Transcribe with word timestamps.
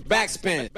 Backspin. 0.00 0.68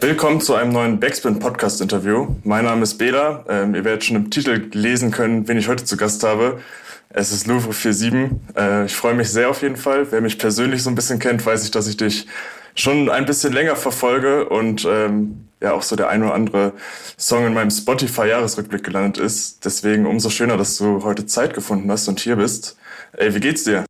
Willkommen 0.00 0.40
zu 0.40 0.54
einem 0.54 0.72
neuen 0.72 1.00
Backspin 1.00 1.38
Podcast 1.40 1.80
Interview. 1.80 2.36
Mein 2.44 2.64
Name 2.64 2.82
ist 2.82 2.98
Bela. 2.98 3.44
Ähm, 3.48 3.74
ihr 3.74 3.84
werdet 3.84 4.04
schon 4.04 4.16
im 4.16 4.30
Titel 4.30 4.70
lesen 4.72 5.10
können, 5.10 5.48
wen 5.48 5.58
ich 5.58 5.68
heute 5.68 5.84
zu 5.84 5.96
Gast 5.96 6.22
habe. 6.22 6.60
Es 7.08 7.32
ist 7.32 7.48
Louvre 7.48 7.72
47. 7.72 8.30
Äh, 8.56 8.84
ich 8.84 8.94
freue 8.94 9.14
mich 9.14 9.28
sehr 9.30 9.50
auf 9.50 9.62
jeden 9.62 9.76
Fall. 9.76 10.06
Wer 10.12 10.20
mich 10.20 10.38
persönlich 10.38 10.84
so 10.84 10.90
ein 10.90 10.94
bisschen 10.94 11.18
kennt, 11.18 11.44
weiß 11.44 11.64
ich, 11.64 11.72
dass 11.72 11.88
ich 11.88 11.96
dich 11.96 12.28
schon 12.76 13.10
ein 13.10 13.26
bisschen 13.26 13.52
länger 13.52 13.74
verfolge 13.74 14.48
und 14.48 14.86
ähm, 14.88 15.48
ja 15.60 15.72
auch 15.72 15.82
so 15.82 15.96
der 15.96 16.08
ein 16.08 16.22
oder 16.22 16.34
andere 16.34 16.72
Song 17.18 17.46
in 17.46 17.54
meinem 17.54 17.70
Spotify-Jahresrückblick 17.70 18.84
gelandet 18.84 19.18
ist. 19.18 19.64
Deswegen 19.64 20.06
umso 20.06 20.30
schöner, 20.30 20.56
dass 20.56 20.78
du 20.78 21.02
heute 21.02 21.26
Zeit 21.26 21.54
gefunden 21.54 21.90
hast 21.90 22.06
und 22.06 22.20
hier 22.20 22.36
bist. 22.36 22.76
Ey, 23.14 23.34
wie 23.34 23.40
geht's 23.40 23.64
dir? 23.64 23.84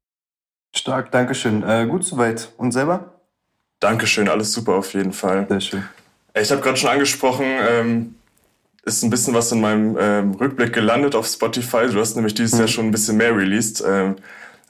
Stark, 0.75 1.11
Dankeschön. 1.11 1.63
Äh, 1.63 1.87
gut 1.87 2.05
soweit. 2.05 2.53
Und 2.57 2.73
selber? 2.73 3.20
Dankeschön, 3.81 4.29
alles 4.29 4.53
super 4.53 4.75
auf 4.75 4.93
jeden 4.93 5.13
Fall. 5.13 5.47
Sehr 5.49 5.61
schön. 5.61 5.85
Ich 6.35 6.51
habe 6.51 6.61
gerade 6.61 6.77
schon 6.77 6.91
angesprochen, 6.91 7.47
ähm, 7.47 8.15
ist 8.85 9.03
ein 9.03 9.11
bisschen 9.11 9.35
was 9.35 9.51
in 9.53 9.61
meinem 9.61 9.97
ähm, 9.99 10.35
Rückblick 10.35 10.73
gelandet 10.73 11.15
auf 11.15 11.27
Spotify. 11.27 11.89
Du 11.91 11.99
hast 11.99 12.15
nämlich 12.15 12.35
dieses 12.35 12.55
mhm. 12.55 12.59
Jahr 12.61 12.69
schon 12.69 12.87
ein 12.87 12.91
bisschen 12.91 13.17
mehr 13.17 13.35
released. 13.35 13.83
Ähm, 13.87 14.17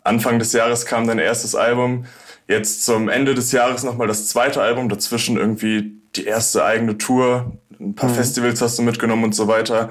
Anfang 0.05 0.39
des 0.39 0.53
Jahres 0.53 0.87
kam 0.87 1.07
dein 1.07 1.19
erstes 1.19 1.55
Album. 1.55 2.07
Jetzt 2.49 2.85
zum 2.85 3.09
Ende 3.09 3.35
des 3.35 3.53
Jahres 3.53 3.83
nochmal 3.83 4.09
das 4.09 4.29
zweite 4.29 4.63
Album. 4.63 4.89
Dazwischen 4.89 5.37
irgendwie 5.37 5.93
die 6.17 6.25
erste 6.25 6.65
eigene 6.65 6.99
Tour. 6.99 7.53
Ein 7.79 7.95
paar 7.95 8.11
mhm. 8.11 8.15
Festivals 8.15 8.63
hast 8.63 8.79
du 8.79 8.83
mitgenommen 8.83 9.25
und 9.25 9.35
so 9.35 9.47
weiter. 9.47 9.91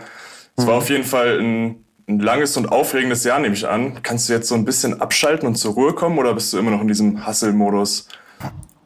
Es 0.57 0.63
mhm. 0.63 0.67
war 0.67 0.75
auf 0.75 0.89
jeden 0.89 1.05
Fall 1.05 1.39
ein, 1.39 1.85
ein 2.07 2.19
langes 2.19 2.57
und 2.57 2.71
aufregendes 2.71 3.23
Jahr, 3.23 3.39
nehme 3.39 3.53
ich 3.53 3.67
an. 3.67 4.01
Kannst 4.03 4.29
du 4.29 4.33
jetzt 4.33 4.47
so 4.47 4.55
ein 4.55 4.65
bisschen 4.65 4.99
abschalten 5.01 5.47
und 5.47 5.55
zur 5.55 5.73
Ruhe 5.73 5.93
kommen 5.93 6.17
oder 6.17 6.33
bist 6.33 6.51
du 6.53 6.57
immer 6.57 6.71
noch 6.71 6.81
in 6.81 6.87
diesem 6.87 7.25
Hustle-Modus? 7.25 8.07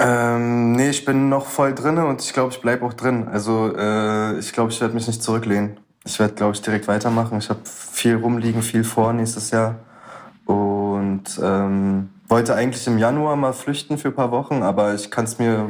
Ähm, 0.04 0.74
nee, 0.74 0.90
ich 0.90 1.06
bin 1.06 1.30
noch 1.30 1.46
voll 1.46 1.74
drin 1.74 1.98
und 1.98 2.22
ich 2.22 2.34
glaube, 2.34 2.52
ich 2.52 2.60
bleibe 2.60 2.86
auch 2.86 2.92
drin. 2.92 3.30
Also 3.32 3.74
äh, 3.74 4.38
ich 4.38 4.52
glaube, 4.52 4.70
ich 4.70 4.82
werde 4.82 4.94
mich 4.94 5.08
nicht 5.08 5.24
zurücklehnen. 5.24 5.80
Ich 6.04 6.20
werde, 6.20 6.34
glaube 6.34 6.54
ich, 6.54 6.62
direkt 6.62 6.90
weitermachen. 6.90 7.38
Ich 7.38 7.50
habe 7.50 7.62
viel 7.64 8.16
rumliegen, 8.18 8.62
viel 8.62 8.84
vor 8.84 9.14
nächstes 9.14 9.52
Jahr. 9.52 9.76
Und 10.46 11.24
ähm, 11.42 12.10
wollte 12.28 12.54
eigentlich 12.54 12.86
im 12.86 12.98
Januar 12.98 13.38
mal 13.38 13.54
flüchten 13.54 13.98
für 13.98 14.10
ein 14.10 14.16
paar 14.16 14.32
Wochen, 14.32 14.62
aber 14.62 14.94
ich 14.94 15.10
kann 15.10 15.24
es 15.24 15.40
mir 15.40 15.70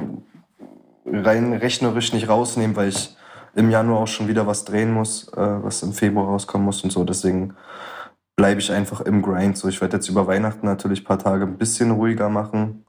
rein 1.05 1.53
rechnerisch 1.53 2.11
nicht 2.13 2.27
rausnehmen, 2.27 2.75
weil 2.75 2.89
ich 2.89 3.15
im 3.53 3.69
Januar 3.69 3.99
auch 3.99 4.07
schon 4.07 4.27
wieder 4.27 4.47
was 4.47 4.65
drehen 4.65 4.91
muss, 4.91 5.27
äh, 5.33 5.63
was 5.63 5.83
im 5.83 5.93
Februar 5.93 6.25
rauskommen 6.25 6.65
muss 6.65 6.83
und 6.83 6.91
so. 6.91 7.03
Deswegen 7.03 7.53
bleibe 8.35 8.59
ich 8.59 8.71
einfach 8.71 9.01
im 9.01 9.21
Grind. 9.21 9.57
So, 9.57 9.67
ich 9.67 9.79
werde 9.79 9.97
jetzt 9.97 10.09
über 10.09 10.25
Weihnachten 10.25 10.65
natürlich 10.65 11.01
ein 11.01 11.05
paar 11.05 11.19
Tage 11.19 11.45
ein 11.45 11.59
bisschen 11.59 11.91
ruhiger 11.91 12.29
machen 12.29 12.82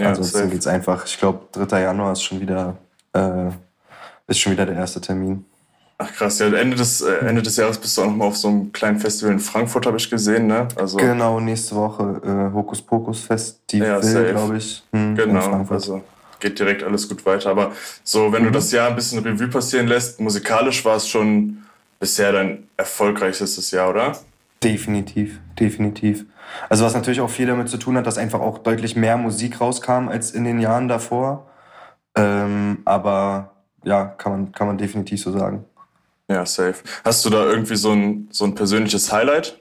ja, 0.00 0.08
Ansonsten 0.08 0.50
geht 0.50 0.60
es 0.60 0.66
einfach, 0.66 1.04
ich 1.06 1.18
glaube, 1.18 1.40
3. 1.52 1.82
Januar 1.82 2.12
ist 2.12 2.22
schon 2.22 2.40
wieder, 2.40 2.76
äh, 3.12 3.50
ist 4.26 4.38
schon 4.38 4.52
wieder 4.52 4.66
der 4.66 4.76
erste 4.76 5.00
Termin. 5.00 5.44
Ach 5.98 6.10
krass, 6.14 6.38
ja, 6.38 6.46
Ende 6.46 6.76
des, 6.76 7.02
äh, 7.02 7.12
Ende 7.26 7.42
des 7.42 7.56
Jahres 7.56 7.76
bist 7.76 7.96
du 7.98 8.02
auch 8.02 8.06
noch 8.06 8.16
mal 8.16 8.24
auf 8.24 8.36
so 8.36 8.48
einem 8.48 8.72
kleinen 8.72 8.98
Festival 8.98 9.34
in 9.34 9.38
Frankfurt, 9.38 9.84
habe 9.84 9.98
ich 9.98 10.08
gesehen, 10.08 10.46
ne? 10.46 10.66
Also, 10.76 10.96
genau, 10.96 11.40
nächste 11.40 11.76
Woche 11.76 12.22
äh, 12.24 12.54
Hokus 12.54 12.80
Pokus 12.80 13.20
Festival, 13.20 14.00
ja, 14.02 14.22
glaube 14.32 14.56
ich. 14.56 14.82
Hm, 14.92 15.14
genau, 15.14 15.66
also 15.68 16.02
geht 16.40 16.58
direkt 16.58 16.82
alles 16.82 17.08
gut 17.08 17.24
weiter. 17.26 17.50
Aber 17.50 17.72
so, 18.02 18.32
wenn 18.32 18.42
mhm. 18.42 18.46
du 18.46 18.52
das 18.52 18.72
Jahr 18.72 18.88
ein 18.88 18.96
bisschen 18.96 19.22
Revue 19.22 19.48
passieren 19.48 19.86
lässt, 19.86 20.18
musikalisch 20.20 20.84
war 20.84 20.96
es 20.96 21.06
schon 21.06 21.58
bisher 21.98 22.32
dein 22.32 22.68
erfolgreichstes 22.76 23.70
Jahr, 23.70 23.90
oder? 23.90 24.18
Definitiv, 24.62 25.40
definitiv. 25.58 26.26
Also 26.68 26.84
was 26.84 26.94
natürlich 26.94 27.20
auch 27.20 27.30
viel 27.30 27.46
damit 27.46 27.68
zu 27.68 27.78
tun 27.78 27.96
hat, 27.96 28.06
dass 28.06 28.18
einfach 28.18 28.40
auch 28.40 28.58
deutlich 28.58 28.94
mehr 28.94 29.16
Musik 29.16 29.60
rauskam 29.60 30.08
als 30.08 30.32
in 30.32 30.44
den 30.44 30.60
Jahren 30.60 30.88
davor. 30.88 31.50
Ähm, 32.14 32.78
aber 32.84 33.54
ja, 33.84 34.04
kann 34.04 34.32
man, 34.32 34.52
kann 34.52 34.66
man 34.66 34.76
definitiv 34.76 35.22
so 35.22 35.32
sagen. 35.32 35.64
Ja, 36.28 36.44
safe. 36.44 36.76
Hast 37.04 37.24
du 37.24 37.30
da 37.30 37.44
irgendwie 37.44 37.76
so 37.76 37.92
ein, 37.92 38.28
so 38.30 38.44
ein 38.44 38.54
persönliches 38.54 39.10
Highlight? 39.10 39.58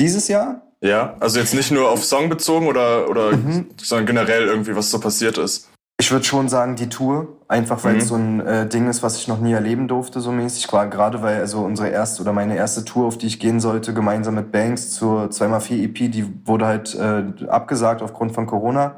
Dieses 0.00 0.28
Jahr? 0.28 0.62
Ja, 0.80 1.16
also 1.18 1.40
jetzt 1.40 1.54
nicht 1.54 1.72
nur 1.72 1.90
auf 1.90 2.04
Song 2.04 2.28
bezogen 2.28 2.68
oder, 2.68 3.10
oder 3.10 3.36
mhm. 3.36 3.70
sondern 3.82 4.06
generell 4.06 4.46
irgendwie, 4.46 4.76
was 4.76 4.90
so 4.90 5.00
passiert 5.00 5.38
ist. 5.38 5.68
Ich 6.00 6.12
würde 6.12 6.24
schon 6.24 6.48
sagen, 6.48 6.76
die 6.76 6.88
Tour, 6.88 7.37
einfach 7.48 7.82
weil 7.82 7.94
mhm. 7.94 7.98
es 7.98 8.08
so 8.08 8.14
ein 8.14 8.40
äh, 8.40 8.68
Ding 8.68 8.88
ist, 8.88 9.02
was 9.02 9.16
ich 9.16 9.26
noch 9.26 9.40
nie 9.40 9.52
erleben 9.52 9.88
durfte, 9.88 10.20
so 10.20 10.30
mäßig. 10.30 10.68
Gerade 10.68 11.22
weil 11.22 11.40
also 11.40 11.60
unsere 11.60 11.88
erste 11.88 12.22
oder 12.22 12.32
meine 12.32 12.56
erste 12.56 12.84
Tour, 12.84 13.06
auf 13.06 13.16
die 13.16 13.26
ich 13.26 13.40
gehen 13.40 13.58
sollte, 13.58 13.94
gemeinsam 13.94 14.34
mit 14.34 14.52
Banks 14.52 14.90
zur 14.90 15.24
2x4 15.24 15.84
EP, 15.84 16.12
die 16.12 16.46
wurde 16.46 16.66
halt 16.66 16.94
äh, 16.94 17.24
abgesagt 17.48 18.02
aufgrund 18.02 18.32
von 18.32 18.46
Corona, 18.46 18.96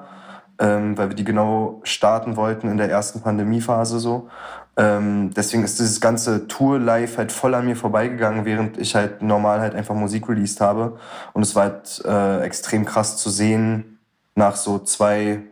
ähm, 0.58 0.98
weil 0.98 1.10
wir 1.10 1.16
die 1.16 1.24
genau 1.24 1.80
starten 1.84 2.36
wollten 2.36 2.68
in 2.68 2.76
der 2.76 2.90
ersten 2.90 3.20
Pandemiephase 3.22 4.00
so. 4.00 4.28
Ähm, 4.76 5.30
deswegen 5.34 5.62
ist 5.62 5.78
dieses 5.78 6.00
ganze 6.00 6.48
Tour-Live 6.48 7.18
halt 7.18 7.32
voll 7.32 7.54
an 7.54 7.66
mir 7.66 7.76
vorbeigegangen, 7.76 8.44
während 8.44 8.78
ich 8.78 8.94
halt 8.94 9.22
normal 9.22 9.60
halt 9.60 9.74
einfach 9.74 9.94
Musik 9.94 10.28
released 10.28 10.60
habe. 10.60 10.96
Und 11.34 11.42
es 11.42 11.54
war 11.54 11.64
halt 11.64 12.02
äh, 12.04 12.40
extrem 12.42 12.84
krass 12.84 13.16
zu 13.16 13.30
sehen, 13.30 13.98
nach 14.34 14.56
so 14.56 14.78
zwei 14.78 15.42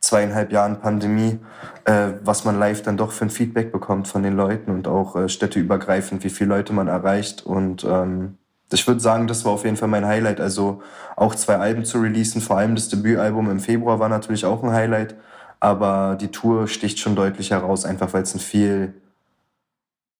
zweieinhalb 0.00 0.52
Jahren 0.52 0.80
Pandemie, 0.80 1.38
äh, 1.84 2.10
was 2.22 2.44
man 2.44 2.58
live 2.58 2.82
dann 2.82 2.96
doch 2.96 3.12
für 3.12 3.24
ein 3.24 3.30
Feedback 3.30 3.72
bekommt 3.72 4.08
von 4.08 4.22
den 4.22 4.36
Leuten 4.36 4.70
und 4.70 4.86
auch 4.86 5.16
äh, 5.16 5.28
städteübergreifend, 5.28 6.22
wie 6.24 6.30
viele 6.30 6.50
Leute 6.50 6.72
man 6.72 6.88
erreicht. 6.88 7.44
Und 7.44 7.84
ähm, 7.84 8.36
ich 8.72 8.86
würde 8.86 9.00
sagen, 9.00 9.26
das 9.26 9.44
war 9.44 9.52
auf 9.52 9.64
jeden 9.64 9.76
Fall 9.76 9.88
mein 9.88 10.06
Highlight. 10.06 10.40
Also 10.40 10.82
auch 11.16 11.34
zwei 11.34 11.56
Alben 11.56 11.84
zu 11.84 11.98
releasen, 12.00 12.40
vor 12.40 12.58
allem 12.58 12.74
das 12.74 12.88
Debütalbum 12.88 13.50
im 13.50 13.60
Februar 13.60 13.98
war 13.98 14.08
natürlich 14.08 14.44
auch 14.44 14.62
ein 14.62 14.72
Highlight. 14.72 15.16
Aber 15.60 16.16
die 16.20 16.28
Tour 16.28 16.68
sticht 16.68 17.00
schon 17.00 17.16
deutlich 17.16 17.50
heraus, 17.50 17.84
einfach 17.84 18.12
weil 18.12 18.22
es 18.22 18.34
ein 18.34 18.40
viel, 18.40 18.94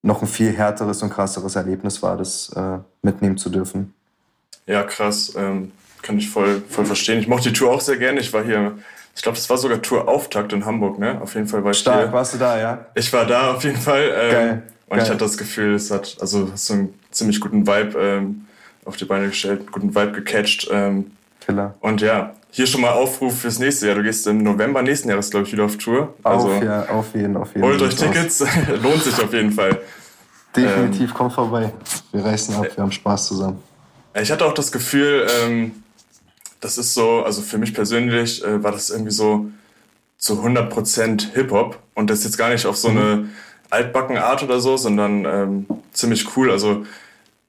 noch 0.03 0.23
ein 0.23 0.29
viel 0.29 0.53
härteres 0.53 1.03
und 1.03 1.11
krasseres 1.11 1.55
Erlebnis 1.55 2.03
war, 2.03 2.17
das 2.17 2.51
äh, 2.57 2.79
mitnehmen 3.03 3.37
zu 3.37 3.49
dürfen. 3.49 3.95
Ja, 4.67 4.83
krass. 4.83 5.35
Ähm, 5.37 5.71
kann 6.03 6.19
ich 6.19 6.29
voll, 6.29 6.63
voll 6.69 6.85
verstehen. 6.85 7.19
Ich 7.19 7.29
mochte 7.29 7.53
die 7.53 7.59
Tour 7.59 7.71
auch 7.71 7.81
sehr 7.81 7.97
gerne. 7.97 8.21
Ich 8.21 8.33
war 8.33 8.45
hier 8.45 8.79
ich 9.19 9.23
glaube, 9.23 9.35
das 9.37 9.51
war 9.51 9.59
sogar 9.59 9.83
Tour-Auftakt 9.83 10.53
in 10.53 10.65
Hamburg, 10.65 11.01
ne? 11.01 11.21
Auf 11.21 11.35
jeden 11.35 11.49
Fall 11.49 11.65
war 11.65 11.73
ich 11.73 11.79
Stark, 11.79 12.03
hier. 12.03 12.13
warst 12.13 12.35
du 12.35 12.39
da, 12.39 12.57
ja? 12.57 12.87
Ich 12.95 13.13
war 13.13 13.27
da 13.27 13.51
auf 13.53 13.65
jeden 13.65 13.77
Fall. 13.77 14.13
Ähm, 14.17 14.31
Geil. 14.31 14.63
Und 14.87 14.97
Geil. 14.97 15.03
ich 15.03 15.11
hatte 15.11 15.25
das 15.25 15.37
Gefühl, 15.37 15.75
es 15.75 15.91
hat 15.91 16.17
also 16.21 16.53
so 16.55 16.75
einen 16.75 16.95
ziemlich 17.11 17.41
guten 17.41 17.67
Vibe 17.67 17.99
ähm, 17.99 18.47
auf 18.85 18.97
die 18.97 19.07
Beine 19.07 19.27
gestellt, 19.27 19.63
einen 19.63 19.73
guten 19.73 19.93
Vibe 19.93 20.13
gecatcht. 20.13 20.69
Ähm, 20.71 21.11
Killer. 21.45 21.75
Und 21.81 22.01
ja, 22.01 22.33
hier 22.53 22.69
schon 22.69 22.81
mal 22.81 22.93
Aufruf 22.93 23.41
fürs 23.41 23.59
nächste 23.59 23.89
Jahr. 23.89 23.97
Du 23.97 24.05
gehst 24.05 24.25
im 24.29 24.45
November 24.45 24.83
nächsten 24.83 25.09
Jahres, 25.09 25.31
glaube 25.31 25.47
ich, 25.47 25.53
wieder 25.53 25.65
auf 25.65 25.77
Tour. 25.79 26.15
Also, 26.23 26.53
auf, 26.53 26.63
ja, 26.63 26.89
auf 26.89 27.13
jeden, 27.13 27.37
auf 27.37 27.53
jeden. 27.57 27.67
Holt 27.67 27.83
euch 27.83 27.97
Tickets, 27.97 28.39
lohnt 28.83 29.03
sich 29.03 29.21
auf 29.21 29.33
jeden 29.33 29.51
Fall. 29.51 29.81
Definitiv, 30.55 31.11
ähm, 31.11 31.17
kommt 31.17 31.33
vorbei. 31.33 31.73
Wir 32.13 32.25
reißen 32.25 32.55
ab, 32.55 32.69
wir 32.73 32.85
haben 32.85 32.93
Spaß 32.93 33.27
zusammen. 33.27 33.61
Ich 34.15 34.31
hatte 34.31 34.47
auch 34.47 34.55
das 34.55 34.71
Gefühl, 34.71 35.27
ähm, 35.43 35.73
das 36.61 36.79
ist 36.79 36.95
so, 36.95 37.23
also 37.23 37.43
für 37.43 37.59
mich 37.59 37.75
persönlich 37.75 38.45
äh, 38.45 38.63
war 38.63 38.73
das 38.73 38.91
irgendwie 38.91 39.13
so 39.13 39.51
zu 40.17 40.43
100% 40.43 41.33
Hip-Hop 41.35 41.79
und 41.95 42.11
das 42.11 42.25
jetzt 42.25 42.37
gar 42.37 42.51
nicht 42.51 42.67
auf 42.67 42.77
so 42.77 42.89
eine 42.89 43.17
mhm. 43.17 43.31
altbacken 43.71 44.17
Art 44.17 44.43
oder 44.43 44.61
so, 44.61 44.77
sondern 44.77 45.25
ähm, 45.25 45.67
ziemlich 45.93 46.37
cool. 46.37 46.51
Also 46.51 46.85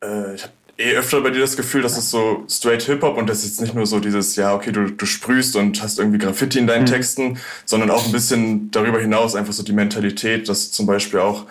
äh, 0.03 0.35
ich 0.35 0.43
habe 0.43 0.53
eh 0.77 0.95
öfter 0.95 1.21
bei 1.21 1.31
dir 1.31 1.39
das 1.39 1.57
Gefühl, 1.57 1.81
dass 1.81 1.97
es 1.97 2.11
so 2.11 2.43
straight 2.47 2.83
Hip-Hop 2.83 3.17
und 3.17 3.27
das 3.27 3.39
ist 3.39 3.45
jetzt 3.45 3.61
nicht 3.61 3.73
nur 3.73 3.87
so 3.87 3.99
dieses, 3.99 4.35
ja, 4.35 4.53
okay, 4.53 4.71
du, 4.71 4.91
du 4.91 5.05
sprühst 5.05 5.55
und 5.55 5.81
hast 5.81 5.97
irgendwie 5.97 6.19
Graffiti 6.19 6.59
in 6.59 6.67
deinen 6.67 6.83
mhm. 6.83 6.87
Texten, 6.87 7.39
sondern 7.65 7.89
auch 7.89 8.05
ein 8.05 8.11
bisschen 8.11 8.69
darüber 8.69 8.99
hinaus 8.99 9.35
einfach 9.35 9.53
so 9.53 9.63
die 9.63 9.73
Mentalität, 9.73 10.47
dass 10.47 10.69
du 10.69 10.75
zum 10.75 10.85
Beispiel 10.85 11.19
auch 11.19 11.45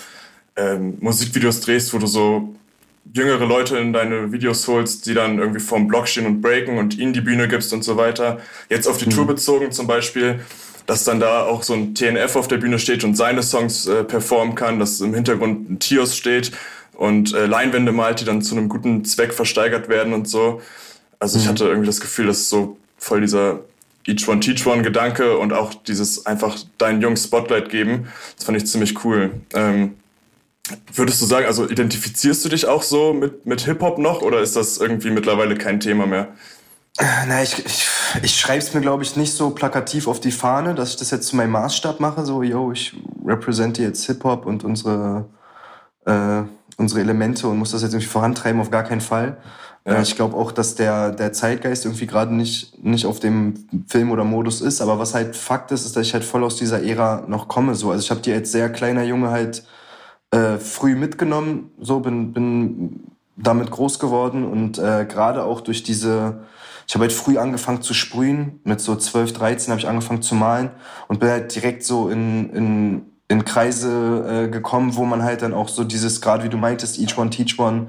ähm, 0.56 0.98
Musikvideos 1.00 1.60
drehst, 1.60 1.92
wo 1.92 1.98
du 1.98 2.06
so 2.06 2.54
jüngere 3.12 3.46
Leute 3.46 3.78
in 3.78 3.92
deine 3.92 4.32
Videos 4.32 4.66
holst, 4.69 5.06
die 5.06 5.14
dann 5.14 5.38
irgendwie 5.38 5.60
vorm 5.60 5.88
Block 5.88 6.08
stehen 6.08 6.26
und 6.26 6.41
breaken 6.41 6.78
und 6.78 6.98
ihnen 6.98 7.12
die 7.12 7.20
Bühne 7.20 7.48
gibst 7.48 7.72
und 7.72 7.84
so 7.84 7.96
weiter. 7.96 8.38
Jetzt 8.69 8.86
auf 8.86 8.98
die 8.98 9.06
mhm. 9.06 9.10
Tour 9.10 9.26
bezogen 9.26 9.72
zum 9.72 9.86
Beispiel, 9.86 10.41
dass 10.86 11.04
dann 11.04 11.20
da 11.20 11.44
auch 11.44 11.62
so 11.62 11.75
ein 11.75 11.94
TNF 11.94 12.37
auf 12.37 12.49
der 12.49 12.56
Bühne 12.56 12.78
steht 12.78 13.05
und 13.05 13.14
seine 13.14 13.43
Songs 13.43 13.87
äh, 13.87 14.05
performen 14.05 14.55
kann, 14.55 14.78
dass 14.78 15.00
im 15.00 15.14
Hintergrund 15.14 15.70
ein 15.70 15.78
Tios 15.78 16.16
steht 16.16 16.52
und 16.94 17.34
äh, 17.34 17.46
Leinwände 17.46 17.93
malt, 17.93 18.20
die 18.20 18.25
dann 18.25 18.43
zu 18.43 18.56
einem 18.56 18.69
guten 18.69 19.05
Zweck 19.05 19.32
versteigert 19.32 19.88
werden 19.88 20.12
und 20.12 20.28
so. 20.28 20.60
Also 21.20 21.38
mhm. 21.38 21.43
ich 21.43 21.49
hatte 21.49 21.64
irgendwie 21.64 21.87
das 21.87 22.00
Gefühl, 22.00 22.26
dass 22.26 22.49
so 22.49 22.76
voll 22.96 23.20
dieser 23.20 23.60
Each 24.06 24.26
One 24.26 24.40
Teach 24.40 24.66
One 24.66 24.82
Gedanke 24.82 25.37
und 25.37 25.52
auch 25.52 25.75
dieses 25.75 26.25
einfach 26.25 26.56
deinen 26.78 27.02
Jungs 27.02 27.25
Spotlight 27.25 27.69
geben, 27.69 28.08
das 28.37 28.46
fand 28.46 28.56
ich 28.56 28.66
ziemlich 28.66 29.05
cool. 29.05 29.32
Ähm, 29.55 29.94
Würdest 30.93 31.20
du 31.23 31.26
sagen, 31.26 31.47
also 31.47 31.69
identifizierst 31.69 32.44
du 32.44 32.49
dich 32.49 32.67
auch 32.67 32.82
so 32.82 33.12
mit, 33.12 33.47
mit 33.47 33.62
Hip-Hop 33.62 33.99
noch 33.99 34.23
oder 34.23 34.41
ist 34.41 34.56
das 34.56 34.79
irgendwie 34.79 35.11
mittlerweile 35.11 35.56
kein 35.56 35.81
Thema 35.81 36.06
mehr? 36.06 36.29
Na, 37.29 37.43
ich, 37.43 37.65
ich, 37.65 37.87
ich 38.23 38.41
schreibe 38.41 38.59
es 38.59 38.75
mir, 38.75 38.81
glaube 38.81 39.05
ich, 39.05 39.17
nicht 39.17 39.32
so 39.32 39.50
plakativ 39.50 40.09
auf 40.09 40.20
die 40.20 40.32
Fahne, 40.32 40.75
dass 40.75 40.91
ich 40.91 40.97
das 40.97 41.11
jetzt 41.11 41.29
zu 41.29 41.37
meinem 41.37 41.53
Maßstab 41.53 42.00
mache, 42.00 42.25
so, 42.25 42.43
yo, 42.43 42.73
ich 42.73 42.97
repräsente 43.25 43.82
jetzt 43.82 44.05
Hip-Hop 44.06 44.47
und 44.47 44.65
unsere, 44.65 45.26
äh, 46.06 46.43
unsere 46.76 47.00
Elemente 47.00 47.47
und 47.47 47.59
muss 47.59 47.70
das 47.70 47.82
jetzt 47.82 47.93
irgendwie 47.93 48.11
vorantreiben, 48.11 48.61
auf 48.61 48.70
gar 48.70 48.82
keinen 48.82 49.00
Fall. 49.00 49.38
Ja. 49.87 49.94
Äh, 49.94 50.03
ich 50.03 50.17
glaube 50.17 50.37
auch, 50.37 50.53
dass 50.53 50.75
der, 50.75 51.12
der 51.12 51.32
Zeitgeist 51.32 51.85
irgendwie 51.85 52.06
gerade 52.06 52.35
nicht, 52.35 52.82
nicht 52.85 53.06
auf 53.06 53.20
dem 53.20 53.69
Film 53.87 54.11
oder 54.11 54.25
Modus 54.25 54.61
ist. 54.61 54.81
Aber 54.81 54.99
was 54.99 55.15
halt 55.15 55.37
Fakt 55.37 55.70
ist, 55.73 55.87
ist, 55.87 55.97
dass 55.97 56.06
ich 56.06 56.15
halt 56.15 56.25
voll 56.25 56.44
aus 56.44 56.56
dieser 56.56 56.82
Ära 56.82 57.25
noch 57.26 57.49
komme. 57.49 57.75
So. 57.75 57.91
Also 57.91 58.03
ich 58.03 58.11
habe 58.11 58.20
die 58.20 58.32
als 58.32 58.53
sehr 58.53 58.70
kleiner 58.70 59.05
Junge 59.05 59.31
halt 59.31 59.65
äh, 60.30 60.58
früh 60.58 60.94
mitgenommen, 60.94 61.70
so 61.80 62.00
bin, 62.00 62.32
bin 62.32 63.00
damit 63.36 63.70
groß 63.70 63.98
geworden 63.98 64.44
und 64.44 64.78
äh, 64.78 65.06
gerade 65.08 65.44
auch 65.44 65.60
durch 65.60 65.82
diese, 65.82 66.40
ich 66.86 66.94
habe 66.94 67.04
halt 67.04 67.12
früh 67.12 67.38
angefangen 67.38 67.82
zu 67.82 67.94
sprühen, 67.94 68.60
mit 68.64 68.80
so 68.80 68.96
12, 68.96 69.32
13 69.32 69.70
habe 69.70 69.80
ich 69.80 69.88
angefangen 69.88 70.22
zu 70.22 70.34
malen 70.34 70.70
und 71.06 71.20
bin 71.20 71.30
halt 71.30 71.54
direkt 71.54 71.84
so 71.84 72.08
in, 72.10 72.50
in, 72.50 73.02
in 73.28 73.44
Kreise 73.44 74.46
äh, 74.46 74.48
gekommen, 74.48 74.96
wo 74.96 75.04
man 75.04 75.22
halt 75.22 75.42
dann 75.42 75.54
auch 75.54 75.69
so 75.69 75.84
dieses, 75.84 76.20
gerade 76.20 76.44
wie 76.44 76.48
du 76.48 76.56
meintest, 76.56 76.98
each 76.98 77.16
one 77.16 77.31
teach 77.31 77.58
one, 77.58 77.88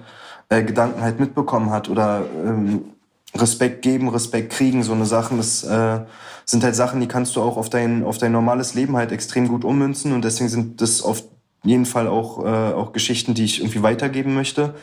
äh, 0.49 0.63
Gedanken 0.63 1.01
halt 1.01 1.19
mitbekommen 1.19 1.71
hat 1.71 1.89
oder 1.89 2.25
ähm, 2.45 2.93
Respekt 3.35 3.81
geben, 3.81 4.09
Respekt 4.09 4.51
kriegen, 4.51 4.83
so 4.83 4.93
eine 4.93 5.05
Sachen, 5.05 5.37
das 5.37 5.63
äh, 5.63 5.99
sind 6.45 6.63
halt 6.63 6.75
Sachen, 6.75 6.99
die 6.99 7.07
kannst 7.07 7.35
du 7.35 7.41
auch 7.41 7.57
auf 7.57 7.69
dein, 7.69 8.03
auf 8.03 8.17
dein 8.17 8.31
normales 8.31 8.73
Leben 8.73 8.97
halt 8.97 9.11
extrem 9.11 9.47
gut 9.47 9.63
ummünzen 9.63 10.13
und 10.13 10.23
deswegen 10.23 10.49
sind 10.49 10.81
das 10.81 11.01
auf 11.01 11.23
jeden 11.63 11.85
Fall 11.85 12.07
auch, 12.07 12.43
äh, 12.43 12.73
auch 12.73 12.93
Geschichten, 12.93 13.33
die 13.33 13.45
ich 13.45 13.59
irgendwie 13.59 13.83
weitergeben 13.83 14.33
möchte 14.33 14.73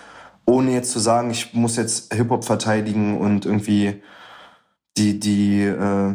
ohne 0.47 0.73
jetzt 0.73 0.93
zu 0.93 1.01
sagen, 1.01 1.31
ich 1.31 1.53
muss 1.53 1.77
jetzt 1.77 2.15
Hip-Hop 2.15 2.45
verteidigen 2.45 3.19
und 3.19 3.45
irgendwie 3.45 4.01
die, 4.97 5.19
die, 5.19 5.63
äh, 5.63 6.15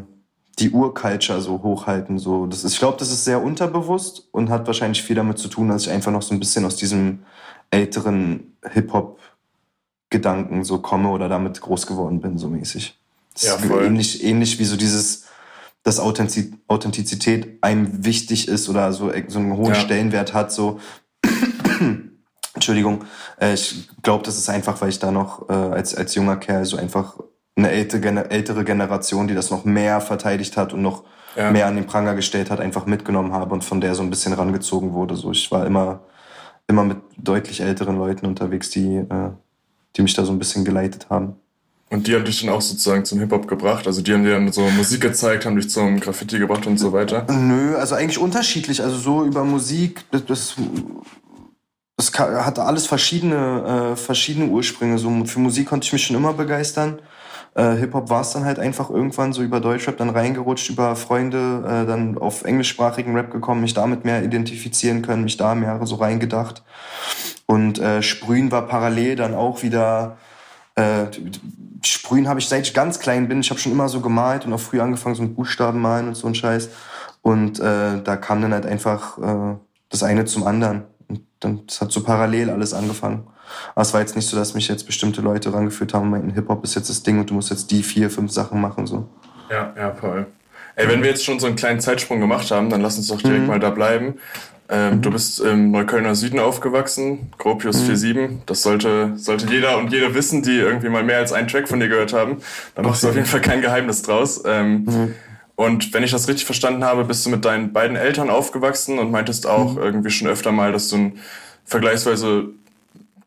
die 0.57 0.71
Urculture 0.71 1.41
so 1.41 1.61
hochhalten. 1.61 2.17
So. 2.17 2.47
Das 2.47 2.63
ist, 2.63 2.73
ich 2.73 2.79
glaube, 2.79 2.97
das 2.97 3.11
ist 3.11 3.25
sehr 3.25 3.43
unterbewusst 3.43 4.29
und 4.31 4.49
hat 4.49 4.65
wahrscheinlich 4.67 5.03
viel 5.03 5.17
damit 5.17 5.37
zu 5.37 5.49
tun, 5.49 5.67
dass 5.67 5.83
ich 5.83 5.91
einfach 5.91 6.11
noch 6.11 6.21
so 6.21 6.33
ein 6.33 6.39
bisschen 6.39 6.65
aus 6.65 6.77
diesem 6.77 7.19
älteren 7.69 8.55
Hip-Hop-Gedanken 8.71 10.63
so 10.63 10.79
komme 10.79 11.09
oder 11.09 11.27
damit 11.27 11.59
groß 11.59 11.85
geworden 11.85 12.21
bin, 12.21 12.37
so 12.37 12.47
mäßig. 12.47 12.97
Das 13.33 13.43
ja, 13.43 13.57
voll. 13.57 13.83
Ähnlich, 13.83 14.23
ähnlich 14.23 14.59
wie 14.59 14.65
so 14.65 14.77
dieses, 14.77 15.25
dass 15.83 16.00
Authentizität 16.00 17.57
einem 17.62 18.06
wichtig 18.06 18.48
ist 18.48 18.69
oder 18.69 18.94
so, 18.94 19.12
so 19.28 19.39
einen 19.39 19.57
hohen 19.57 19.74
ja. 19.74 19.75
Stellenwert 19.75 20.33
hat, 20.33 20.51
so 20.51 20.80
Entschuldigung, 22.54 23.06
äh, 23.39 23.54
ich 23.54 23.89
glaube, 24.04 24.24
das 24.24 24.38
ist 24.38 24.50
einfach, 24.50 24.80
weil 24.81 24.89
ich 24.89 25.00
da 25.00 25.12
noch 25.12 25.50
äh, 25.50 25.54
als, 25.54 25.95
als 25.95 26.16
junger 26.16 26.38
Kerl 26.38 26.66
so 26.66 26.78
einfach 26.78 27.18
eine 27.56 27.72
ältere, 27.72 28.30
ältere 28.30 28.63
Generation, 28.63 29.28
die 29.28 29.33
das 29.33 29.51
noch 29.51 29.66
mehr 29.66 30.01
verteidigt 30.01 30.57
hat 30.57 30.74
und 30.74 30.81
noch 30.81 31.04
ja. 31.36 31.51
mehr 31.51 31.68
an 31.68 31.75
den 31.75 31.86
Pranger 31.86 32.16
gestellt 32.16 32.50
hat, 32.50 32.60
einfach 32.60 32.86
mitgenommen 32.86 33.33
habe 33.33 33.54
und 33.54 33.63
von 33.63 33.81
der 33.81 33.95
so 33.95 34.04
ein 34.04 34.10
bisschen 34.10 34.33
rangezogen 34.33 34.94
wurde. 34.94 35.16
So, 35.16 35.31
ich 35.31 35.51
war 35.51 35.66
immer, 35.66 36.01
immer 36.68 36.83
mit 36.83 36.98
deutlich 37.18 37.62
älteren 37.62 37.98
Leuten 37.98 38.25
unterwegs, 38.25 38.69
die, 38.69 38.98
äh, 38.98 39.31
die 39.95 40.01
mich 40.01 40.13
da 40.13 40.25
so 40.25 40.31
ein 40.31 40.39
bisschen 40.39 40.66
geleitet 40.66 41.10
haben. 41.10 41.36
Und 41.91 42.07
die 42.07 42.15
haben 42.15 42.23
dich 42.23 42.39
dann 42.39 42.49
auch 42.49 42.61
sozusagen 42.61 43.03
zum 43.03 43.19
Hip-Hop 43.19 43.49
gebracht? 43.49 43.85
Also 43.85 44.01
die 44.01 44.13
haben 44.13 44.23
dir 44.23 44.31
dann 44.31 44.49
so 44.53 44.61
Musik 44.61 45.01
gezeigt, 45.01 45.45
haben 45.45 45.57
dich 45.57 45.69
zum 45.69 45.99
Graffiti 45.99 46.39
gebracht 46.39 46.65
und 46.65 46.77
so 46.77 46.93
weiter? 46.93 47.27
Nö, 47.29 47.75
also 47.75 47.95
eigentlich 47.95 48.17
unterschiedlich. 48.17 48.81
Also 48.81 48.95
so 48.95 49.25
über 49.25 49.43
Musik, 49.43 50.05
das, 50.09 50.25
das 50.25 50.55
es 51.97 52.17
hatte 52.17 52.63
alles 52.63 52.88
verschiedene, 52.88 53.91
äh, 53.91 53.95
verschiedene 53.97 54.47
Ursprünge. 54.47 54.97
So 54.99 55.25
für 55.25 55.39
Musik 55.39 55.67
konnte 55.67 55.85
ich 55.85 55.91
mich 55.91 56.05
schon 56.05 56.15
immer 56.15 56.31
begeistern. 56.31 56.99
Äh, 57.55 57.75
Hip-Hop 57.75 58.09
war 58.09 58.21
es 58.21 58.31
dann 58.31 58.45
halt 58.45 58.57
einfach 58.57 58.89
irgendwann 58.89 59.33
so 59.33 59.44
über 59.44 59.59
Deutschrap 59.59 59.97
dann 59.97 60.11
reingerutscht, 60.11 60.69
über 60.69 60.95
Freunde, 60.95 61.61
äh, 61.65 61.85
dann 61.85 62.17
auf 62.17 62.45
englischsprachigen 62.45 63.13
Rap 63.17 63.31
gekommen, 63.31 63.59
mich 63.59 63.73
damit 63.73 64.05
mehr 64.05 64.23
identifizieren 64.23 65.01
können, 65.01 65.25
mich 65.25 65.35
da 65.35 65.55
mehr 65.55 65.77
so 65.83 65.95
reingedacht. 65.95 66.63
Und 67.47 67.79
äh, 67.79 68.01
Sprühen 68.01 68.49
war 68.49 68.65
parallel 68.67 69.17
dann 69.17 69.35
auch 69.35 69.61
wieder. 69.61 70.15
Äh, 70.75 71.06
Sprühen 71.83 72.27
habe 72.27 72.39
ich 72.39 72.47
seit 72.47 72.68
ich 72.68 72.73
ganz 72.73 73.00
klein 73.00 73.27
bin. 73.27 73.41
Ich 73.41 73.50
habe 73.50 73.59
schon 73.59 73.71
immer 73.71 73.89
so 73.89 74.01
gemalt 74.01 74.45
und 74.45 74.53
auch 74.53 74.59
früh 74.59 74.79
angefangen 74.79 75.15
so 75.15 75.23
mit 75.23 75.35
Buchstaben 75.35 75.79
malen 75.79 76.09
und 76.09 76.15
so 76.15 76.27
ein 76.27 76.35
Scheiß. 76.35 76.69
Und 77.21 77.59
äh, 77.59 78.01
da 78.03 78.15
kam 78.18 78.41
dann 78.41 78.53
halt 78.53 78.65
einfach 78.65 79.18
äh, 79.18 79.56
das 79.89 80.03
eine 80.03 80.25
zum 80.25 80.45
anderen. 80.45 80.83
Und 81.07 81.21
dann, 81.39 81.65
das 81.68 81.81
hat 81.81 81.91
so 81.91 82.03
parallel 82.03 82.50
alles 82.50 82.73
angefangen. 82.73 83.27
Aber 83.75 83.81
es 83.81 83.94
war 83.94 84.01
jetzt 84.01 84.15
nicht 84.15 84.27
so, 84.27 84.38
dass 84.38 84.53
mich 84.53 84.68
jetzt 84.68 84.85
bestimmte 84.85 85.21
Leute 85.21 85.53
rangeführt 85.53 85.94
haben 85.94 86.03
und 86.03 86.12
meinten, 86.12 86.31
Hip-Hop 86.31 86.63
ist 86.63 86.75
jetzt 86.75 86.89
das 86.89 87.03
Ding 87.03 87.19
und 87.19 87.29
du 87.29 87.33
musst 87.33 87.50
jetzt 87.50 87.69
die 87.71 87.83
vier, 87.83 88.09
fünf 88.09 88.31
Sachen 88.31 88.62
machen, 88.62 88.88
so. 88.88 89.09
Ja, 89.50 89.73
ja, 89.75 89.94
voll. 89.94 90.27
Ey, 90.75 90.88
wenn 90.88 91.03
wir 91.03 91.09
jetzt 91.09 91.25
schon 91.25 91.39
so 91.39 91.47
einen 91.47 91.57
kleinen 91.57 91.81
Zeitsprung 91.81 92.21
gemacht 92.21 92.50
haben, 92.51 92.69
dann 92.69 92.81
lass 92.81 92.97
uns 92.97 93.07
doch 93.07 93.21
direkt 93.21 93.41
mhm. 93.41 93.47
mal 93.47 93.59
da 93.59 93.69
bleiben. 93.69 94.15
Ähm, 94.71 94.95
mhm. 94.95 95.01
Du 95.01 95.12
bist 95.12 95.41
im 95.41 95.71
Neuköllner 95.71 96.15
Süden 96.15 96.39
aufgewachsen, 96.39 97.29
Gropius 97.38 97.83
mhm. 97.83 97.94
4-7. 97.94 98.29
Das 98.45 98.63
sollte, 98.63 99.13
sollte 99.18 99.45
jeder 99.47 99.77
und 99.77 99.91
jede 99.91 100.15
wissen, 100.15 100.41
die 100.41 100.56
irgendwie 100.56 100.88
mal 100.88 101.03
mehr 101.03 101.18
als 101.18 101.33
einen 101.33 101.50
Track 101.50 101.68
von 101.68 101.81
dir 101.81 101.89
gehört 101.89 102.13
haben. 102.13 102.38
Da 102.75 102.81
machst 102.81 103.03
du 103.03 103.09
auf 103.09 103.15
jeden 103.15 103.27
Fall 103.27 103.41
kein 103.41 103.62
Geheimnis 103.62 104.01
draus. 104.01 104.41
Ähm, 104.45 104.85
mhm. 104.85 105.15
Und 105.56 105.94
wenn 105.94 106.03
ich 106.03 106.12
das 106.12 106.29
richtig 106.29 106.45
verstanden 106.45 106.85
habe, 106.85 107.03
bist 107.03 107.25
du 107.25 107.29
mit 107.29 107.44
deinen 107.44 107.73
beiden 107.73 107.97
Eltern 107.97 108.29
aufgewachsen 108.29 108.97
und 108.97 109.12
meintest 109.12 109.45
auch 109.45 109.73
mhm. 109.73 109.81
irgendwie 109.81 110.09
schon 110.09 110.29
öfter 110.29 110.53
mal, 110.53 110.71
dass 110.71 110.88
du 110.88 110.95
ein 110.95 111.19
vergleichsweise 111.65 112.45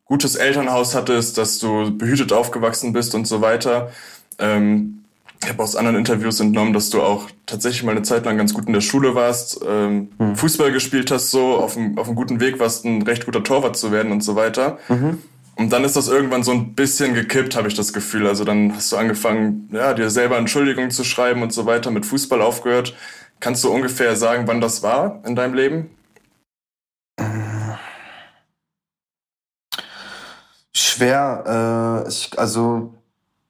gutes 0.07 0.37
Elternhaus 0.37 0.95
hattest, 0.95 1.37
dass 1.37 1.59
du 1.59 1.97
behütet 1.97 2.33
aufgewachsen 2.33 2.95
bist 2.95 3.15
und 3.15 3.27
so 3.27 3.43
weiter. 3.43 3.91
Ähm, 4.39 5.04
ich 5.45 5.51
habe 5.51 5.63
aus 5.63 5.77
anderen 5.77 5.97
Interviews 5.97 6.41
entnommen, 6.41 6.73
dass 6.73 6.89
du 6.89 7.03
auch 7.03 7.29
tatsächlich 7.45 7.83
mal 7.83 7.91
eine 7.93 8.03
Zeit 8.03 8.25
lang 8.25 8.39
ganz 8.39 8.55
gut 8.55 8.67
in 8.67 8.73
der 8.73 8.81
Schule 8.81 9.15
warst, 9.15 9.61
ähm, 9.67 10.09
mhm. 10.19 10.37
Fußball 10.37 10.73
gespielt 10.73 11.11
hast, 11.11 11.31
so 11.31 11.57
auf 11.57 11.77
einem, 11.77 11.99
auf 11.99 12.07
einem 12.07 12.17
guten 12.17 12.41
Weg 12.41 12.59
warst, 12.59 12.85
ein 12.87 13.03
recht 13.03 13.27
guter 13.27 13.45
Torwart 13.45 13.77
zu 13.77 13.93
werden 13.93 14.11
und 14.11 14.23
so 14.23 14.37
weiter. 14.37 14.79
Mhm. 14.89 15.19
Und 15.57 15.73
dann 15.73 15.85
ist 15.85 15.97
das 15.97 16.09
irgendwann 16.09 16.43
so 16.43 16.51
ein 16.51 16.75
bisschen 16.75 17.15
gekippt, 17.15 17.57
habe 17.57 17.69
ich 17.69 17.75
das 17.75 17.93
Gefühl. 17.93 18.27
Also 18.27 18.45
dann 18.45 18.75
hast 18.75 18.91
du 18.91 18.97
angefangen, 18.97 19.69
ja, 19.71 19.93
dir 19.93 20.09
selber 20.11 20.39
Entschuldigungen 20.39 20.91
zu 20.91 21.05
schreiben 21.05 21.43
und 21.43 21.53
so 21.53 21.67
weiter, 21.67 21.91
mit 21.91 22.07
Fußball 22.07 22.41
aufgehört. 22.41 22.97
Kannst 23.39 23.63
du 23.65 23.71
ungefähr 23.71 24.17
sagen, 24.17 24.45
wann 24.47 24.63
das 24.63 24.83
war 24.83 25.23
in 25.27 25.37
deinem 25.37 25.55
Leben? 25.55 25.91
Schwer. 30.75 32.05
Äh, 32.07 32.09
ich, 32.09 32.39
also 32.39 32.94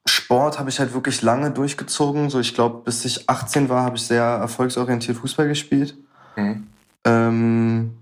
Sport 0.06 0.59
habe 0.59 0.71
ich 0.71 0.79
halt 0.79 0.93
wirklich 0.95 1.23
lange 1.23 1.51
durchgezogen. 1.51 2.31
So, 2.31 2.41
ich 2.41 2.55
glaube, 2.55 2.83
bis 2.85 3.05
ich 3.05 3.29
18 3.29 3.69
war, 3.69 3.85
habe 3.85 3.97
ich 3.97 4.03
sehr 4.03 4.23
erfolgsorientiert 4.23 5.17
Fußball 5.17 5.49
gespielt. 5.49 5.97
Mhm. 6.37 6.67
Ähm, 7.05 7.99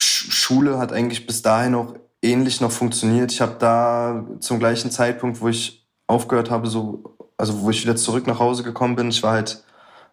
Schule 0.00 0.78
hat 0.78 0.92
eigentlich 0.92 1.26
bis 1.26 1.42
dahin 1.42 1.74
auch 1.74 1.94
ähnlich 2.22 2.60
noch 2.60 2.72
funktioniert. 2.72 3.32
Ich 3.32 3.40
habe 3.40 3.56
da 3.58 4.24
zum 4.40 4.58
gleichen 4.58 4.90
Zeitpunkt, 4.90 5.40
wo 5.40 5.48
ich 5.48 5.86
aufgehört 6.06 6.50
habe, 6.50 6.66
so, 6.66 7.16
also 7.36 7.60
wo 7.60 7.70
ich 7.70 7.82
wieder 7.82 7.96
zurück 7.96 8.26
nach 8.26 8.38
Hause 8.38 8.62
gekommen 8.62 8.96
bin, 8.96 9.08
ich 9.08 9.22
war 9.22 9.32
halt 9.32 9.62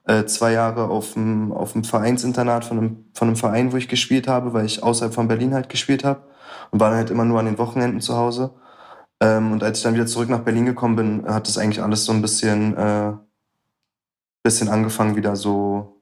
äh, 0.05 0.25
zwei 0.25 0.53
Jahre 0.53 0.89
auf 0.89 1.13
dem, 1.13 1.51
auf 1.51 1.73
dem 1.73 1.83
Vereinsinternat 1.83 2.65
von 2.65 2.77
einem, 2.77 3.05
von 3.13 3.27
einem 3.27 3.37
Verein, 3.37 3.71
wo 3.71 3.77
ich 3.77 3.87
gespielt 3.87 4.27
habe, 4.27 4.53
weil 4.53 4.65
ich 4.65 4.83
außerhalb 4.83 5.13
von 5.13 5.27
Berlin 5.27 5.53
halt 5.53 5.69
gespielt 5.69 6.03
habe 6.03 6.23
und 6.71 6.79
war 6.79 6.89
dann 6.89 6.97
halt 6.97 7.09
immer 7.09 7.25
nur 7.25 7.39
an 7.39 7.45
den 7.45 7.57
Wochenenden 7.57 8.01
zu 8.01 8.15
Hause. 8.15 8.51
Ähm, 9.21 9.51
und 9.53 9.63
als 9.63 9.77
ich 9.77 9.83
dann 9.83 9.93
wieder 9.93 10.07
zurück 10.07 10.29
nach 10.29 10.41
Berlin 10.41 10.65
gekommen 10.65 10.95
bin, 10.95 11.25
hat 11.25 11.47
das 11.47 11.57
eigentlich 11.57 11.81
alles 11.81 12.03
so 12.03 12.11
ein 12.11 12.21
bisschen, 12.21 12.75
äh, 12.75 13.13
bisschen 14.43 14.67
angefangen, 14.67 15.15
wieder 15.15 15.35
so 15.35 16.01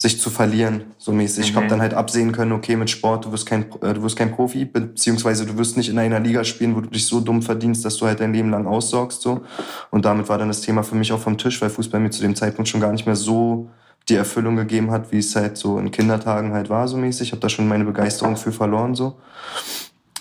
sich 0.00 0.20
zu 0.20 0.30
verlieren, 0.30 0.94
so 0.96 1.12
mäßig. 1.12 1.44
Mhm. 1.44 1.50
Ich 1.50 1.56
habe 1.56 1.66
dann 1.66 1.80
halt 1.80 1.92
absehen 1.92 2.30
können, 2.30 2.52
okay, 2.52 2.76
mit 2.76 2.88
Sport, 2.88 3.24
du 3.24 3.32
wirst 3.32 3.46
kein, 3.46 3.70
äh, 3.82 3.94
du 3.94 4.02
wirst 4.02 4.16
kein 4.16 4.30
Profi, 4.30 4.64
beziehungsweise 4.64 5.44
du 5.44 5.58
wirst 5.58 5.76
nicht 5.76 5.88
in 5.88 5.98
einer 5.98 6.20
Liga 6.20 6.44
spielen, 6.44 6.76
wo 6.76 6.80
du 6.80 6.88
dich 6.88 7.04
so 7.04 7.20
dumm 7.20 7.42
verdienst, 7.42 7.84
dass 7.84 7.96
du 7.96 8.06
halt 8.06 8.20
dein 8.20 8.32
Leben 8.32 8.50
lang 8.50 8.66
aussorgst, 8.66 9.20
so. 9.20 9.42
Und 9.90 10.04
damit 10.04 10.28
war 10.28 10.38
dann 10.38 10.48
das 10.48 10.60
Thema 10.60 10.84
für 10.84 10.94
mich 10.94 11.12
auch 11.12 11.20
vom 11.20 11.36
Tisch, 11.36 11.60
weil 11.60 11.68
Fußball 11.70 12.00
mir 12.00 12.10
zu 12.10 12.22
dem 12.22 12.36
Zeitpunkt 12.36 12.68
schon 12.68 12.80
gar 12.80 12.92
nicht 12.92 13.06
mehr 13.06 13.16
so 13.16 13.70
die 14.08 14.14
Erfüllung 14.14 14.56
gegeben 14.56 14.92
hat, 14.92 15.10
wie 15.12 15.18
es 15.18 15.34
halt 15.34 15.58
so 15.58 15.78
in 15.78 15.90
Kindertagen 15.90 16.52
halt 16.52 16.70
war, 16.70 16.86
so 16.86 16.96
mäßig. 16.96 17.28
Ich 17.28 17.32
habe 17.32 17.40
da 17.40 17.48
schon 17.48 17.68
meine 17.68 17.84
Begeisterung 17.84 18.36
für 18.36 18.52
verloren, 18.52 18.94
so. 18.94 19.18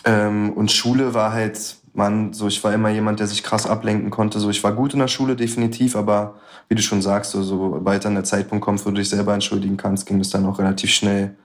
Ähm, 0.06 0.53
und 0.53 0.72
Schule 0.72 1.13
war 1.13 1.34
halt, 1.34 1.76
man, 1.97 2.33
so 2.33 2.47
ich 2.47 2.63
war 2.63 2.73
immer 2.73 2.89
jemand, 2.89 3.19
der 3.19 3.27
sich 3.27 3.43
krass 3.43 3.65
ablenken 3.65 4.11
konnte. 4.11 4.39
So 4.39 4.49
ich 4.49 4.63
war 4.63 4.73
gut 4.73 4.93
in 4.93 4.99
der 4.99 5.07
Schule 5.07 5.35
definitiv, 5.35 5.95
aber 5.95 6.35
wie 6.69 6.75
du 6.75 6.81
schon 6.81 7.01
sagst, 7.01 7.31
so, 7.31 7.43
sobald 7.43 8.05
dann 8.05 8.15
der 8.15 8.23
Zeitpunkt 8.23 8.63
kommt, 8.63 8.85
wo 8.85 8.89
du 8.89 8.97
dich 8.97 9.09
selber 9.09 9.33
entschuldigen 9.33 9.77
kannst, 9.77 10.05
ging 10.05 10.19
es 10.19 10.29
dann 10.29 10.45
auch 10.45 10.59
relativ 10.59 10.91
schnell, 10.91 11.35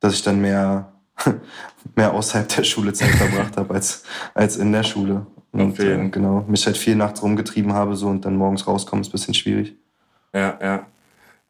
dass 0.00 0.14
ich 0.14 0.22
dann 0.22 0.40
mehr 0.40 0.92
mehr 1.94 2.12
außerhalb 2.14 2.48
der 2.48 2.64
Schulezeit 2.64 3.10
verbracht 3.10 3.56
habe 3.56 3.74
als 3.74 4.04
als 4.34 4.56
in 4.56 4.72
der 4.72 4.82
Schule. 4.82 5.26
Und 5.52 5.78
äh, 5.78 6.08
genau, 6.08 6.44
mich 6.48 6.64
halt 6.64 6.78
viel 6.78 6.96
nachts 6.96 7.22
rumgetrieben 7.22 7.74
habe 7.74 7.94
so 7.94 8.08
und 8.08 8.24
dann 8.24 8.36
morgens 8.36 8.66
rauskommen 8.66 9.02
ist 9.02 9.08
ein 9.08 9.12
bisschen 9.12 9.34
schwierig. 9.34 9.74
Ja, 10.34 10.58
ja. 10.62 10.86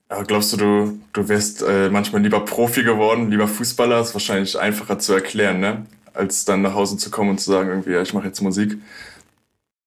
Aber 0.08 0.24
glaubst 0.24 0.52
du, 0.52 0.56
du, 0.56 0.98
du 1.12 1.28
wärst 1.28 1.62
äh, 1.62 1.88
manchmal 1.88 2.20
lieber 2.20 2.44
Profi 2.44 2.82
geworden, 2.82 3.30
lieber 3.30 3.46
Fußballer? 3.46 3.98
Das 3.98 4.08
ist 4.08 4.14
wahrscheinlich 4.14 4.58
einfacher 4.58 4.98
zu 4.98 5.14
erklären, 5.14 5.60
ne? 5.60 5.86
Als 6.14 6.44
dann 6.44 6.62
nach 6.62 6.74
Hause 6.74 6.96
zu 6.96 7.10
kommen 7.10 7.30
und 7.30 7.40
zu 7.40 7.50
sagen, 7.50 7.68
irgendwie, 7.68 7.92
ja, 7.92 8.02
ich 8.02 8.14
mache 8.14 8.26
jetzt 8.26 8.40
Musik. 8.40 8.78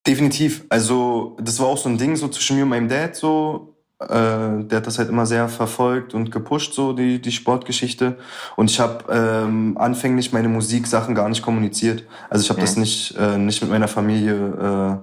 Definitiv. 0.08 0.66
Also, 0.70 1.36
das 1.42 1.60
war 1.60 1.68
auch 1.68 1.78
so 1.78 1.90
ein 1.90 1.98
Ding 1.98 2.16
so 2.16 2.28
zwischen 2.28 2.58
mir 2.58 2.64
und 2.64 2.70
meinem 2.70 2.90
Dad 2.90 3.16
so. 3.16 3.76
äh, 4.00 4.08
der 4.08 4.78
hat 4.78 4.88
das 4.88 4.98
halt 5.00 5.10
immer 5.10 5.26
sehr 5.26 5.48
verfolgt 5.48 6.14
und 6.14 6.32
gepusht, 6.32 6.74
so 6.74 6.94
die, 6.94 7.22
die 7.22 7.32
Sportgeschichte. 7.32 8.18
Und 8.56 8.70
ich 8.70 8.80
habe 8.80 9.06
ähm, 9.10 9.78
anfänglich 9.78 10.34
meine 10.34 10.50
Musiksachen 10.50 11.16
gar 11.16 11.30
nicht 11.30 11.42
kommuniziert. 11.42 12.04
Also 12.30 12.44
ich 12.44 12.50
habe 12.50 12.60
mhm. 12.60 12.66
das 12.66 12.76
nicht, 12.78 13.16
äh, 13.18 13.38
nicht 13.38 13.62
mit 13.62 13.72
meiner 13.72 13.88
Familie 13.88 15.02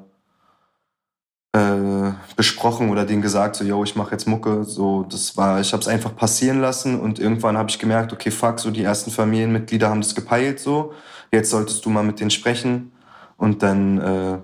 äh, 1.55 1.59
äh, 1.59 2.13
besprochen 2.37 2.91
oder 2.91 3.05
denen 3.05 3.23
gesagt, 3.23 3.57
so, 3.57 3.65
yo, 3.65 3.83
ich 3.85 3.97
mache 3.97 4.13
jetzt 4.13 4.27
Mucke. 4.27 4.65
So, 4.65 5.05
das 5.05 5.37
war, 5.37 5.61
ich 5.61 5.73
habe 5.73 5.81
es 5.81 5.89
einfach 5.89 6.15
passieren 6.15 6.61
lassen 6.61 7.01
und 7.01 7.19
irgendwann 7.19 7.57
habe 7.59 7.71
ich 7.71 7.79
gemerkt, 7.79 8.13
okay, 8.13 8.31
fuck, 8.31 8.61
so 8.61 8.71
die 8.71 8.83
ersten 8.83 9.11
Familienmitglieder 9.11 9.89
haben 9.89 10.01
das 10.01 10.15
gepeilt, 10.15 10.61
so. 10.61 10.93
Jetzt 11.33 11.51
solltest 11.51 11.85
du 11.85 11.91
mal 11.91 12.05
mit 12.05 12.21
denen 12.21 12.31
sprechen. 12.31 12.93
Und 13.37 13.63
dann, 13.63 13.99
äh, 13.99 14.39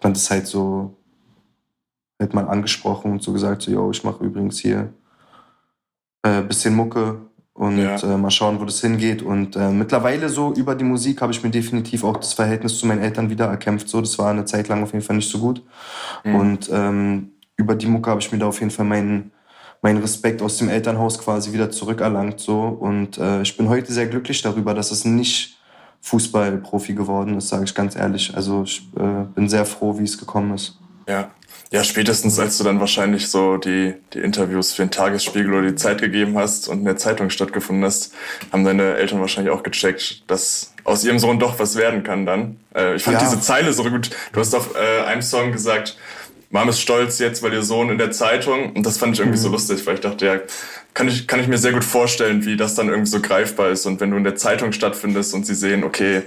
dann 0.00 0.12
das 0.14 0.30
halt 0.30 0.46
so 0.46 0.96
halt 2.20 2.34
mal 2.34 2.48
angesprochen 2.48 3.12
und 3.12 3.22
so 3.22 3.32
gesagt, 3.32 3.62
so, 3.62 3.70
yo, 3.70 3.90
ich 3.90 4.02
mache 4.04 4.24
übrigens 4.24 4.58
hier 4.58 4.92
äh, 6.22 6.42
bisschen 6.42 6.74
Mucke 6.74 7.20
und 7.52 7.78
ja. 7.78 7.96
äh, 7.96 8.16
mal 8.16 8.30
schauen, 8.30 8.60
wo 8.60 8.64
das 8.64 8.80
hingeht. 8.80 9.22
Und 9.22 9.56
äh, 9.56 9.70
mittlerweile 9.70 10.28
so 10.28 10.52
über 10.52 10.74
die 10.74 10.84
Musik 10.84 11.20
habe 11.20 11.32
ich 11.32 11.42
mir 11.42 11.50
definitiv 11.50 12.04
auch 12.04 12.16
das 12.16 12.32
Verhältnis 12.32 12.78
zu 12.78 12.86
meinen 12.86 13.02
Eltern 13.02 13.30
wieder 13.30 13.46
erkämpft. 13.46 13.88
So, 13.88 14.00
das 14.00 14.18
war 14.18 14.30
eine 14.30 14.44
Zeit 14.44 14.68
lang 14.68 14.82
auf 14.82 14.92
jeden 14.92 15.04
Fall 15.04 15.16
nicht 15.16 15.30
so 15.30 15.38
gut. 15.38 15.62
Mhm. 16.24 16.34
Und 16.34 16.70
ähm, 16.72 17.32
über 17.56 17.74
die 17.74 17.86
Mucke 17.86 18.10
habe 18.10 18.20
ich 18.20 18.30
mir 18.32 18.38
da 18.38 18.46
auf 18.46 18.60
jeden 18.60 18.70
Fall 18.70 18.86
meinen 18.86 19.32
meinen 19.80 19.98
Respekt 19.98 20.42
aus 20.42 20.58
dem 20.58 20.68
Elternhaus 20.68 21.18
quasi 21.18 21.52
wieder 21.52 21.70
zurückerlangt. 21.70 22.40
So. 22.40 22.62
Und 22.62 23.18
äh, 23.18 23.42
ich 23.42 23.56
bin 23.56 23.68
heute 23.68 23.92
sehr 23.92 24.06
glücklich 24.06 24.42
darüber, 24.42 24.74
dass 24.74 24.90
es 24.90 25.04
nicht 25.04 25.57
Fußballprofi 26.02 26.94
geworden 26.94 27.36
ist, 27.36 27.48
sage 27.48 27.64
ich 27.64 27.74
ganz 27.74 27.96
ehrlich. 27.96 28.34
Also 28.34 28.62
ich 28.62 28.88
äh, 28.96 29.24
bin 29.34 29.48
sehr 29.48 29.66
froh, 29.66 29.98
wie 29.98 30.04
es 30.04 30.18
gekommen 30.18 30.54
ist. 30.54 30.78
Ja, 31.06 31.30
ja, 31.70 31.84
spätestens 31.84 32.38
als 32.38 32.56
du 32.56 32.64
dann 32.64 32.80
wahrscheinlich 32.80 33.28
so 33.28 33.58
die, 33.58 33.94
die 34.14 34.20
Interviews 34.20 34.72
für 34.72 34.82
den 34.82 34.90
Tagesspiegel 34.90 35.52
oder 35.52 35.68
die 35.68 35.74
Zeit 35.74 36.00
gegeben 36.00 36.38
hast 36.38 36.66
und 36.68 36.78
in 36.78 36.84
der 36.86 36.96
Zeitung 36.96 37.28
stattgefunden 37.28 37.84
hast, 37.84 38.14
haben 38.50 38.64
deine 38.64 38.94
Eltern 38.94 39.20
wahrscheinlich 39.20 39.52
auch 39.52 39.62
gecheckt, 39.62 40.22
dass 40.30 40.72
aus 40.84 41.04
ihrem 41.04 41.18
Sohn 41.18 41.38
doch 41.38 41.58
was 41.58 41.76
werden 41.76 42.04
kann 42.04 42.24
dann. 42.24 42.58
Äh, 42.74 42.94
ich 42.94 43.02
fand 43.02 43.20
ja. 43.20 43.28
diese 43.28 43.40
Zeile 43.42 43.74
so 43.74 43.84
gut. 43.84 44.08
Du 44.32 44.40
hast 44.40 44.54
auf 44.54 44.76
äh, 44.76 45.04
einem 45.04 45.20
Song 45.20 45.52
gesagt, 45.52 45.98
Mom 46.50 46.68
ist 46.68 46.80
stolz 46.80 47.18
jetzt, 47.18 47.42
weil 47.42 47.52
ihr 47.52 47.62
Sohn 47.62 47.90
in 47.90 47.98
der 47.98 48.10
Zeitung. 48.10 48.72
Und 48.72 48.84
das 48.84 48.98
fand 48.98 49.14
ich 49.14 49.20
irgendwie 49.20 49.38
mhm. 49.38 49.42
so 49.42 49.48
lustig, 49.50 49.86
weil 49.86 49.94
ich 49.94 50.00
dachte, 50.00 50.26
ja, 50.26 50.40
kann 50.94 51.08
ich, 51.08 51.26
kann 51.26 51.40
ich 51.40 51.48
mir 51.48 51.58
sehr 51.58 51.72
gut 51.72 51.84
vorstellen, 51.84 52.44
wie 52.44 52.56
das 52.56 52.74
dann 52.74 52.88
irgendwie 52.88 53.10
so 53.10 53.20
greifbar 53.20 53.70
ist. 53.70 53.86
Und 53.86 54.00
wenn 54.00 54.10
du 54.10 54.16
in 54.16 54.24
der 54.24 54.36
Zeitung 54.36 54.72
stattfindest 54.72 55.34
und 55.34 55.46
sie 55.46 55.54
sehen, 55.54 55.84
okay, 55.84 56.22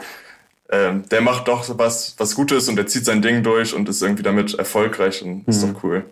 ähm, 0.70 1.04
der 1.10 1.22
macht 1.22 1.48
doch 1.48 1.66
was, 1.78 2.16
was 2.18 2.36
Gutes 2.36 2.70
und 2.70 2.76
der 2.76 2.88
zieht 2.88 3.06
sein 3.06 3.22
Ding 3.22 3.44
durch 3.44 3.74
und 3.74 3.90
ist 3.90 4.02
irgendwie 4.02 4.24
damit 4.24 4.54
erfolgreich 4.54 5.24
und 5.24 5.48
ist 5.48 5.66
mhm. 5.66 5.74
doch 5.74 5.84
cool. 5.84 6.06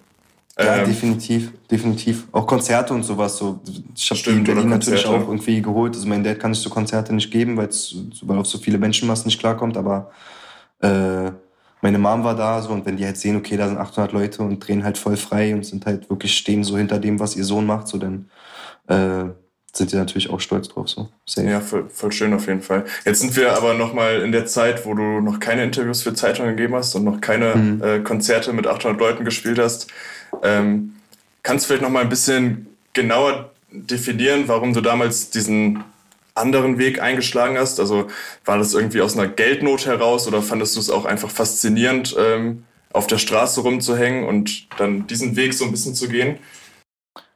Ja, 0.57 0.79
ähm, 0.79 0.85
definitiv, 0.85 1.51
definitiv. 1.71 2.25
Auch 2.33 2.45
Konzerte 2.45 2.93
und 2.93 3.03
sowas. 3.03 3.37
So. 3.37 3.61
Ich 3.95 4.09
habe 4.11 4.19
die 4.21 4.29
in 4.31 4.43
Berlin 4.43 4.69
natürlich 4.69 5.05
auch 5.05 5.27
irgendwie 5.27 5.61
geholt. 5.61 5.95
Also 5.95 6.05
mein 6.07 6.23
Dad 6.23 6.39
kann 6.39 6.53
sich 6.53 6.61
so 6.61 6.69
Konzerte 6.69 7.13
nicht 7.13 7.31
geben, 7.31 7.55
weil 7.55 7.67
es 7.67 7.95
weil 8.23 8.37
auf 8.37 8.47
so 8.47 8.57
viele 8.57 8.77
Menschenmassen 8.77 9.27
nicht 9.27 9.39
klarkommt, 9.39 9.77
aber 9.77 10.11
äh, 10.81 11.31
meine 11.81 11.97
Mom 11.97 12.23
war 12.23 12.35
da 12.35 12.61
so 12.61 12.71
und 12.71 12.85
wenn 12.85 12.97
die 12.97 13.05
halt 13.05 13.17
sehen, 13.17 13.35
okay, 13.35 13.57
da 13.57 13.67
sind 13.67 13.77
800 13.77 14.11
Leute 14.11 14.43
und 14.43 14.59
drehen 14.59 14.83
halt 14.83 14.97
voll 14.97 15.17
frei 15.17 15.53
und 15.53 15.65
sind 15.65 15.85
halt 15.85 16.09
wirklich 16.09 16.35
stehen 16.35 16.63
so 16.63 16.77
hinter 16.77 16.99
dem, 16.99 17.19
was 17.19 17.35
ihr 17.35 17.45
Sohn 17.45 17.65
macht, 17.65 17.87
so 17.87 17.97
dann 17.97 18.29
äh, 18.87 19.29
sind 19.73 19.91
die 19.91 19.95
natürlich 19.95 20.29
auch 20.29 20.39
stolz 20.39 20.67
drauf. 20.67 20.89
So. 20.89 21.09
Safe. 21.25 21.47
Ja, 21.47 21.61
voll, 21.61 21.89
voll 21.89 22.11
schön 22.11 22.33
auf 22.33 22.47
jeden 22.47 22.61
Fall. 22.61 22.85
Jetzt 23.05 23.19
sind 23.21 23.35
wir 23.35 23.55
aber 23.55 23.73
nochmal 23.73 24.21
in 24.21 24.31
der 24.31 24.45
Zeit, 24.45 24.85
wo 24.85 24.93
du 24.93 25.21
noch 25.21 25.39
keine 25.39 25.63
Interviews 25.63 26.01
für 26.01 26.13
Zeitungen 26.13 26.55
gegeben 26.55 26.75
hast 26.75 26.95
und 26.95 27.03
noch 27.03 27.21
keine 27.21 27.55
mhm. 27.55 27.83
äh, 27.83 27.99
Konzerte 27.99 28.51
mit 28.53 28.67
800 28.67 28.99
Leuten 28.99 29.25
gespielt 29.25 29.59
hast. 29.59 29.87
Ähm, 30.43 30.95
kannst 31.43 31.65
du 31.65 31.67
vielleicht 31.67 31.83
nochmal 31.83 32.03
ein 32.03 32.09
bisschen 32.09 32.67
genauer 32.93 33.51
definieren, 33.71 34.47
warum 34.47 34.73
du 34.73 34.81
damals 34.81 35.29
diesen 35.29 35.83
anderen 36.39 36.77
Weg 36.77 37.01
eingeschlagen 37.01 37.57
hast? 37.57 37.79
Also 37.79 38.07
war 38.45 38.57
das 38.57 38.73
irgendwie 38.73 39.01
aus 39.01 39.17
einer 39.17 39.27
Geldnot 39.27 39.85
heraus 39.85 40.27
oder 40.27 40.41
fandest 40.41 40.75
du 40.75 40.79
es 40.79 40.89
auch 40.89 41.05
einfach 41.05 41.29
faszinierend, 41.29 42.15
ähm, 42.17 42.63
auf 42.91 43.07
der 43.07 43.19
Straße 43.19 43.61
rumzuhängen 43.61 44.27
und 44.27 44.67
dann 44.79 45.07
diesen 45.07 45.35
Weg 45.35 45.53
so 45.53 45.65
ein 45.65 45.71
bisschen 45.71 45.93
zu 45.93 46.07
gehen? 46.07 46.37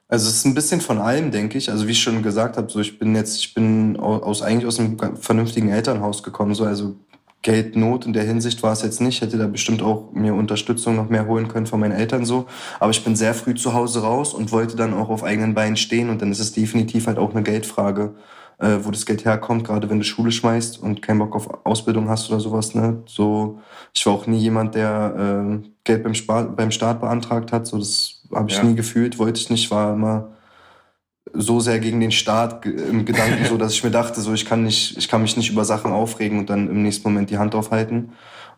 Also 0.08 0.30
es 0.30 0.38
ist 0.38 0.46
ein 0.46 0.54
bisschen 0.54 0.82
von 0.82 1.00
allem, 1.00 1.32
denke 1.32 1.58
ich. 1.58 1.72
Also 1.72 1.88
wie 1.88 1.92
ich 1.92 2.02
schon 2.02 2.22
gesagt 2.22 2.58
habe, 2.58 2.72
so 2.72 2.80
ich 2.80 3.00
bin 3.00 3.16
jetzt, 3.16 3.38
ich 3.40 3.54
bin 3.54 3.98
aus 3.98 4.42
eigentlich 4.42 4.68
aus 4.68 4.80
einem 4.80 4.98
vernünftigen 5.20 5.70
Elternhaus 5.70 6.22
gekommen. 6.22 6.54
So 6.54 6.66
also 6.66 6.96
Geldnot 7.42 8.06
in 8.06 8.14
der 8.14 8.24
Hinsicht 8.24 8.64
war 8.64 8.74
es 8.74 8.84
jetzt 8.84 9.02
nicht. 9.02 9.22
Hätte 9.22 9.38
da 9.38 9.48
bestimmt 9.48 9.82
auch 9.82 10.12
mir 10.14 10.36
Unterstützung 10.36 10.96
noch 10.96 11.10
mehr 11.10 11.28
holen 11.28 11.48
können 11.48 11.66
von 11.66 11.80
meinen 11.80 11.94
Eltern 11.94 12.26
so. 12.26 12.46
Aber 12.80 12.92
ich 12.92 13.04
bin 13.04 13.16
sehr 13.16 13.34
früh 13.34 13.56
zu 13.56 13.74
Hause 13.74 14.02
raus 14.02 14.34
und 14.34 14.52
wollte 14.52 14.76
dann 14.76 14.94
auch 14.94 15.10
auf 15.10 15.24
eigenen 15.24 15.54
Beinen 15.54 15.78
stehen. 15.78 16.10
Und 16.10 16.22
dann 16.22 16.32
ist 16.32 16.40
es 16.40 16.54
definitiv 16.54 17.08
halt 17.08 17.18
auch 17.18 17.32
eine 17.32 17.44
Geldfrage, 17.44 18.14
äh, 18.60 18.80
wo 18.82 18.92
das 18.92 19.06
Geld 19.06 19.26
herkommt, 19.26 19.66
gerade 19.66 19.90
wenn 19.90 20.00
du 20.00 20.06
Schule 20.06 20.32
schmeißt 20.32 20.82
und 20.82 21.02
keinen 21.02 21.20
Bock 21.20 21.36
auf 21.36 21.66
Ausbildung 21.66 22.10
hast 22.10 22.30
oder 22.30 22.40
sowas. 22.40 22.76
Ne? 22.76 23.04
So, 23.06 23.60
ich 23.94 24.06
war 24.06 24.14
auch 24.14 24.28
nie 24.28 24.40
jemand, 24.40 24.76
der 24.76 25.60
äh, 25.64 25.68
Geld 25.84 26.04
beim, 26.04 26.56
beim 26.56 26.72
Staat 26.72 27.02
beantragt 27.02 27.52
hat. 27.52 27.68
So, 27.68 27.78
das 27.78 28.24
habe 28.34 28.50
ich 28.50 28.58
ja. 28.58 28.64
nie 28.64 28.76
gefühlt, 28.76 29.20
wollte 29.20 29.40
ich 29.40 29.50
nicht, 29.50 29.72
war 29.72 29.94
immer 29.94 30.30
so 31.34 31.60
sehr 31.60 31.80
gegen 31.80 32.00
den 32.00 32.12
Staat 32.12 32.66
im 32.66 33.06
Gedanken, 33.06 33.46
so 33.46 33.58
dass 33.58 33.74
ich 33.74 33.84
mir 33.84 33.92
dachte, 33.92 34.22
so 34.22 34.34
ich 34.34 34.46
kann 34.46 34.64
nicht, 34.64 34.98
ich 34.98 35.08
kann 35.10 35.22
mich 35.22 35.36
nicht 35.36 35.52
über 35.52 35.66
Sachen 35.66 35.92
aufregen 35.92 36.40
und 36.40 36.50
dann 36.50 36.70
im 36.70 36.84
nächsten 36.84 37.08
Moment 37.08 37.30
die 37.30 37.38
Hand 37.38 37.56
aufhalten. 37.56 38.14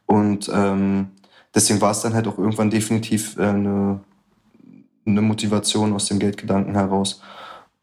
Und 0.05 0.51
ähm, 0.53 1.07
deswegen 1.53 1.81
war 1.81 1.91
es 1.91 2.01
dann 2.01 2.13
halt 2.13 2.27
auch 2.27 2.37
irgendwann 2.37 2.69
definitiv 2.69 3.37
äh, 3.37 3.43
eine, 3.43 4.01
eine 5.05 5.21
Motivation 5.21 5.93
aus 5.93 6.05
dem 6.07 6.19
Geldgedanken 6.19 6.75
heraus. 6.75 7.21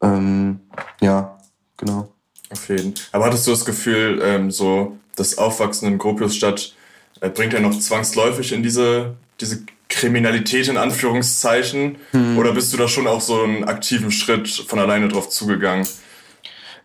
Ähm, 0.01 0.59
ja, 1.01 1.37
genau. 1.77 2.09
Auf 2.49 2.69
jeden. 2.69 2.93
Aber 3.11 3.25
hattest 3.25 3.47
du 3.47 3.51
das 3.51 3.65
Gefühl, 3.65 4.21
ähm, 4.23 4.51
so 4.51 4.97
das 5.15 5.37
Aufwachsen 5.37 5.87
in 5.87 5.97
Gropiusstadt 5.97 6.73
äh, 7.21 7.29
bringt 7.29 7.53
ja 7.53 7.59
noch 7.59 7.77
zwangsläufig 7.77 8.51
in 8.51 8.63
diese, 8.63 9.15
diese 9.39 9.63
Kriminalität 9.89 10.67
in 10.67 10.77
Anführungszeichen? 10.77 11.97
Hm. 12.11 12.37
Oder 12.37 12.53
bist 12.53 12.73
du 12.73 12.77
da 12.77 12.87
schon 12.87 13.07
auch 13.07 13.21
so 13.21 13.41
einen 13.41 13.63
aktiven 13.63 14.11
Schritt 14.11 14.47
von 14.49 14.79
alleine 14.79 15.07
drauf 15.07 15.29
zugegangen? 15.29 15.87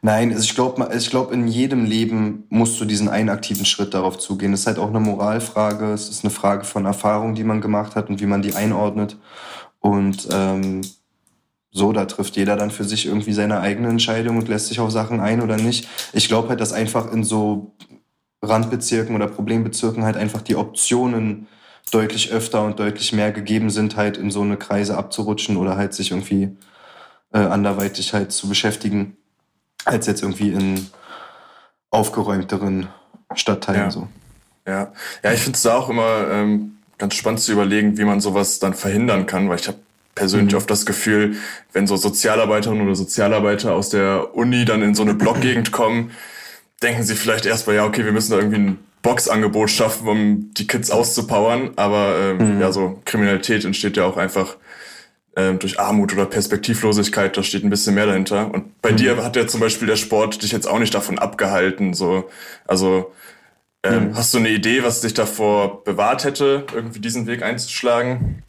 Nein, 0.00 0.30
also 0.30 0.44
ich 0.44 0.54
glaube, 0.54 0.88
ich 0.96 1.10
glaub, 1.10 1.32
in 1.32 1.48
jedem 1.48 1.84
Leben 1.84 2.44
musst 2.50 2.80
du 2.80 2.84
diesen 2.84 3.08
einen 3.08 3.30
aktiven 3.30 3.64
Schritt 3.64 3.94
darauf 3.94 4.16
zugehen. 4.18 4.52
Es 4.52 4.60
ist 4.60 4.66
halt 4.68 4.78
auch 4.78 4.88
eine 4.88 5.00
Moralfrage, 5.00 5.92
es 5.92 6.08
ist 6.08 6.24
eine 6.24 6.30
Frage 6.30 6.64
von 6.64 6.84
Erfahrung, 6.84 7.34
die 7.34 7.42
man 7.42 7.60
gemacht 7.60 7.96
hat 7.96 8.08
und 8.08 8.20
wie 8.20 8.26
man 8.26 8.42
die 8.42 8.54
einordnet. 8.54 9.16
Und 9.80 10.28
ähm, 10.32 10.82
so, 11.70 11.92
da 11.92 12.06
trifft 12.06 12.36
jeder 12.36 12.56
dann 12.56 12.70
für 12.70 12.84
sich 12.84 13.06
irgendwie 13.06 13.32
seine 13.32 13.60
eigene 13.60 13.88
Entscheidung 13.88 14.38
und 14.38 14.48
lässt 14.48 14.68
sich 14.68 14.80
auf 14.80 14.90
Sachen 14.90 15.20
ein 15.20 15.42
oder 15.42 15.56
nicht. 15.56 15.88
Ich 16.12 16.28
glaube 16.28 16.48
halt, 16.48 16.60
dass 16.60 16.72
einfach 16.72 17.12
in 17.12 17.24
so 17.24 17.74
Randbezirken 18.42 19.14
oder 19.14 19.26
Problembezirken 19.26 20.04
halt 20.04 20.16
einfach 20.16 20.42
die 20.42 20.56
Optionen 20.56 21.46
deutlich 21.90 22.30
öfter 22.30 22.64
und 22.64 22.78
deutlich 22.78 23.12
mehr 23.12 23.32
gegeben 23.32 23.70
sind, 23.70 23.96
halt 23.96 24.16
in 24.16 24.30
so 24.30 24.42
eine 24.42 24.56
Kreise 24.56 24.96
abzurutschen 24.96 25.56
oder 25.56 25.76
halt 25.76 25.94
sich 25.94 26.10
irgendwie 26.10 26.56
äh, 27.32 27.38
anderweitig 27.38 28.14
halt 28.14 28.32
zu 28.32 28.48
beschäftigen, 28.48 29.16
als 29.84 30.06
jetzt 30.06 30.22
irgendwie 30.22 30.52
in 30.52 30.86
aufgeräumteren 31.90 32.88
Stadtteilen 33.34 33.80
ja. 33.80 33.90
so. 33.90 34.08
Ja, 34.66 34.92
ja, 35.22 35.32
ich 35.32 35.40
finde 35.40 35.56
es 35.56 35.66
auch 35.66 35.88
immer 35.88 36.30
ähm, 36.30 36.78
ganz 36.98 37.14
spannend 37.14 37.40
zu 37.40 37.52
überlegen, 37.52 37.96
wie 37.96 38.04
man 38.04 38.20
sowas 38.20 38.58
dann 38.58 38.74
verhindern 38.74 39.24
kann, 39.24 39.48
weil 39.48 39.58
ich 39.58 39.66
habe 39.66 39.78
persönlich 40.18 40.52
mhm. 40.52 40.58
oft 40.58 40.70
das 40.70 40.84
Gefühl, 40.84 41.36
wenn 41.72 41.86
so 41.86 41.96
Sozialarbeiterinnen 41.96 42.84
oder 42.84 42.96
Sozialarbeiter 42.96 43.72
aus 43.72 43.88
der 43.88 44.34
Uni 44.34 44.64
dann 44.64 44.82
in 44.82 44.94
so 44.96 45.02
eine 45.02 45.14
Blockgegend 45.14 45.70
kommen, 45.70 46.10
denken 46.82 47.04
sie 47.04 47.14
vielleicht 47.14 47.46
erstmal, 47.46 47.76
ja, 47.76 47.84
okay, 47.84 48.04
wir 48.04 48.12
müssen 48.12 48.32
da 48.32 48.38
irgendwie 48.38 48.58
ein 48.58 48.78
Boxangebot 49.02 49.70
schaffen, 49.70 50.08
um 50.08 50.50
die 50.54 50.66
Kids 50.66 50.90
auszupowern. 50.90 51.70
Aber 51.76 52.16
ähm, 52.18 52.56
mhm. 52.56 52.60
ja, 52.60 52.72
so 52.72 53.00
Kriminalität 53.04 53.64
entsteht 53.64 53.96
ja 53.96 54.04
auch 54.04 54.16
einfach 54.16 54.56
ähm, 55.36 55.60
durch 55.60 55.78
Armut 55.78 56.12
oder 56.12 56.26
Perspektivlosigkeit. 56.26 57.36
Da 57.36 57.44
steht 57.44 57.62
ein 57.62 57.70
bisschen 57.70 57.94
mehr 57.94 58.06
dahinter. 58.06 58.52
Und 58.52 58.82
bei 58.82 58.90
mhm. 58.90 58.96
dir 58.96 59.24
hat 59.24 59.36
ja 59.36 59.46
zum 59.46 59.60
Beispiel 59.60 59.86
der 59.86 59.96
Sport 59.96 60.42
dich 60.42 60.50
jetzt 60.50 60.66
auch 60.66 60.80
nicht 60.80 60.94
davon 60.94 61.20
abgehalten. 61.20 61.94
So, 61.94 62.28
also 62.66 63.12
ähm, 63.84 64.08
mhm. 64.08 64.16
hast 64.16 64.34
du 64.34 64.38
eine 64.38 64.50
Idee, 64.50 64.82
was 64.82 65.00
dich 65.00 65.14
davor 65.14 65.84
bewahrt 65.84 66.24
hätte, 66.24 66.66
irgendwie 66.74 66.98
diesen 66.98 67.28
Weg 67.28 67.44
einzuschlagen? 67.44 68.42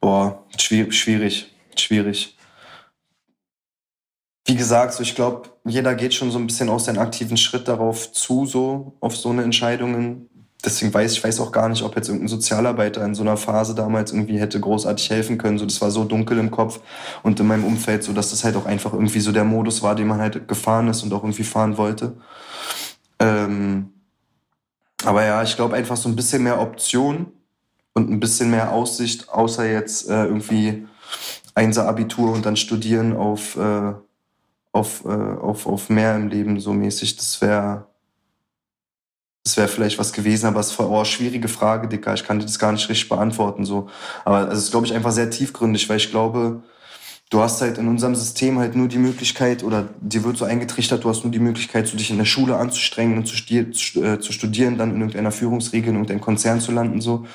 Boah, 0.00 0.44
schwierig, 0.56 1.52
schwierig 1.76 2.38
wie 4.48 4.56
gesagt, 4.56 4.94
so 4.94 5.02
ich 5.02 5.14
glaube, 5.14 5.50
jeder 5.66 5.94
geht 5.94 6.14
schon 6.14 6.30
so 6.30 6.38
ein 6.38 6.46
bisschen 6.46 6.70
aus 6.70 6.86
seinen 6.86 6.98
aktiven 6.98 7.36
Schritt 7.36 7.68
darauf 7.68 8.12
zu, 8.12 8.46
so 8.46 8.94
auf 9.00 9.14
so 9.14 9.28
eine 9.28 9.42
Entscheidungen. 9.42 10.30
Deswegen 10.64 10.92
weiß 10.92 11.12
ich 11.12 11.22
weiß 11.22 11.38
auch 11.40 11.52
gar 11.52 11.68
nicht, 11.68 11.82
ob 11.82 11.94
jetzt 11.96 12.08
irgendein 12.08 12.28
Sozialarbeiter 12.28 13.04
in 13.04 13.14
so 13.14 13.22
einer 13.22 13.36
Phase 13.36 13.74
damals 13.74 14.10
irgendwie 14.10 14.40
hätte 14.40 14.58
großartig 14.58 15.10
helfen 15.10 15.36
können. 15.36 15.58
So, 15.58 15.66
das 15.66 15.82
war 15.82 15.90
so 15.90 16.04
dunkel 16.04 16.38
im 16.38 16.50
Kopf 16.50 16.80
und 17.22 17.38
in 17.38 17.46
meinem 17.46 17.64
Umfeld, 17.64 18.02
so 18.02 18.14
dass 18.14 18.30
das 18.30 18.42
halt 18.42 18.56
auch 18.56 18.64
einfach 18.64 18.94
irgendwie 18.94 19.20
so 19.20 19.32
der 19.32 19.44
Modus 19.44 19.82
war, 19.82 19.94
den 19.94 20.08
man 20.08 20.18
halt 20.18 20.48
gefahren 20.48 20.88
ist 20.88 21.02
und 21.02 21.12
auch 21.12 21.22
irgendwie 21.22 21.44
fahren 21.44 21.76
wollte. 21.76 22.16
Ähm, 23.20 23.92
aber 25.04 25.24
ja, 25.24 25.42
ich 25.42 25.56
glaube 25.56 25.76
einfach 25.76 25.96
so 25.98 26.08
ein 26.08 26.16
bisschen 26.16 26.42
mehr 26.42 26.58
Option 26.58 27.26
und 27.98 28.10
ein 28.10 28.20
bisschen 28.20 28.50
mehr 28.50 28.72
Aussicht, 28.72 29.28
außer 29.28 29.68
jetzt 29.70 30.08
äh, 30.08 30.24
irgendwie 30.24 30.86
Einser-Abitur 31.54 32.32
und 32.32 32.46
dann 32.46 32.56
studieren 32.56 33.16
auf, 33.16 33.56
äh, 33.56 33.92
auf, 34.72 35.04
äh, 35.04 35.08
auf, 35.08 35.66
auf 35.66 35.90
mehr 35.90 36.14
im 36.14 36.28
Leben 36.28 36.60
so 36.60 36.72
mäßig. 36.72 37.16
Das 37.16 37.40
wäre 37.40 37.88
das 39.44 39.56
wäre 39.56 39.68
vielleicht 39.68 39.98
was 39.98 40.12
gewesen, 40.12 40.46
aber 40.46 40.60
es 40.60 40.72
voll, 40.72 40.86
oh, 40.90 41.04
schwierige 41.04 41.48
Frage, 41.48 41.88
Dicker. 41.88 42.12
Ich 42.12 42.24
kann 42.24 42.38
dir 42.38 42.44
das 42.44 42.58
gar 42.58 42.70
nicht 42.70 42.86
richtig 42.90 43.08
beantworten, 43.08 43.64
so. 43.64 43.88
Aber 44.26 44.52
es 44.52 44.58
ist, 44.58 44.70
glaube 44.72 44.84
ich, 44.84 44.92
einfach 44.92 45.10
sehr 45.10 45.30
tiefgründig, 45.30 45.88
weil 45.88 45.96
ich 45.96 46.10
glaube, 46.10 46.62
du 47.30 47.40
hast 47.40 47.60
halt 47.60 47.76
in 47.76 47.88
unserem 47.88 48.14
System 48.14 48.58
halt 48.58 48.74
nur 48.74 48.88
die 48.88 48.96
Möglichkeit 48.98 49.62
oder 49.62 49.90
dir 50.00 50.24
wird 50.24 50.38
so 50.38 50.46
eingetrichtert, 50.46 51.04
du 51.04 51.10
hast 51.10 51.24
nur 51.24 51.30
die 51.30 51.38
Möglichkeit, 51.38 51.86
so 51.86 51.96
dich 51.96 52.10
in 52.10 52.16
der 52.16 52.24
Schule 52.24 52.56
anzustrengen 52.56 53.18
und 53.18 53.26
zu, 53.26 54.00
äh, 54.00 54.22
studieren, 54.22 54.78
dann 54.78 54.90
in 54.90 54.96
irgendeiner 54.96 55.30
Führungsregel, 55.30 55.90
in 55.90 55.96
irgendeinem 55.96 56.22
Konzern 56.22 56.60
zu 56.60 56.72
landen, 56.72 57.02
so. 57.02 57.26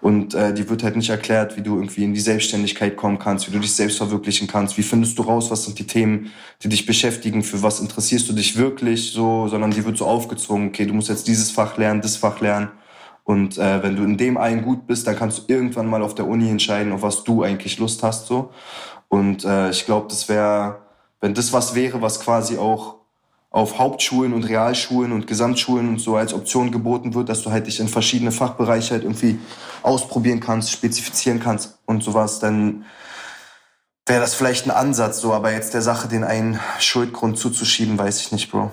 Und 0.00 0.34
äh, 0.34 0.54
dir 0.54 0.70
wird 0.70 0.82
halt 0.82 0.96
nicht 0.96 1.10
erklärt, 1.10 1.56
wie 1.58 1.62
du 1.62 1.76
irgendwie 1.76 2.04
in 2.04 2.14
die 2.14 2.20
Selbstständigkeit 2.20 2.96
kommen 2.96 3.18
kannst, 3.18 3.46
wie 3.46 3.52
du 3.52 3.58
dich 3.58 3.74
selbst 3.74 3.98
verwirklichen 3.98 4.48
kannst, 4.48 4.78
wie 4.78 4.82
findest 4.82 5.18
du 5.18 5.22
raus, 5.22 5.50
was 5.50 5.64
sind 5.64 5.78
die 5.78 5.86
Themen, 5.86 6.30
die 6.62 6.70
dich 6.70 6.86
beschäftigen, 6.86 7.42
für 7.42 7.62
was 7.62 7.80
interessierst 7.80 8.28
du 8.30 8.32
dich 8.32 8.56
wirklich, 8.56 9.12
so, 9.12 9.48
sondern 9.48 9.70
dir 9.70 9.84
wird 9.84 9.98
so 9.98 10.06
aufgezwungen, 10.06 10.68
okay, 10.68 10.86
du 10.86 10.94
musst 10.94 11.10
jetzt 11.10 11.28
dieses 11.28 11.50
Fach 11.50 11.76
lernen, 11.76 12.00
das 12.00 12.16
Fach 12.16 12.40
lernen. 12.40 12.70
Und 13.24 13.56
äh, 13.56 13.82
wenn 13.82 13.94
du 13.96 14.02
in 14.02 14.16
dem 14.16 14.36
einen 14.36 14.62
gut 14.62 14.86
bist, 14.86 15.06
dann 15.06 15.16
kannst 15.16 15.38
du 15.38 15.42
irgendwann 15.52 15.86
mal 15.86 16.02
auf 16.02 16.14
der 16.14 16.26
Uni 16.26 16.50
entscheiden, 16.50 16.92
auf 16.92 17.02
was 17.02 17.22
du 17.22 17.42
eigentlich 17.42 17.78
Lust 17.78 18.02
hast, 18.02 18.26
so. 18.26 18.50
Und 19.12 19.44
äh, 19.44 19.68
ich 19.68 19.84
glaube, 19.84 20.06
das 20.08 20.30
wäre, 20.30 20.78
wenn 21.20 21.34
das 21.34 21.52
was 21.52 21.74
wäre, 21.74 22.00
was 22.00 22.18
quasi 22.18 22.56
auch 22.56 22.94
auf 23.50 23.78
Hauptschulen 23.78 24.32
und 24.32 24.44
Realschulen 24.44 25.12
und 25.12 25.26
Gesamtschulen 25.26 25.86
und 25.86 25.98
so 25.98 26.16
als 26.16 26.32
Option 26.32 26.72
geboten 26.72 27.12
wird, 27.12 27.28
dass 27.28 27.42
du 27.42 27.50
halt 27.50 27.66
dich 27.66 27.78
in 27.78 27.88
verschiedene 27.88 28.32
Fachbereiche 28.32 28.92
halt 28.92 29.02
irgendwie 29.02 29.38
ausprobieren 29.82 30.40
kannst, 30.40 30.70
spezifizieren 30.70 31.40
kannst 31.40 31.78
und 31.84 32.02
sowas, 32.02 32.38
dann 32.38 32.86
wäre 34.06 34.22
das 34.22 34.34
vielleicht 34.34 34.66
ein 34.66 34.70
Ansatz 34.70 35.20
so, 35.20 35.34
aber 35.34 35.52
jetzt 35.52 35.74
der 35.74 35.82
Sache 35.82 36.08
den 36.08 36.24
einen 36.24 36.58
Schuldgrund 36.78 37.36
zuzuschieben, 37.36 37.98
weiß 37.98 38.18
ich 38.18 38.32
nicht, 38.32 38.50
Bro. 38.50 38.70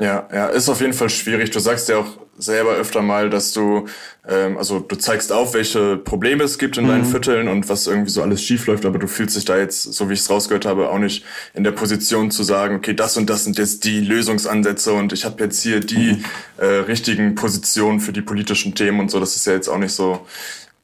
Ja, 0.00 0.26
ja, 0.32 0.46
ist 0.46 0.68
auf 0.68 0.80
jeden 0.80 0.94
Fall 0.94 1.10
schwierig. 1.10 1.52
Du 1.52 1.60
sagst 1.60 1.88
ja 1.88 1.98
auch 1.98 2.25
selber 2.38 2.74
öfter 2.74 3.02
mal, 3.02 3.30
dass 3.30 3.52
du, 3.52 3.86
ähm, 4.28 4.58
also 4.58 4.80
du 4.80 4.96
zeigst 4.96 5.32
auf, 5.32 5.54
welche 5.54 5.96
Probleme 5.96 6.44
es 6.44 6.58
gibt 6.58 6.76
in 6.76 6.84
mhm. 6.84 6.88
deinen 6.88 7.04
Vierteln 7.04 7.48
und 7.48 7.68
was 7.68 7.86
irgendwie 7.86 8.10
so 8.10 8.22
alles 8.22 8.42
schief 8.42 8.66
läuft, 8.66 8.84
aber 8.84 8.98
du 8.98 9.06
fühlst 9.06 9.36
dich 9.36 9.44
da 9.44 9.56
jetzt, 9.56 9.82
so 9.82 10.08
wie 10.08 10.14
ich 10.14 10.20
es 10.20 10.30
rausgehört 10.30 10.66
habe, 10.66 10.90
auch 10.90 10.98
nicht 10.98 11.24
in 11.54 11.64
der 11.64 11.72
Position 11.72 12.30
zu 12.30 12.42
sagen, 12.42 12.76
okay, 12.76 12.94
das 12.94 13.16
und 13.16 13.30
das 13.30 13.44
sind 13.44 13.58
jetzt 13.58 13.84
die 13.84 14.00
Lösungsansätze 14.00 14.92
und 14.92 15.12
ich 15.12 15.24
habe 15.24 15.42
jetzt 15.44 15.62
hier 15.62 15.80
die 15.80 16.12
mhm. 16.12 16.24
äh, 16.58 16.64
richtigen 16.64 17.34
Positionen 17.34 18.00
für 18.00 18.12
die 18.12 18.22
politischen 18.22 18.74
Themen 18.74 19.00
und 19.00 19.10
so. 19.10 19.20
Das 19.20 19.36
ist 19.36 19.46
ja 19.46 19.52
jetzt 19.52 19.68
auch 19.68 19.78
nicht 19.78 19.92
so 19.92 20.26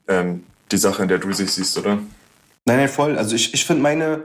ähm, 0.09 0.45
die 0.71 0.79
Sache, 0.79 1.03
in 1.03 1.09
der 1.09 1.19
du 1.19 1.33
sich 1.33 1.51
siehst, 1.51 1.79
oder? 1.79 1.99
Nein, 2.65 2.77
nein, 2.77 2.89
voll. 2.89 3.19
Also 3.19 3.35
ich, 3.35 3.53
ich 3.55 3.65
finde 3.65 3.83
meine 3.83 4.23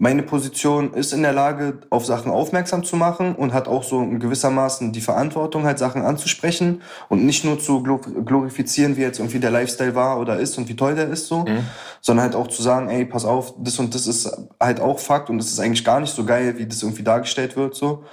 meine 0.00 0.22
Position 0.22 0.94
ist 0.94 1.12
in 1.12 1.20
der 1.20 1.34
Lage, 1.34 1.80
auf 1.90 2.06
Sachen 2.06 2.32
aufmerksam 2.32 2.84
zu 2.84 2.96
machen 2.96 3.34
und 3.34 3.52
hat 3.52 3.68
auch 3.68 3.82
so 3.82 4.00
gewissermaßen 4.06 4.92
die 4.92 5.02
Verantwortung, 5.02 5.64
halt 5.64 5.78
Sachen 5.78 6.00
anzusprechen 6.00 6.80
und 7.10 7.26
nicht 7.26 7.44
nur 7.44 7.58
zu 7.58 7.82
glorifizieren, 7.82 8.96
wie 8.96 9.02
jetzt 9.02 9.18
irgendwie 9.18 9.40
der 9.40 9.50
Lifestyle 9.50 9.94
war 9.94 10.18
oder 10.18 10.38
ist 10.38 10.56
und 10.56 10.70
wie 10.70 10.74
toll 10.74 10.94
der 10.94 11.10
ist 11.10 11.26
so, 11.26 11.40
mhm. 11.40 11.66
sondern 12.00 12.24
halt 12.24 12.34
auch 12.34 12.48
zu 12.48 12.62
sagen, 12.62 12.88
ey, 12.88 13.04
pass 13.04 13.26
auf, 13.26 13.52
das 13.58 13.78
und 13.78 13.94
das 13.94 14.06
ist 14.06 14.34
halt 14.58 14.80
auch 14.80 14.98
Fakt 14.98 15.28
und 15.28 15.36
das 15.36 15.48
ist 15.48 15.60
eigentlich 15.60 15.84
gar 15.84 16.00
nicht 16.00 16.14
so 16.14 16.24
geil, 16.24 16.54
wie 16.56 16.66
das 16.66 16.82
irgendwie 16.82 17.02
dargestellt 17.02 17.58
wird 17.58 17.74
so. 17.74 18.04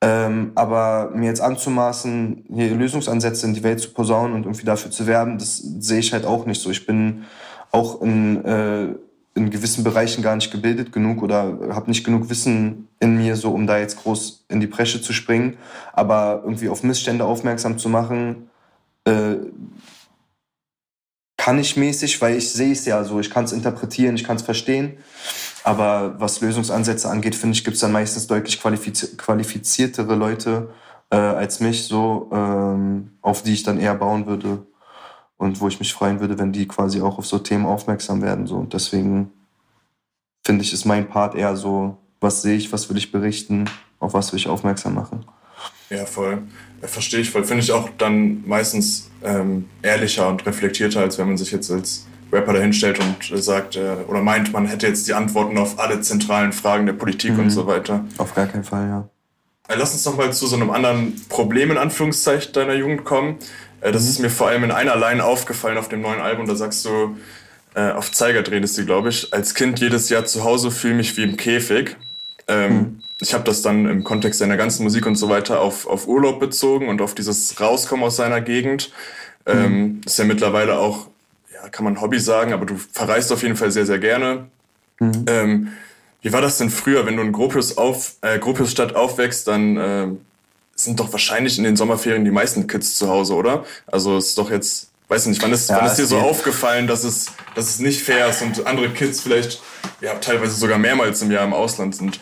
Ähm, 0.00 0.52
aber 0.54 1.10
mir 1.12 1.26
jetzt 1.26 1.40
anzumaßen, 1.40 2.44
hier 2.54 2.72
Lösungsansätze 2.72 3.46
in 3.46 3.54
die 3.54 3.64
Welt 3.64 3.80
zu 3.80 3.92
posaunen 3.92 4.34
und 4.34 4.44
irgendwie 4.44 4.64
dafür 4.64 4.92
zu 4.92 5.08
werben, 5.08 5.38
das 5.38 5.58
sehe 5.58 5.98
ich 5.98 6.12
halt 6.12 6.24
auch 6.24 6.46
nicht 6.46 6.62
so. 6.62 6.70
Ich 6.70 6.86
bin 6.86 7.24
auch 7.72 8.00
in 8.00 8.44
äh, 8.44 8.94
in 9.34 9.50
gewissen 9.50 9.82
Bereichen 9.82 10.22
gar 10.22 10.36
nicht 10.36 10.50
gebildet 10.50 10.92
genug 10.92 11.22
oder 11.22 11.58
habe 11.70 11.88
nicht 11.88 12.04
genug 12.04 12.28
Wissen 12.28 12.88
in 13.00 13.16
mir, 13.16 13.36
so 13.36 13.52
um 13.52 13.66
da 13.66 13.78
jetzt 13.78 14.02
groß 14.02 14.44
in 14.48 14.60
die 14.60 14.66
Bresche 14.66 15.00
zu 15.00 15.12
springen. 15.12 15.56
Aber 15.92 16.42
irgendwie 16.44 16.68
auf 16.68 16.82
Missstände 16.82 17.24
aufmerksam 17.24 17.78
zu 17.78 17.88
machen, 17.88 18.50
äh, 19.04 19.36
kann 21.38 21.58
ich 21.58 21.76
mäßig, 21.76 22.20
weil 22.20 22.36
ich 22.36 22.52
sehe 22.52 22.72
es 22.72 22.84
ja 22.84 23.02
so, 23.04 23.18
ich 23.18 23.30
kann 23.30 23.44
es 23.44 23.52
interpretieren, 23.52 24.14
ich 24.14 24.24
kann 24.24 24.36
es 24.36 24.42
verstehen. 24.42 24.98
Aber 25.64 26.20
was 26.20 26.40
Lösungsansätze 26.40 27.08
angeht, 27.08 27.34
finde 27.34 27.56
ich, 27.56 27.64
gibt 27.64 27.74
es 27.74 27.80
dann 27.80 27.92
meistens 27.92 28.26
deutlich 28.26 28.60
qualifiz 28.60 29.16
qualifiziertere 29.16 30.14
Leute 30.14 30.70
äh, 31.10 31.16
als 31.16 31.60
mich, 31.60 31.84
so 31.84 32.30
ähm, 32.32 33.12
auf 33.22 33.42
die 33.42 33.54
ich 33.54 33.62
dann 33.62 33.80
eher 33.80 33.94
bauen 33.94 34.26
würde 34.26 34.66
und 35.42 35.60
wo 35.60 35.66
ich 35.66 35.80
mich 35.80 35.92
freuen 35.92 36.20
würde, 36.20 36.38
wenn 36.38 36.52
die 36.52 36.68
quasi 36.68 37.00
auch 37.00 37.18
auf 37.18 37.26
so 37.26 37.38
Themen 37.38 37.66
aufmerksam 37.66 38.22
werden. 38.22 38.46
So. 38.46 38.56
Und 38.56 38.74
deswegen 38.74 39.32
finde 40.44 40.62
ich, 40.62 40.72
ist 40.72 40.84
mein 40.84 41.08
Part 41.08 41.34
eher 41.34 41.56
so, 41.56 41.98
was 42.20 42.42
sehe 42.42 42.56
ich, 42.56 42.72
was 42.72 42.88
will 42.88 42.96
ich 42.96 43.10
berichten, 43.10 43.68
auf 43.98 44.14
was 44.14 44.32
will 44.32 44.38
ich 44.38 44.46
aufmerksam 44.46 44.94
machen. 44.94 45.24
Ja, 45.90 46.06
voll. 46.06 46.42
Ja, 46.80 46.86
verstehe 46.86 47.20
ich 47.20 47.30
voll. 47.30 47.42
Finde 47.42 47.64
ich 47.64 47.72
auch 47.72 47.88
dann 47.98 48.46
meistens 48.46 49.10
ähm, 49.24 49.68
ehrlicher 49.82 50.28
und 50.28 50.46
reflektierter, 50.46 51.00
als 51.00 51.18
wenn 51.18 51.26
man 51.26 51.36
sich 51.36 51.50
jetzt 51.50 51.72
als 51.72 52.06
Rapper 52.32 52.52
dahinstellt 52.52 53.00
und 53.00 53.36
äh, 53.36 53.42
sagt 53.42 53.74
äh, 53.74 53.96
oder 54.06 54.22
meint, 54.22 54.52
man 54.52 54.66
hätte 54.66 54.86
jetzt 54.86 55.08
die 55.08 55.14
Antworten 55.14 55.58
auf 55.58 55.80
alle 55.80 56.00
zentralen 56.02 56.52
Fragen 56.52 56.86
der 56.86 56.92
Politik 56.92 57.32
mhm. 57.32 57.40
und 57.40 57.50
so 57.50 57.66
weiter. 57.66 58.04
Auf 58.16 58.32
gar 58.34 58.46
keinen 58.46 58.64
Fall, 58.64 58.86
ja. 58.86 59.08
Äh, 59.68 59.76
lass 59.76 59.92
uns 59.92 60.04
noch 60.04 60.16
mal 60.16 60.32
zu 60.32 60.46
so 60.46 60.54
einem 60.54 60.70
anderen 60.70 61.20
Problem 61.28 61.72
in 61.72 61.78
Anführungszeichen 61.78 62.52
deiner 62.52 62.74
Jugend 62.74 63.04
kommen. 63.04 63.38
Äh, 63.82 63.92
das 63.92 64.08
ist 64.08 64.18
mir 64.18 64.30
vor 64.30 64.48
allem 64.48 64.64
in 64.64 64.70
einer 64.70 64.96
Line 64.96 65.22
aufgefallen 65.22 65.76
auf 65.76 65.88
dem 65.88 66.00
neuen 66.00 66.20
Album. 66.20 66.46
Da 66.46 66.54
sagst 66.54 66.84
du, 66.84 67.16
äh, 67.74 67.90
auf 67.90 68.10
Zeiger 68.12 68.48
redest 68.50 68.78
du, 68.78 68.86
glaube 68.86 69.10
ich, 69.10 69.32
als 69.32 69.54
Kind 69.54 69.80
jedes 69.80 70.08
Jahr 70.08 70.24
zu 70.24 70.44
Hause 70.44 70.70
fühle 70.70 70.94
mich 70.94 71.16
wie 71.16 71.24
im 71.24 71.36
Käfig. 71.36 71.96
Ähm, 72.48 72.74
mhm. 72.74 73.02
Ich 73.20 73.34
habe 73.34 73.44
das 73.44 73.62
dann 73.62 73.86
im 73.88 74.02
Kontext 74.04 74.40
seiner 74.40 74.56
ganzen 74.56 74.82
Musik 74.82 75.06
und 75.06 75.14
so 75.16 75.28
weiter 75.28 75.60
auf, 75.60 75.86
auf 75.86 76.08
Urlaub 76.08 76.40
bezogen 76.40 76.88
und 76.88 77.00
auf 77.00 77.14
dieses 77.14 77.60
Rauskommen 77.60 78.04
aus 78.04 78.16
seiner 78.16 78.40
Gegend. 78.40 78.92
Ähm, 79.46 79.72
mhm. 79.72 80.00
ist 80.04 80.18
ja 80.18 80.24
mittlerweile 80.24 80.78
auch, 80.78 81.08
ja, 81.52 81.68
kann 81.68 81.84
man 81.84 82.00
Hobby 82.00 82.20
sagen, 82.20 82.52
aber 82.52 82.66
du 82.66 82.76
verreist 82.92 83.32
auf 83.32 83.42
jeden 83.42 83.56
Fall 83.56 83.70
sehr, 83.70 83.86
sehr 83.86 83.98
gerne. 83.98 84.46
Mhm. 84.98 85.24
Ähm, 85.26 85.68
wie 86.20 86.32
war 86.32 86.40
das 86.40 86.58
denn 86.58 86.70
früher, 86.70 87.06
wenn 87.06 87.16
du 87.16 87.22
in 87.22 87.32
Gropius, 87.32 87.76
auf, 87.76 88.14
äh, 88.20 88.38
Gropiusstadt 88.38 88.94
aufwächst, 88.94 89.48
dann 89.48 89.76
äh, 89.76 90.06
sind 90.74 90.98
doch 91.00 91.12
wahrscheinlich 91.12 91.58
in 91.58 91.64
den 91.64 91.76
Sommerferien 91.76 92.24
die 92.24 92.30
meisten 92.30 92.66
Kids 92.66 92.96
zu 92.96 93.08
Hause, 93.08 93.34
oder? 93.34 93.64
Also 93.86 94.16
es 94.16 94.28
ist 94.28 94.38
doch 94.38 94.50
jetzt, 94.50 94.90
weiß 95.08 95.26
nicht, 95.26 95.42
wann 95.42 95.52
ist, 95.52 95.68
ja, 95.68 95.76
wann 95.76 95.86
ist 95.86 95.98
dir 95.98 96.06
so 96.06 96.18
aufgefallen, 96.18 96.86
dass 96.86 97.04
es, 97.04 97.26
dass 97.54 97.68
es 97.68 97.78
nicht 97.78 98.02
fair 98.02 98.28
ist 98.28 98.42
und 98.42 98.66
andere 98.66 98.90
Kids 98.90 99.20
vielleicht 99.20 99.60
ja, 100.00 100.14
teilweise 100.14 100.54
sogar 100.54 100.78
mehrmals 100.78 101.22
im 101.22 101.30
Jahr 101.30 101.44
im 101.44 101.52
Ausland 101.52 101.94
sind? 101.94 102.18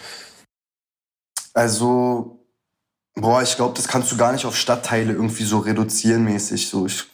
Also, 1.55 2.45
boah, 3.15 3.43
ich 3.43 3.57
glaube, 3.57 3.75
das 3.77 3.89
kannst 3.89 4.13
du 4.13 4.17
gar 4.17 4.33
nicht 4.33 4.45
auf 4.45 4.57
Stadtteile 4.57 5.13
irgendwie 5.13 5.45
so 5.45 5.59
reduzieren 5.59 6.25
mäßig. 6.25 6.69
So, 6.69 6.87
ich, 6.87 7.05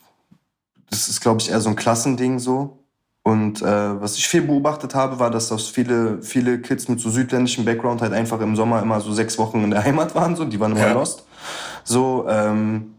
das 0.90 1.08
ist, 1.08 1.20
glaube 1.20 1.40
ich, 1.40 1.50
eher 1.50 1.60
so 1.60 1.68
ein 1.68 1.76
Klassending 1.76 2.38
so. 2.38 2.85
Und 3.26 3.60
äh, 3.60 4.00
was 4.00 4.16
ich 4.16 4.28
viel 4.28 4.42
beobachtet 4.42 4.94
habe, 4.94 5.18
war, 5.18 5.32
dass 5.32 5.48
das 5.48 5.66
viele, 5.66 6.22
viele 6.22 6.60
Kids 6.60 6.86
mit 6.86 7.00
so 7.00 7.10
südländischem 7.10 7.64
Background 7.64 8.00
halt 8.00 8.12
einfach 8.12 8.40
im 8.40 8.54
Sommer 8.54 8.80
immer 8.80 9.00
so 9.00 9.12
sechs 9.12 9.36
Wochen 9.36 9.64
in 9.64 9.72
der 9.72 9.82
Heimat 9.82 10.14
waren, 10.14 10.36
so, 10.36 10.44
die 10.44 10.60
waren 10.60 10.70
immer 10.70 10.86
ja. 10.86 10.92
lost. 10.92 11.26
So, 11.82 12.24
ähm, 12.28 12.94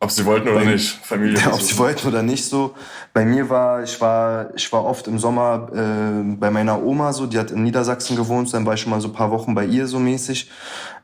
ob 0.00 0.10
sie 0.10 0.24
wollten 0.26 0.48
oder 0.48 0.64
bei, 0.64 0.72
nicht, 0.72 0.98
Familie. 1.04 1.38
Ja, 1.38 1.52
ob 1.52 1.62
sie 1.62 1.78
wollten 1.78 2.08
oder 2.08 2.24
nicht 2.24 2.44
so. 2.44 2.74
Bei 3.12 3.24
mir 3.24 3.50
war, 3.50 3.84
ich 3.84 4.00
war, 4.00 4.52
ich 4.56 4.72
war 4.72 4.84
oft 4.84 5.06
im 5.06 5.20
Sommer 5.20 5.68
äh, 5.72 6.34
bei 6.34 6.50
meiner 6.50 6.82
Oma 6.82 7.12
so, 7.12 7.26
die 7.26 7.38
hat 7.38 7.52
in 7.52 7.62
Niedersachsen 7.62 8.16
gewohnt, 8.16 8.52
dann 8.52 8.66
war 8.66 8.74
ich 8.74 8.80
schon 8.80 8.90
mal 8.90 9.00
so 9.00 9.06
ein 9.06 9.14
paar 9.14 9.30
Wochen 9.30 9.54
bei 9.54 9.64
ihr 9.64 9.86
so 9.86 10.00
mäßig. 10.00 10.50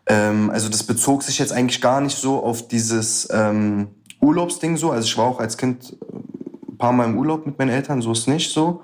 Ähm, 0.06 0.50
also 0.50 0.68
das 0.68 0.82
bezog 0.82 1.22
sich 1.22 1.38
jetzt 1.38 1.52
eigentlich 1.52 1.80
gar 1.80 2.00
nicht 2.00 2.18
so 2.18 2.42
auf 2.42 2.66
dieses 2.66 3.28
ähm, 3.32 3.87
Urlaubsding 4.20 4.76
so. 4.76 4.90
Also 4.90 5.06
ich 5.06 5.16
war 5.16 5.26
auch 5.26 5.38
als 5.38 5.56
Kind 5.56 5.96
paar 6.76 6.92
Mal 6.92 7.06
im 7.06 7.18
Urlaub 7.18 7.46
mit 7.46 7.58
meinen 7.58 7.70
Eltern, 7.70 8.02
so 8.02 8.12
ist 8.12 8.28
nicht 8.28 8.52
so, 8.52 8.82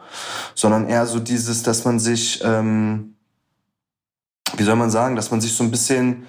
sondern 0.55 0.89
eher 0.89 1.07
so 1.07 1.19
dieses, 1.19 1.63
dass 1.63 1.85
man 1.85 1.99
sich, 1.99 2.43
ähm, 2.45 3.15
wie 4.57 4.63
soll 4.63 4.77
man 4.77 4.91
sagen, 4.91 5.17
dass 5.17 5.31
man 5.31 5.41
sich 5.41 5.53
so 5.53 5.65
ein 5.65 5.71
bisschen 5.71 6.27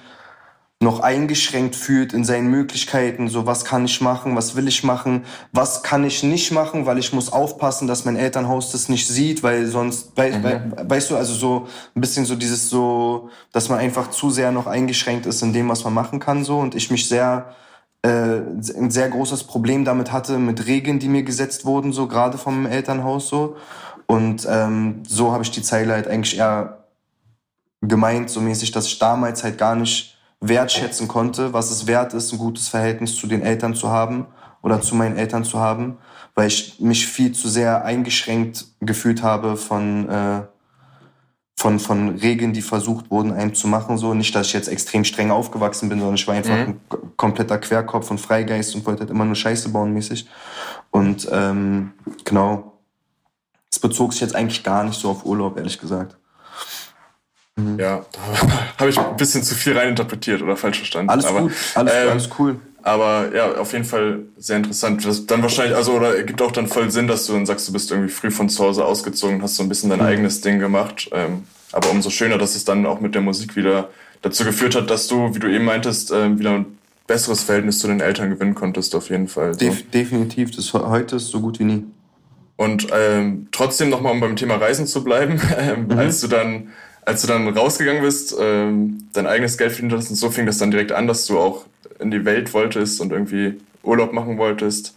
noch 0.82 1.00
eingeschränkt 1.00 1.76
fühlt 1.76 2.12
in 2.12 2.26
seinen 2.26 2.48
Möglichkeiten, 2.48 3.28
so 3.28 3.46
was 3.46 3.66
kann 3.66 3.86
ich 3.86 4.02
machen, 4.02 4.36
was 4.36 4.56
will 4.56 4.68
ich 4.68 4.84
machen, 4.84 5.26
was 5.52 5.84
kann 5.84 6.04
ich 6.04 6.24
nicht 6.24 6.52
machen, 6.52 6.88
weil 6.88 6.98
ich 6.98 7.14
muss 7.14 7.32
aufpassen, 7.32 7.88
dass 7.88 8.04
mein 8.04 8.16
Elternhaus 8.16 8.72
das 8.72 8.90
nicht 8.90 9.08
sieht, 9.08 9.44
weil 9.44 9.68
sonst, 9.68 10.18
mhm. 10.18 10.44
weil, 10.44 10.74
weißt 10.84 11.12
du, 11.12 11.18
also 11.18 11.36
so 11.36 11.68
ein 11.96 12.02
bisschen 12.02 12.26
so 12.26 12.36
dieses 12.36 12.70
so, 12.70 13.30
dass 13.52 13.70
man 13.70 13.78
einfach 13.78 14.10
zu 14.10 14.32
sehr 14.32 14.52
noch 14.52 14.66
eingeschränkt 14.66 15.28
ist 15.28 15.44
in 15.44 15.54
dem, 15.54 15.70
was 15.70 15.84
man 15.84 15.94
machen 15.94 16.20
kann 16.20 16.44
so 16.44 16.58
und 16.58 16.74
ich 16.74 16.90
mich 16.90 17.08
sehr 17.08 17.54
ein 18.08 18.90
sehr 18.92 19.10
großes 19.10 19.44
Problem 19.44 19.86
damit 19.86 20.12
hatte, 20.12 20.40
mit 20.40 20.66
Regeln, 20.66 21.00
die 21.00 21.08
mir 21.08 21.24
gesetzt 21.24 21.66
wurden, 21.66 21.94
so 21.94 22.08
gerade 22.08 22.38
vom 22.38 22.66
Elternhaus 22.66 23.28
so. 23.28 23.56
Und 24.08 24.48
ähm, 24.50 25.04
so 25.08 25.32
habe 25.32 25.44
ich 25.44 25.52
die 25.52 25.62
Zeile 25.62 25.94
halt 25.94 26.08
eigentlich 26.08 26.38
eher 26.38 26.86
gemeint, 27.82 28.30
so 28.30 28.42
mäßig, 28.42 28.72
dass 28.72 28.88
ich 28.88 29.00
damals 29.00 29.44
halt 29.44 29.58
gar 29.58 29.76
nicht 29.76 30.18
wertschätzen 30.40 31.08
konnte, 31.08 31.54
was 31.54 31.72
es 31.72 31.88
wert 31.88 32.14
ist, 32.14 32.32
ein 32.32 32.40
gutes 32.40 32.68
Verhältnis 32.68 33.16
zu 33.16 33.28
den 33.28 33.42
Eltern 33.42 33.76
zu 33.76 33.90
haben 33.90 34.28
oder 34.64 34.82
zu 34.82 34.96
meinen 34.96 35.18
Eltern 35.18 35.44
zu 35.44 35.60
haben, 35.60 35.98
weil 36.36 36.48
ich 36.48 36.80
mich 36.80 37.08
viel 37.08 37.32
zu 37.34 37.48
sehr 37.48 37.86
eingeschränkt 37.86 38.66
gefühlt 38.80 39.22
habe 39.22 39.58
von, 39.58 40.10
äh, 40.10 40.42
von, 41.62 41.80
von 41.80 42.18
Regeln, 42.18 42.54
die 42.54 42.64
versucht 42.64 43.12
wurden, 43.12 43.34
einem 43.34 43.54
zu 43.54 43.68
machen. 43.68 44.00
So 44.00 44.16
nicht, 44.16 44.34
dass 44.34 44.48
ich 44.48 44.54
jetzt 44.54 44.68
extrem 44.68 45.04
streng 45.04 45.30
aufgewachsen 45.30 45.90
bin, 45.90 46.00
sondern 46.00 46.16
ich 46.16 46.28
war 46.28 46.34
einfach 46.34 46.56
mhm. 46.56 46.80
ein 46.92 47.16
kompletter 47.18 47.60
Querkopf 47.60 48.10
und 48.10 48.20
Freigeist 48.20 48.74
und 48.74 48.84
wollte 48.88 49.02
halt 49.02 49.12
immer 49.12 49.26
nur 49.26 49.36
Scheiße 49.36 49.70
bauen 49.70 49.94
mäßig. 49.94 50.28
Und 50.90 51.30
ähm, 51.32 51.92
genau, 52.26 52.80
es 53.72 53.78
bezog 53.78 54.12
sich 54.12 54.22
jetzt 54.22 54.36
eigentlich 54.36 54.64
gar 54.64 54.84
nicht 54.84 55.00
so 55.00 55.12
auf 55.12 55.24
Urlaub, 55.24 55.56
ehrlich 55.56 55.80
gesagt. 55.80 56.18
Mhm. 57.56 57.78
Ja, 57.78 58.06
da 58.12 58.80
habe 58.80 58.90
ich 58.90 58.98
ein 58.98 59.16
bisschen 59.16 59.44
zu 59.44 59.54
viel 59.54 59.78
reininterpretiert 59.78 60.42
oder 60.42 60.58
falsch 60.58 60.80
verstanden. 60.80 61.12
Alles 61.12 61.26
aber, 61.26 61.42
gut, 61.42 61.52
alles, 61.76 61.94
ähm, 61.94 62.10
alles 62.10 62.30
cool. 62.40 62.60
Aber 62.84 63.30
ja, 63.36 63.56
auf 63.56 63.74
jeden 63.74 63.86
Fall 63.86 64.24
sehr 64.38 64.58
interessant. 64.58 65.06
Das 65.06 65.26
dann 65.26 65.42
wahrscheinlich, 65.42 65.76
also, 65.76 65.94
oder 65.94 66.22
gibt 66.24 66.42
auch 66.42 66.52
dann 66.52 66.68
voll 66.68 66.90
Sinn, 66.90 67.08
dass 67.08 67.26
du 67.28 67.34
dann 67.34 67.46
sagst, 67.46 67.68
du 67.68 67.74
bist 67.74 67.92
irgendwie 67.92 68.10
früh 68.12 68.32
von 68.32 68.50
zu 68.50 68.64
Hause 68.64 68.86
ausgezogen 68.86 69.38
und 69.38 69.44
hast 69.44 69.56
so 69.56 69.64
ein 69.64 69.70
bisschen 69.70 69.90
dein 69.90 70.00
mhm. 70.00 70.06
eigenes 70.06 70.42
Ding 70.42 70.60
gemacht. 70.60 71.10
Ähm, 71.14 71.44
aber 71.72 71.92
umso 71.92 72.10
schöner, 72.10 72.38
dass 72.38 72.56
es 72.56 72.66
dann 72.66 72.86
auch 72.86 73.00
mit 73.00 73.16
der 73.16 73.22
Musik 73.22 73.56
wieder 73.56 73.90
dazu 74.22 74.44
geführt 74.44 74.76
hat, 74.76 74.90
dass 74.90 75.08
du, 75.08 75.34
wie 75.36 75.40
du 75.40 75.48
eben 75.48 75.66
meintest, 75.66 76.12
äh, 76.12 76.38
wieder 76.38 76.52
ein 76.52 76.66
besseres 77.08 77.44
Verhältnis 77.44 77.80
zu 77.80 77.88
den 77.88 78.00
Eltern 78.00 78.30
gewinnen 78.30 78.56
konntest, 78.56 78.96
auf 78.96 79.10
jeden 79.10 79.28
Fall. 79.28 79.54
So. 79.54 79.60
Def 79.60 79.90
definitiv, 79.92 80.52
das 80.52 80.74
heute 80.74 81.18
ist 81.18 81.28
so 81.28 81.40
gut 81.40 81.60
wie 81.60 81.66
nie. 81.66 81.84
Und 82.56 82.88
ähm, 82.94 83.48
trotzdem 83.52 83.90
nochmal, 83.90 84.14
um 84.14 84.20
beim 84.20 84.36
Thema 84.36 84.56
Reisen 84.56 84.86
zu 84.86 85.04
bleiben, 85.04 85.42
ähm, 85.58 85.86
mhm. 85.86 85.98
als 85.98 86.22
du 86.22 86.28
dann 86.28 86.70
als 87.04 87.22
du 87.22 87.28
dann 87.28 87.48
rausgegangen 87.48 88.04
bist, 88.04 88.36
ähm, 88.40 89.10
dein 89.14 89.26
eigenes 89.26 89.58
Geld 89.58 89.72
verdient 89.72 89.94
hast 89.94 90.10
und 90.10 90.16
so 90.16 90.30
fing 90.30 90.46
das 90.46 90.60
dann 90.60 90.72
direkt 90.72 90.92
an, 90.92 91.08
dass 91.08 91.26
du 91.26 91.40
auch 91.40 91.66
in 92.02 92.12
die 92.12 92.26
Welt 92.26 92.54
wolltest 92.54 93.00
und 93.02 93.12
irgendwie 93.12 93.62
Urlaub 93.84 94.14
machen 94.14 94.38
wolltest. 94.38 94.96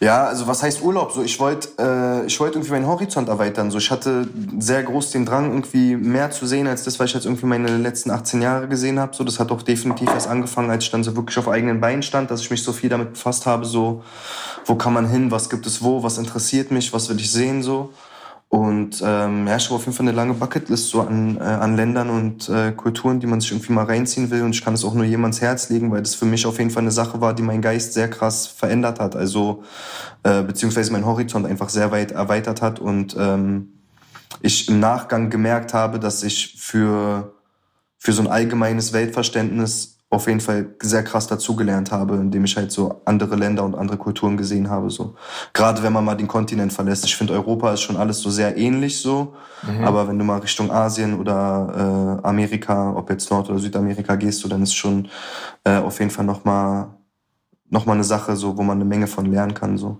Ja, 0.00 0.24
also 0.26 0.46
was 0.46 0.62
heißt 0.62 0.82
Urlaub? 0.82 1.12
So, 1.12 1.22
ich 1.22 1.40
wollte, 1.40 1.68
äh, 1.78 2.26
ich 2.26 2.38
wollte 2.38 2.58
irgendwie 2.58 2.72
meinen 2.72 2.86
Horizont 2.86 3.28
erweitern. 3.28 3.70
So, 3.70 3.78
ich 3.78 3.90
hatte 3.90 4.28
sehr 4.58 4.82
groß 4.82 5.12
den 5.12 5.24
Drang, 5.24 5.50
irgendwie 5.50 5.96
mehr 5.96 6.30
zu 6.30 6.46
sehen 6.46 6.66
als 6.66 6.84
das, 6.84 7.00
was 7.00 7.06
ich 7.06 7.14
jetzt 7.14 7.24
irgendwie 7.24 7.46
meine 7.46 7.78
letzten 7.78 8.10
18 8.10 8.42
Jahre 8.42 8.68
gesehen 8.68 8.98
habe. 8.98 9.16
So, 9.16 9.24
das 9.24 9.40
hat 9.40 9.50
auch 9.50 9.62
definitiv 9.62 10.10
erst 10.10 10.28
angefangen, 10.28 10.70
als 10.70 10.84
ich 10.84 10.90
dann 10.90 11.02
so 11.02 11.16
wirklich 11.16 11.38
auf 11.38 11.48
eigenen 11.48 11.80
Beinen 11.80 12.02
stand, 12.02 12.30
dass 12.30 12.42
ich 12.42 12.50
mich 12.50 12.62
so 12.62 12.72
viel 12.72 12.90
damit 12.90 13.14
befasst 13.14 13.46
habe. 13.46 13.64
So, 13.64 14.04
wo 14.66 14.74
kann 14.74 14.92
man 14.92 15.08
hin? 15.08 15.30
Was 15.30 15.48
gibt 15.48 15.66
es 15.66 15.82
wo? 15.82 16.02
Was 16.02 16.18
interessiert 16.18 16.70
mich? 16.70 16.92
Was 16.92 17.08
will 17.08 17.16
ich 17.16 17.32
sehen? 17.32 17.62
So. 17.62 17.94
Und 18.48 19.02
ähm, 19.04 19.46
ja, 19.48 19.56
ich 19.56 19.64
habe 19.64 19.74
auf 19.74 19.84
jeden 19.84 19.96
Fall 19.96 20.06
eine 20.06 20.16
lange 20.16 20.34
Bucketlist 20.34 20.88
so 20.88 21.00
an, 21.00 21.36
äh, 21.36 21.40
an 21.40 21.76
Ländern 21.76 22.10
und 22.10 22.48
äh, 22.48 22.72
Kulturen, 22.72 23.18
die 23.18 23.26
man 23.26 23.40
sich 23.40 23.50
irgendwie 23.50 23.72
mal 23.72 23.84
reinziehen 23.84 24.30
will. 24.30 24.42
Und 24.42 24.54
ich 24.54 24.64
kann 24.64 24.74
es 24.74 24.84
auch 24.84 24.94
nur 24.94 25.04
jemands 25.04 25.40
Herz 25.40 25.68
legen, 25.68 25.90
weil 25.90 26.02
das 26.02 26.14
für 26.14 26.26
mich 26.26 26.46
auf 26.46 26.58
jeden 26.58 26.70
Fall 26.70 26.82
eine 26.82 26.92
Sache 26.92 27.20
war, 27.20 27.34
die 27.34 27.42
meinen 27.42 27.60
Geist 27.60 27.92
sehr 27.92 28.08
krass 28.08 28.46
verändert 28.46 29.00
hat. 29.00 29.16
Also 29.16 29.64
äh, 30.22 30.42
beziehungsweise 30.42 30.92
mein 30.92 31.04
Horizont 31.04 31.44
einfach 31.44 31.68
sehr 31.68 31.90
weit 31.90 32.12
erweitert 32.12 32.62
hat. 32.62 32.78
Und 32.78 33.16
ähm, 33.18 33.72
ich 34.40 34.68
im 34.68 34.78
Nachgang 34.78 35.28
gemerkt 35.28 35.74
habe, 35.74 35.98
dass 35.98 36.22
ich 36.22 36.56
für, 36.58 37.34
für 37.98 38.12
so 38.12 38.22
ein 38.22 38.28
allgemeines 38.28 38.92
Weltverständnis 38.92 39.95
auf 40.08 40.28
jeden 40.28 40.40
Fall 40.40 40.74
sehr 40.80 41.02
krass 41.02 41.26
dazugelernt 41.26 41.90
habe, 41.90 42.14
indem 42.14 42.44
ich 42.44 42.56
halt 42.56 42.70
so 42.70 43.00
andere 43.04 43.34
Länder 43.34 43.64
und 43.64 43.74
andere 43.74 43.96
Kulturen 43.96 44.36
gesehen 44.36 44.70
habe. 44.70 44.88
So 44.88 45.16
gerade 45.52 45.82
wenn 45.82 45.92
man 45.92 46.04
mal 46.04 46.14
den 46.14 46.28
Kontinent 46.28 46.72
verlässt. 46.72 47.04
Ich 47.04 47.16
finde 47.16 47.32
Europa 47.32 47.72
ist 47.72 47.80
schon 47.80 47.96
alles 47.96 48.20
so 48.20 48.30
sehr 48.30 48.56
ähnlich 48.56 49.00
so, 49.00 49.34
mhm. 49.66 49.84
aber 49.84 50.06
wenn 50.06 50.18
du 50.18 50.24
mal 50.24 50.38
Richtung 50.38 50.70
Asien 50.70 51.18
oder 51.18 52.20
äh, 52.22 52.26
Amerika, 52.26 52.92
ob 52.94 53.10
jetzt 53.10 53.30
Nord- 53.30 53.50
oder 53.50 53.58
Südamerika 53.58 54.14
gehst, 54.14 54.40
so 54.40 54.48
dann 54.48 54.62
ist 54.62 54.74
schon 54.74 55.08
äh, 55.64 55.78
auf 55.78 55.98
jeden 55.98 56.10
Fall 56.10 56.24
noch 56.24 56.44
mal 56.44 56.94
noch 57.68 57.84
mal 57.84 57.94
eine 57.94 58.04
Sache, 58.04 58.36
so 58.36 58.56
wo 58.56 58.62
man 58.62 58.76
eine 58.76 58.84
Menge 58.84 59.08
von 59.08 59.26
lernen 59.26 59.54
kann 59.54 59.76
so. 59.76 59.98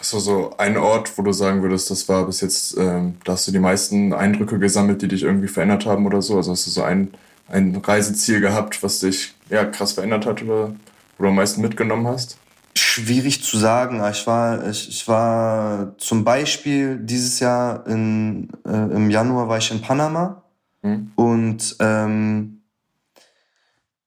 So 0.00 0.18
so 0.18 0.54
ein 0.58 0.76
Ort, 0.76 1.16
wo 1.16 1.22
du 1.22 1.32
sagen 1.32 1.62
würdest, 1.62 1.88
das 1.88 2.08
war 2.08 2.26
bis 2.26 2.40
jetzt, 2.40 2.76
ähm, 2.76 3.14
da 3.24 3.34
hast 3.34 3.46
du 3.46 3.52
die 3.52 3.60
meisten 3.60 4.12
Eindrücke 4.12 4.58
gesammelt, 4.58 5.02
die 5.02 5.08
dich 5.08 5.22
irgendwie 5.22 5.46
verändert 5.46 5.86
haben 5.86 6.04
oder 6.04 6.20
so. 6.20 6.36
Also 6.36 6.50
hast 6.50 6.66
du 6.66 6.70
so 6.70 6.82
ein 6.82 7.14
ein 7.54 7.76
Reiseziel 7.76 8.40
gehabt, 8.40 8.82
was 8.82 8.98
dich 8.98 9.34
ja, 9.48 9.64
krass 9.64 9.92
verändert 9.92 10.26
hat 10.26 10.42
oder 10.42 10.74
wo 11.16 11.22
du 11.22 11.28
am 11.28 11.36
meisten 11.36 11.60
mitgenommen 11.60 12.06
hast? 12.06 12.36
Schwierig 12.76 13.44
zu 13.44 13.56
sagen. 13.56 14.02
Ich 14.10 14.26
war, 14.26 14.68
ich, 14.68 14.88
ich 14.88 15.06
war 15.06 15.96
zum 15.98 16.24
Beispiel 16.24 16.98
dieses 16.98 17.38
Jahr 17.38 17.86
in, 17.86 18.48
äh, 18.66 18.72
im 18.72 19.10
Januar 19.10 19.48
war 19.48 19.58
ich 19.58 19.70
in 19.70 19.80
Panama 19.80 20.42
hm. 20.82 21.12
und 21.14 21.76
ähm, 21.78 22.62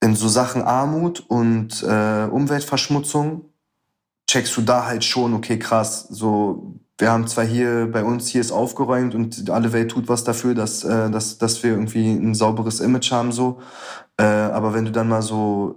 in 0.01 0.15
so 0.15 0.27
Sachen 0.27 0.61
Armut 0.61 1.21
und 1.27 1.81
äh, 1.83 2.25
Umweltverschmutzung 2.25 3.45
checkst 4.29 4.57
du 4.57 4.61
da 4.61 4.85
halt 4.85 5.05
schon, 5.05 5.33
okay, 5.33 5.57
krass, 5.57 6.05
so 6.09 6.75
wir 6.97 7.11
haben 7.11 7.27
zwar 7.27 7.45
hier 7.45 7.89
bei 7.91 8.03
uns 8.03 8.27
hier 8.27 8.41
ist 8.41 8.51
aufgeräumt 8.51 9.13
und 9.13 9.49
alle 9.49 9.71
Welt 9.71 9.91
tut 9.91 10.09
was 10.09 10.23
dafür, 10.23 10.55
dass, 10.55 10.83
äh, 10.83 11.11
dass, 11.11 11.37
dass 11.37 11.61
wir 11.63 11.71
irgendwie 11.71 12.11
ein 12.11 12.33
sauberes 12.33 12.79
Image 12.79 13.11
haben 13.11 13.31
so. 13.31 13.61
Äh, 14.17 14.23
aber 14.23 14.73
wenn 14.73 14.85
du 14.85 14.91
dann 14.91 15.07
mal 15.07 15.21
so 15.21 15.75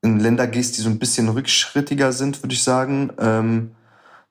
in 0.00 0.18
Länder 0.20 0.46
gehst, 0.46 0.76
die 0.76 0.80
so 0.80 0.88
ein 0.88 0.98
bisschen 0.98 1.28
rückschrittiger 1.28 2.12
sind, 2.12 2.42
würde 2.42 2.54
ich 2.54 2.62
sagen, 2.62 3.10
ähm, 3.18 3.72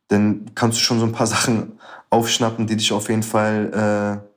dann 0.08 0.52
kannst 0.56 0.78
du 0.78 0.82
schon 0.82 1.00
so 1.00 1.06
ein 1.06 1.12
paar 1.12 1.28
Sachen 1.36 1.80
aufschnappen, 2.10 2.66
die 2.68 2.78
dich 2.78 2.92
auf 2.92 3.10
jeden 3.10 3.24
Fall, 3.24 4.24
äh, 4.24 4.28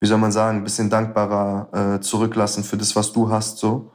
wie 0.00 0.06
soll 0.06 0.18
man 0.18 0.32
sagen, 0.32 0.58
ein 0.58 0.64
bisschen 0.64 0.90
dankbarer 0.90 1.96
äh, 1.96 2.00
zurücklassen 2.00 2.64
für 2.64 2.76
das, 2.76 2.94
was 2.96 3.12
du 3.12 3.30
hast 3.30 3.58
so. 3.58 3.92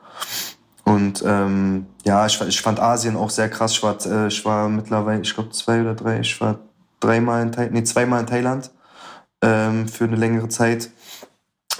Und 0.89 1.23
ähm, 1.23 1.85
ja, 2.03 2.25
ich, 2.25 2.41
ich 2.41 2.61
fand 2.61 2.79
Asien 2.79 3.15
auch 3.15 3.29
sehr 3.29 3.47
krass. 3.47 3.73
Ich 3.73 3.83
war, 3.83 4.03
äh, 4.07 4.27
ich 4.27 4.43
war 4.43 4.67
mittlerweile, 4.69 5.21
ich 5.21 5.35
glaube 5.35 5.51
zwei 5.51 5.81
oder 5.81 5.93
drei, 5.93 6.21
ich 6.21 6.41
war 6.41 6.57
dreimal 6.99 7.43
in 7.43 7.51
Thailand, 7.51 7.73
nee, 7.73 7.83
zweimal 7.83 8.21
in 8.21 8.25
Thailand 8.25 8.71
ähm, 9.43 9.87
für 9.87 10.05
eine 10.05 10.15
längere 10.15 10.49
Zeit. 10.49 10.89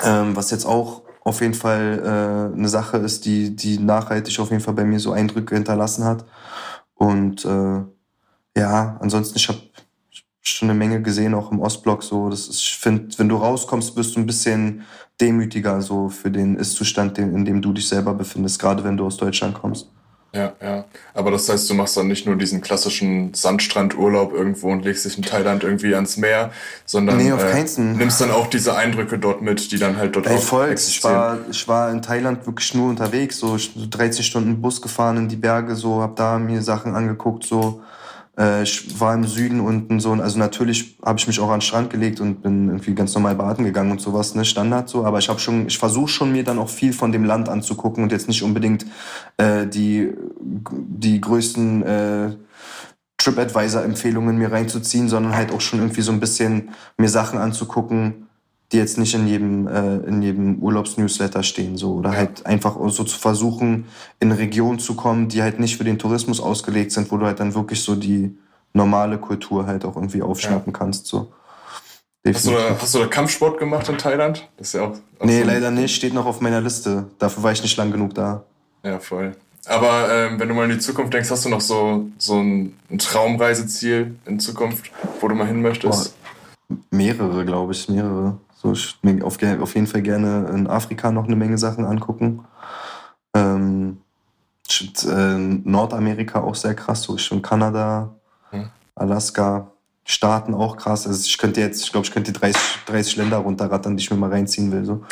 Ähm, 0.03 0.35
was 0.35 0.51
jetzt 0.51 0.65
auch 0.65 1.01
auf 1.23 1.41
jeden 1.41 1.55
Fall 1.55 2.51
äh, 2.53 2.55
eine 2.55 2.69
Sache 2.69 2.97
ist, 2.97 3.25
die, 3.25 3.55
die 3.55 3.79
nachhaltig 3.79 4.39
auf 4.39 4.51
jeden 4.51 4.61
Fall 4.61 4.75
bei 4.75 4.85
mir 4.85 4.99
so 4.99 5.11
Eindrücke 5.11 5.55
hinterlassen 5.55 6.03
hat. 6.05 6.25
Und 6.93 7.45
äh, 7.45 7.81
ja, 8.55 8.97
ansonsten, 8.99 9.39
ich 9.39 9.47
habe 9.49 9.59
schon 10.49 10.69
eine 10.69 10.77
Menge 10.77 11.01
gesehen, 11.01 11.33
auch 11.33 11.51
im 11.51 11.59
Ostblock. 11.59 12.03
So, 12.03 12.29
das 12.29 12.47
ist, 12.47 12.61
ich 12.61 12.77
finde, 12.77 13.17
wenn 13.17 13.29
du 13.29 13.37
rauskommst, 13.37 13.95
wirst 13.95 14.15
du 14.15 14.19
ein 14.19 14.25
bisschen 14.25 14.83
demütiger 15.21 15.81
so 15.81 16.09
für 16.09 16.31
den 16.31 16.55
Ist-Zustand, 16.55 17.17
in 17.17 17.45
dem 17.45 17.61
du 17.61 17.73
dich 17.73 17.87
selber 17.87 18.13
befindest, 18.13 18.59
gerade 18.59 18.83
wenn 18.83 18.97
du 18.97 19.05
aus 19.05 19.17
Deutschland 19.17 19.53
kommst. 19.55 19.87
Ja, 20.31 20.53
ja. 20.61 20.85
Aber 21.15 21.31
das 21.31 21.49
heißt, 21.49 21.67
du 21.69 21.73
machst 21.73 21.97
dann 21.97 22.07
nicht 22.07 22.27
nur 22.27 22.35
diesen 22.35 22.61
klassischen 22.61 23.33
Sandstrandurlaub 23.33 24.31
irgendwo 24.31 24.71
und 24.71 24.85
legst 24.85 25.05
dich 25.05 25.17
in 25.17 25.23
Thailand 25.23 25.63
irgendwie 25.63 25.95
ans 25.95 26.17
Meer, 26.17 26.51
sondern 26.85 27.17
nee, 27.17 27.31
auf 27.31 27.43
äh, 27.43 27.65
nimmst 27.79 28.21
dann 28.21 28.29
auch 28.29 28.45
diese 28.45 28.75
Eindrücke 28.75 29.17
dort 29.17 29.41
mit, 29.41 29.71
die 29.71 29.79
dann 29.79 29.97
halt 29.97 30.15
dort 30.15 30.27
Ey, 30.27 30.37
auch 30.37 30.41
voll. 30.41 30.71
Ich 30.73 31.03
war, 31.03 31.39
ich 31.49 31.67
war 31.67 31.91
in 31.91 32.03
Thailand 32.03 32.45
wirklich 32.45 32.75
nur 32.75 32.89
unterwegs, 32.89 33.39
so 33.39 33.57
13 33.57 34.23
Stunden 34.23 34.61
Bus 34.61 34.81
gefahren 34.81 35.17
in 35.17 35.29
die 35.29 35.35
Berge, 35.35 35.75
so 35.75 35.99
hab 35.99 36.15
da 36.15 36.37
mir 36.37 36.61
Sachen 36.61 36.93
angeguckt, 36.93 37.43
so 37.43 37.81
äh, 38.39 38.63
ich 38.63 38.99
war 38.99 39.13
im 39.13 39.25
Süden 39.25 39.59
unten 39.59 39.99
so, 39.99 40.13
also 40.13 40.39
natürlich 40.39 40.97
habe 41.05 41.19
ich 41.19 41.27
mich 41.27 41.39
auch 41.39 41.49
an 41.49 41.57
den 41.57 41.61
Strand 41.61 41.89
gelegt 41.89 42.21
und 42.21 42.41
bin 42.41 42.69
irgendwie 42.69 42.95
ganz 42.95 43.13
normal 43.13 43.35
baden 43.35 43.65
gegangen 43.65 43.91
und 43.91 44.01
sowas, 44.01 44.33
ne, 44.33 44.45
Standard 44.45 44.87
so. 44.87 45.05
Aber 45.05 45.19
ich 45.19 45.29
habe 45.29 45.39
schon, 45.39 45.67
ich 45.67 45.77
versuche 45.77 46.07
schon 46.07 46.31
mir 46.31 46.43
dann 46.43 46.57
auch 46.57 46.69
viel 46.69 46.93
von 46.93 47.11
dem 47.11 47.25
Land 47.25 47.49
anzugucken 47.49 48.03
und 48.03 48.11
jetzt 48.11 48.27
nicht 48.27 48.41
unbedingt 48.41 48.85
äh, 49.37 49.67
die 49.67 50.13
die 50.41 51.19
größten 51.19 51.83
äh, 51.83 52.29
TripAdvisor-Empfehlungen 53.17 54.37
mir 54.37 54.51
reinzuziehen, 54.51 55.09
sondern 55.09 55.35
halt 55.35 55.51
auch 55.51 55.61
schon 55.61 55.79
irgendwie 55.79 56.01
so 56.01 56.11
ein 56.11 56.21
bisschen 56.21 56.69
mir 56.97 57.09
Sachen 57.09 57.37
anzugucken, 57.37 58.28
die 58.71 58.77
jetzt 58.77 58.97
nicht 58.97 59.13
in 59.15 59.27
jedem, 59.27 59.67
äh, 59.67 59.97
in 59.97 60.21
jedem 60.21 60.59
Urlaubsnewsletter 60.59 61.43
stehen, 61.43 61.77
so. 61.77 61.93
Oder 61.95 62.11
ja. 62.11 62.17
halt 62.17 62.45
einfach 62.45 62.77
so 62.89 63.03
zu 63.03 63.17
versuchen, 63.17 63.85
in 64.19 64.31
Regionen 64.31 64.79
zu 64.79 64.95
kommen, 64.95 65.27
die 65.27 65.41
halt 65.41 65.59
nicht 65.59 65.77
für 65.77 65.83
den 65.83 65.97
Tourismus 65.97 66.39
ausgelegt 66.39 66.91
sind, 66.91 67.11
wo 67.11 67.17
du 67.17 67.25
halt 67.25 67.39
dann 67.39 67.55
wirklich 67.55 67.81
so 67.81 67.95
die 67.95 68.37
normale 68.73 69.17
Kultur 69.17 69.65
halt 69.65 69.85
auch 69.85 69.95
irgendwie 69.95 70.21
aufschnappen 70.21 70.71
ja. 70.73 70.79
kannst, 70.79 71.07
so. 71.07 71.31
Hast 72.27 72.45
du, 72.45 72.51
da, 72.51 72.77
hast 72.79 72.93
du 72.93 72.99
da 72.99 73.07
Kampfsport 73.07 73.57
gemacht 73.57 73.87
in 73.89 73.97
Thailand? 73.97 74.47
Das 74.57 74.67
ist 74.67 74.73
ja 74.73 74.81
auch. 74.81 74.97
nee, 75.23 75.41
leider 75.41 75.71
nicht. 75.71 75.95
Steht 75.95 76.13
noch 76.13 76.25
auf 76.25 76.41
meiner 76.41 76.59
Liste. 76.59 77.05
Dafür 77.17 77.43
war 77.43 77.51
ich 77.53 77.63
nicht 77.63 77.75
lang 77.77 77.91
genug 77.91 78.13
da. 78.13 78.43
Ja, 78.83 78.99
voll. 78.99 79.35
Aber 79.65 80.11
ähm, 80.11 80.39
wenn 80.39 80.47
du 80.47 80.53
mal 80.53 80.65
in 80.65 80.71
die 80.71 80.79
Zukunft 80.79 81.13
denkst, 81.13 81.29
hast 81.31 81.45
du 81.45 81.49
noch 81.49 81.61
so, 81.61 82.07
so 82.17 82.35
ein, 82.35 82.77
ein 82.91 82.97
Traumreiseziel 82.99 84.15
in 84.25 84.39
Zukunft, 84.39 84.91
wo 85.21 85.27
du 85.27 85.35
mal 85.35 85.47
hin 85.47 85.61
möchtest? 85.61 86.15
Boah, 86.67 86.77
mehrere, 86.91 87.45
glaube 87.45 87.71
ich, 87.71 87.87
mehrere. 87.87 88.37
So, 88.61 88.73
ich 88.73 88.97
mir 89.03 89.23
auf, 89.23 89.37
auf 89.61 89.75
jeden 89.75 89.87
Fall 89.87 90.01
gerne 90.01 90.49
in 90.53 90.67
Afrika 90.67 91.13
noch 91.13 91.25
eine 91.25 91.37
Menge 91.37 91.57
Sachen 91.57 91.85
angucken. 91.85 92.43
Ähm, 93.33 94.01
äh, 95.07 95.37
Nordamerika 95.37 96.41
auch 96.41 96.55
sehr 96.55 96.75
krass, 96.75 97.03
so 97.03 97.17
schon 97.17 97.41
Kanada, 97.41 98.15
hm. 98.49 98.69
Alaska, 98.95 99.71
Staaten 100.03 100.53
auch 100.53 100.75
krass. 100.75 101.07
Also 101.07 101.23
ich 101.23 101.37
könnte 101.37 101.61
jetzt, 101.61 101.83
ich 101.83 101.91
glaube, 101.91 102.05
ich 102.05 102.11
könnte 102.11 102.33
die 102.33 102.39
30, 102.39 102.61
30 102.87 103.15
Länder 103.15 103.37
runterrattern, 103.37 103.95
die 103.95 104.03
ich 104.03 104.11
mir 104.11 104.17
mal 104.17 104.29
reinziehen 104.29 104.73
will. 104.73 104.83
So. 104.83 105.03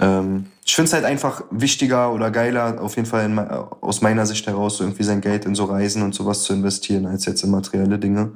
Ähm, 0.00 0.46
ich 0.64 0.76
finde 0.76 0.86
es 0.86 0.92
halt 0.92 1.04
einfach 1.04 1.42
wichtiger 1.50 2.12
oder 2.12 2.30
geiler, 2.30 2.80
auf 2.80 2.94
jeden 2.94 3.08
Fall 3.08 3.24
in, 3.24 3.38
aus 3.38 4.02
meiner 4.02 4.24
Sicht 4.24 4.46
heraus, 4.46 4.76
so 4.76 4.84
irgendwie 4.84 5.02
sein 5.02 5.20
Geld 5.20 5.46
in 5.46 5.56
so 5.56 5.64
Reisen 5.64 6.02
und 6.02 6.14
sowas 6.14 6.44
zu 6.44 6.52
investieren, 6.52 7.06
als 7.06 7.24
jetzt 7.24 7.42
in 7.42 7.50
materielle 7.50 7.98
Dinge. 7.98 8.32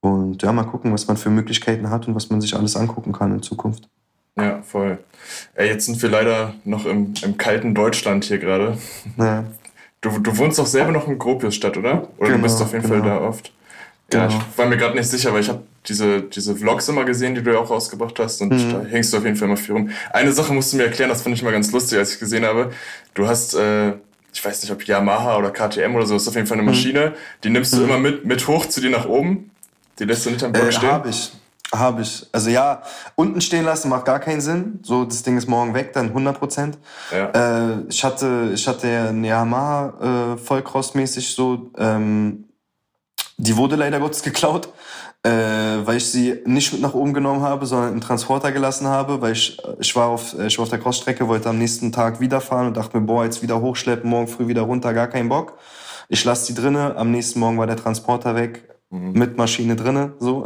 Und 0.00 0.42
ja, 0.42 0.52
mal 0.52 0.64
gucken, 0.64 0.92
was 0.92 1.08
man 1.08 1.16
für 1.16 1.30
Möglichkeiten 1.30 1.90
hat 1.90 2.06
und 2.06 2.14
was 2.14 2.30
man 2.30 2.40
sich 2.40 2.54
alles 2.54 2.76
angucken 2.76 3.12
kann 3.12 3.32
in 3.32 3.42
Zukunft. 3.42 3.88
Ja, 4.36 4.62
voll. 4.62 4.98
Ey, 5.54 5.68
jetzt 5.68 5.86
sind 5.86 6.00
wir 6.00 6.08
leider 6.08 6.54
noch 6.64 6.86
im, 6.86 7.14
im 7.22 7.36
kalten 7.36 7.74
Deutschland 7.74 8.24
hier 8.24 8.38
gerade. 8.38 8.78
Ja. 9.16 9.44
Du, 10.00 10.10
du 10.20 10.36
wohnst 10.38 10.58
doch 10.58 10.66
selber 10.66 10.92
noch 10.92 11.08
in 11.08 11.18
Gropiusstadt, 11.18 11.76
oder? 11.76 12.08
Oder 12.18 12.28
genau, 12.28 12.36
du 12.36 12.42
bist 12.44 12.62
auf 12.62 12.72
jeden 12.72 12.88
genau. 12.88 13.02
Fall 13.02 13.10
da 13.10 13.20
oft. 13.20 13.52
Ja, 14.12 14.26
genau. 14.26 14.38
ich 14.38 14.58
war 14.58 14.66
mir 14.66 14.76
gerade 14.76 14.96
nicht 14.96 15.08
sicher, 15.08 15.32
weil 15.32 15.40
ich 15.40 15.48
habe 15.48 15.62
diese, 15.86 16.22
diese 16.22 16.54
Vlogs 16.54 16.88
immer 16.88 17.04
gesehen, 17.04 17.34
die 17.34 17.42
du 17.42 17.52
ja 17.52 17.58
auch 17.58 17.70
rausgebracht 17.70 18.18
hast 18.18 18.40
und 18.40 18.52
mhm. 18.52 18.72
da 18.72 18.84
hängst 18.84 19.12
du 19.12 19.18
auf 19.18 19.24
jeden 19.24 19.36
Fall 19.36 19.48
immer 19.48 19.56
viel 19.56 19.74
rum. 19.74 19.90
Eine 20.12 20.32
Sache 20.32 20.52
musst 20.52 20.72
du 20.72 20.76
mir 20.76 20.84
erklären, 20.84 21.08
das 21.08 21.22
fand 21.22 21.34
ich 21.34 21.42
mal 21.42 21.52
ganz 21.52 21.72
lustig, 21.72 21.98
als 21.98 22.14
ich 22.14 22.20
gesehen 22.20 22.44
habe. 22.44 22.70
Du 23.14 23.26
hast, 23.26 23.54
äh, 23.54 23.94
ich 24.32 24.44
weiß 24.44 24.62
nicht, 24.62 24.70
ob 24.70 24.84
Yamaha 24.84 25.36
oder 25.36 25.50
KTM 25.50 25.94
oder 25.94 26.06
so, 26.06 26.16
ist 26.16 26.28
auf 26.28 26.36
jeden 26.36 26.46
Fall 26.46 26.56
eine 26.56 26.62
mhm. 26.62 26.70
Maschine, 26.70 27.14
die 27.42 27.50
nimmst 27.50 27.72
du 27.72 27.78
mhm. 27.78 27.84
immer 27.84 27.98
mit, 27.98 28.24
mit 28.24 28.46
hoch 28.46 28.66
zu 28.66 28.80
dir 28.80 28.90
nach 28.90 29.06
oben. 29.06 29.50
Die 29.98 30.04
lässt 30.04 30.26
du 30.26 30.30
nicht 30.30 30.44
am 30.44 30.52
Boden 30.52 30.68
äh, 30.68 30.72
stehen. 30.72 30.90
Hab 30.90 31.06
ich. 31.06 31.32
Habe 31.74 32.00
ich. 32.00 32.26
Also 32.32 32.48
ja, 32.48 32.82
unten 33.14 33.40
stehen 33.42 33.64
lassen 33.64 33.90
macht 33.90 34.06
gar 34.06 34.20
keinen 34.20 34.40
Sinn. 34.40 34.80
So, 34.82 35.04
das 35.04 35.22
Ding 35.22 35.36
ist 35.36 35.48
morgen 35.48 35.74
weg, 35.74 35.92
dann 35.92 36.06
100 36.08 36.38
Prozent. 36.38 36.78
Ja. 37.12 37.72
Äh, 37.72 37.82
ich 37.90 38.02
hatte, 38.02 38.52
ich 38.54 38.66
hatte 38.66 38.86
eine 38.86 39.28
Yamaha 39.28 40.34
äh, 40.34 40.36
Vollcross-mäßig 40.38 41.34
so. 41.34 41.70
Ähm, 41.76 42.44
die 43.36 43.56
wurde 43.56 43.76
leider 43.76 44.00
Gottes 44.00 44.22
geklaut, 44.22 44.68
äh, 45.22 45.30
weil 45.30 45.98
ich 45.98 46.10
sie 46.10 46.40
nicht 46.46 46.72
mit 46.72 46.80
nach 46.80 46.94
oben 46.94 47.12
genommen 47.12 47.42
habe, 47.42 47.66
sondern 47.66 47.92
im 47.92 48.00
Transporter 48.00 48.50
gelassen 48.50 48.86
habe, 48.88 49.20
weil 49.20 49.32
ich, 49.32 49.58
ich 49.78 49.94
war 49.94 50.08
auf, 50.08 50.36
ich 50.38 50.58
war 50.58 50.64
auf 50.64 50.70
der 50.70 50.80
Crossstrecke, 50.80 51.28
wollte 51.28 51.50
am 51.50 51.58
nächsten 51.58 51.92
Tag 51.92 52.18
wieder 52.18 52.40
fahren 52.40 52.68
und 52.68 52.76
dachte 52.76 52.98
mir, 52.98 53.06
boah, 53.06 53.24
jetzt 53.24 53.42
wieder 53.42 53.60
hochschleppen, 53.60 54.08
morgen 54.08 54.26
früh 54.26 54.48
wieder 54.48 54.62
runter, 54.62 54.92
gar 54.94 55.06
keinen 55.06 55.28
Bock. 55.28 55.58
Ich 56.08 56.24
lasse 56.24 56.52
die 56.52 56.60
drinnen, 56.60 56.96
am 56.96 57.10
nächsten 57.10 57.38
Morgen 57.38 57.58
war 57.58 57.66
der 57.66 57.76
Transporter 57.76 58.34
weg. 58.34 58.77
Mit 58.90 59.36
Maschine 59.36 59.76
drinne. 59.76 60.14
So, 60.18 60.44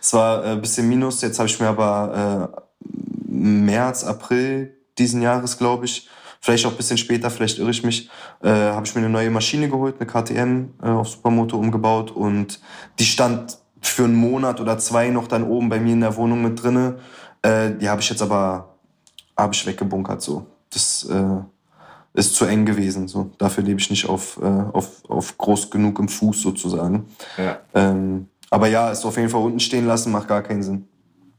es 0.00 0.12
war 0.12 0.42
ein 0.42 0.58
äh, 0.58 0.60
bisschen 0.60 0.88
Minus. 0.88 1.20
Jetzt 1.20 1.38
habe 1.38 1.48
ich 1.48 1.58
mir 1.60 1.68
aber 1.68 2.52
äh, 2.54 2.86
März, 3.28 4.04
April 4.04 4.76
diesen 4.98 5.22
Jahres, 5.22 5.58
glaube 5.58 5.86
ich, 5.86 6.08
vielleicht 6.40 6.66
auch 6.66 6.70
ein 6.70 6.76
bisschen 6.76 6.98
später, 6.98 7.30
vielleicht 7.30 7.58
irre 7.58 7.70
ich 7.70 7.82
mich, 7.82 8.08
äh, 8.42 8.48
habe 8.48 8.86
ich 8.86 8.94
mir 8.94 9.00
eine 9.00 9.10
neue 9.10 9.30
Maschine 9.30 9.68
geholt, 9.68 9.96
eine 9.98 10.06
KTM 10.06 10.70
äh, 10.82 10.88
auf 10.88 11.08
Supermoto 11.08 11.58
umgebaut 11.58 12.10
und 12.10 12.60
die 12.98 13.04
stand 13.04 13.58
für 13.80 14.04
einen 14.04 14.14
Monat 14.14 14.60
oder 14.60 14.78
zwei 14.78 15.08
noch 15.10 15.26
dann 15.26 15.44
oben 15.44 15.68
bei 15.68 15.80
mir 15.80 15.94
in 15.94 16.00
der 16.00 16.16
Wohnung 16.16 16.42
mit 16.42 16.62
drinne. 16.62 16.98
Äh, 17.42 17.72
die 17.72 17.88
habe 17.88 18.00
ich 18.00 18.08
jetzt 18.08 18.22
aber 18.22 18.76
habe 19.36 19.52
ich 19.52 19.66
weggebunkert 19.66 20.22
so. 20.22 20.46
Das 20.70 21.08
äh, 21.10 21.40
ist 22.14 22.36
zu 22.36 22.46
eng 22.46 22.64
gewesen. 22.64 23.08
So. 23.08 23.30
Dafür 23.38 23.64
lebe 23.64 23.80
ich 23.80 23.90
nicht 23.90 24.08
auf, 24.08 24.38
äh, 24.40 24.46
auf, 24.46 25.02
auf 25.08 25.36
groß 25.36 25.70
genug 25.70 25.98
im 25.98 26.08
Fuß 26.08 26.40
sozusagen. 26.40 27.06
Ja. 27.36 27.58
Ähm, 27.74 28.28
aber 28.50 28.68
ja, 28.68 28.90
ist 28.90 29.04
auf 29.04 29.16
jeden 29.16 29.28
Fall 29.28 29.42
unten 29.42 29.60
stehen 29.60 29.86
lassen, 29.86 30.12
macht 30.12 30.28
gar 30.28 30.42
keinen 30.42 30.62
Sinn. 30.62 30.88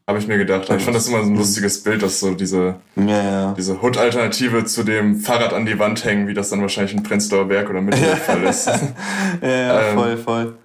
Habe 0.07 0.19
ich 0.19 0.27
mir 0.27 0.37
gedacht. 0.37 0.69
Ich 0.69 0.83
fand 0.83 0.95
das 0.95 1.07
immer 1.07 1.23
so 1.23 1.31
ein 1.31 1.35
lustiges 1.35 1.81
Bild, 1.81 2.03
dass 2.03 2.19
so 2.19 2.35
diese, 2.35 2.75
ja, 2.95 3.23
ja. 3.23 3.55
diese 3.57 3.81
Hood-Alternative 3.81 4.63
zu 4.65 4.83
dem 4.83 5.15
Fahrrad 5.15 5.51
an 5.51 5.65
die 5.65 5.79
Wand 5.79 6.05
hängen, 6.05 6.27
wie 6.27 6.35
das 6.35 6.49
dann 6.49 6.61
wahrscheinlich 6.61 6.93
in 6.93 7.01
Prenzlauer 7.01 7.45
Berg 7.45 7.71
oder 7.71 7.81
Mitte 7.81 8.01
der 8.01 8.17
Fall 8.17 8.43
ist. 8.43 8.67
ja, 9.41 9.47
ja 9.47 9.81
ähm, 9.81 9.97
voll, 9.97 10.17
voll. 10.17 10.57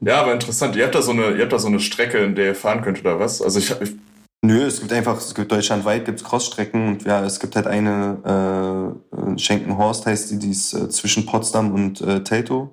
Ja, 0.00 0.22
aber 0.22 0.32
interessant. 0.32 0.74
Ihr 0.74 0.84
habt 0.84 0.96
da 0.96 1.02
so 1.02 1.12
eine, 1.12 1.30
ihr 1.32 1.42
habt 1.42 1.52
da 1.52 1.60
so 1.60 1.68
eine 1.68 1.78
Strecke, 1.78 2.18
in 2.18 2.34
der 2.34 2.46
ihr 2.46 2.54
fahren 2.56 2.82
könnt 2.82 3.00
oder 3.00 3.20
was? 3.20 3.40
Also 3.40 3.60
ich, 3.60 3.70
ich 3.80 3.92
Nö, 4.40 4.64
es 4.64 4.78
gibt 4.78 4.92
einfach, 4.92 5.18
es 5.18 5.34
gibt 5.34 5.50
deutschlandweit 5.50 6.04
gibt's 6.04 6.22
Crossstrecken 6.22 6.86
und 6.86 7.04
ja, 7.04 7.24
es 7.24 7.40
gibt 7.40 7.56
halt 7.56 7.66
eine 7.66 8.94
äh, 9.04 9.38
Schenkenhorst 9.38 10.06
heißt 10.06 10.30
die, 10.30 10.38
die 10.38 10.50
ist 10.50 10.74
äh, 10.74 10.88
zwischen 10.90 11.26
Potsdam 11.26 11.72
und 11.74 12.00
äh, 12.00 12.22
Teltow. 12.22 12.68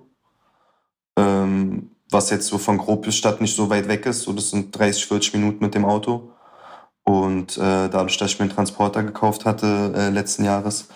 Ähm, 1.17 1.89
was 2.11 2.29
jetzt 2.29 2.47
so 2.47 2.59
von 2.59 2.77
Gropiusstadt 2.77 3.41
nicht 3.41 3.55
so 3.55 3.69
weit 3.71 3.87
weg 3.87 4.05
ist, 4.05 4.21
so 4.21 4.33
das 4.33 4.51
sind 4.51 4.77
30, 4.77 5.07
40 5.07 5.33
Minuten 5.33 5.63
mit 5.63 5.73
dem 5.73 5.85
Auto. 5.85 6.31
Und 7.03 7.57
äh, 7.57 7.89
dadurch, 7.89 8.17
dass 8.17 8.31
ich 8.31 8.39
mir 8.39 8.45
einen 8.45 8.53
Transporter 8.53 9.03
gekauft 9.03 9.45
hatte 9.45 9.93
äh, 9.95 10.09
letzten 10.09 10.43
Jahres, 10.43 10.87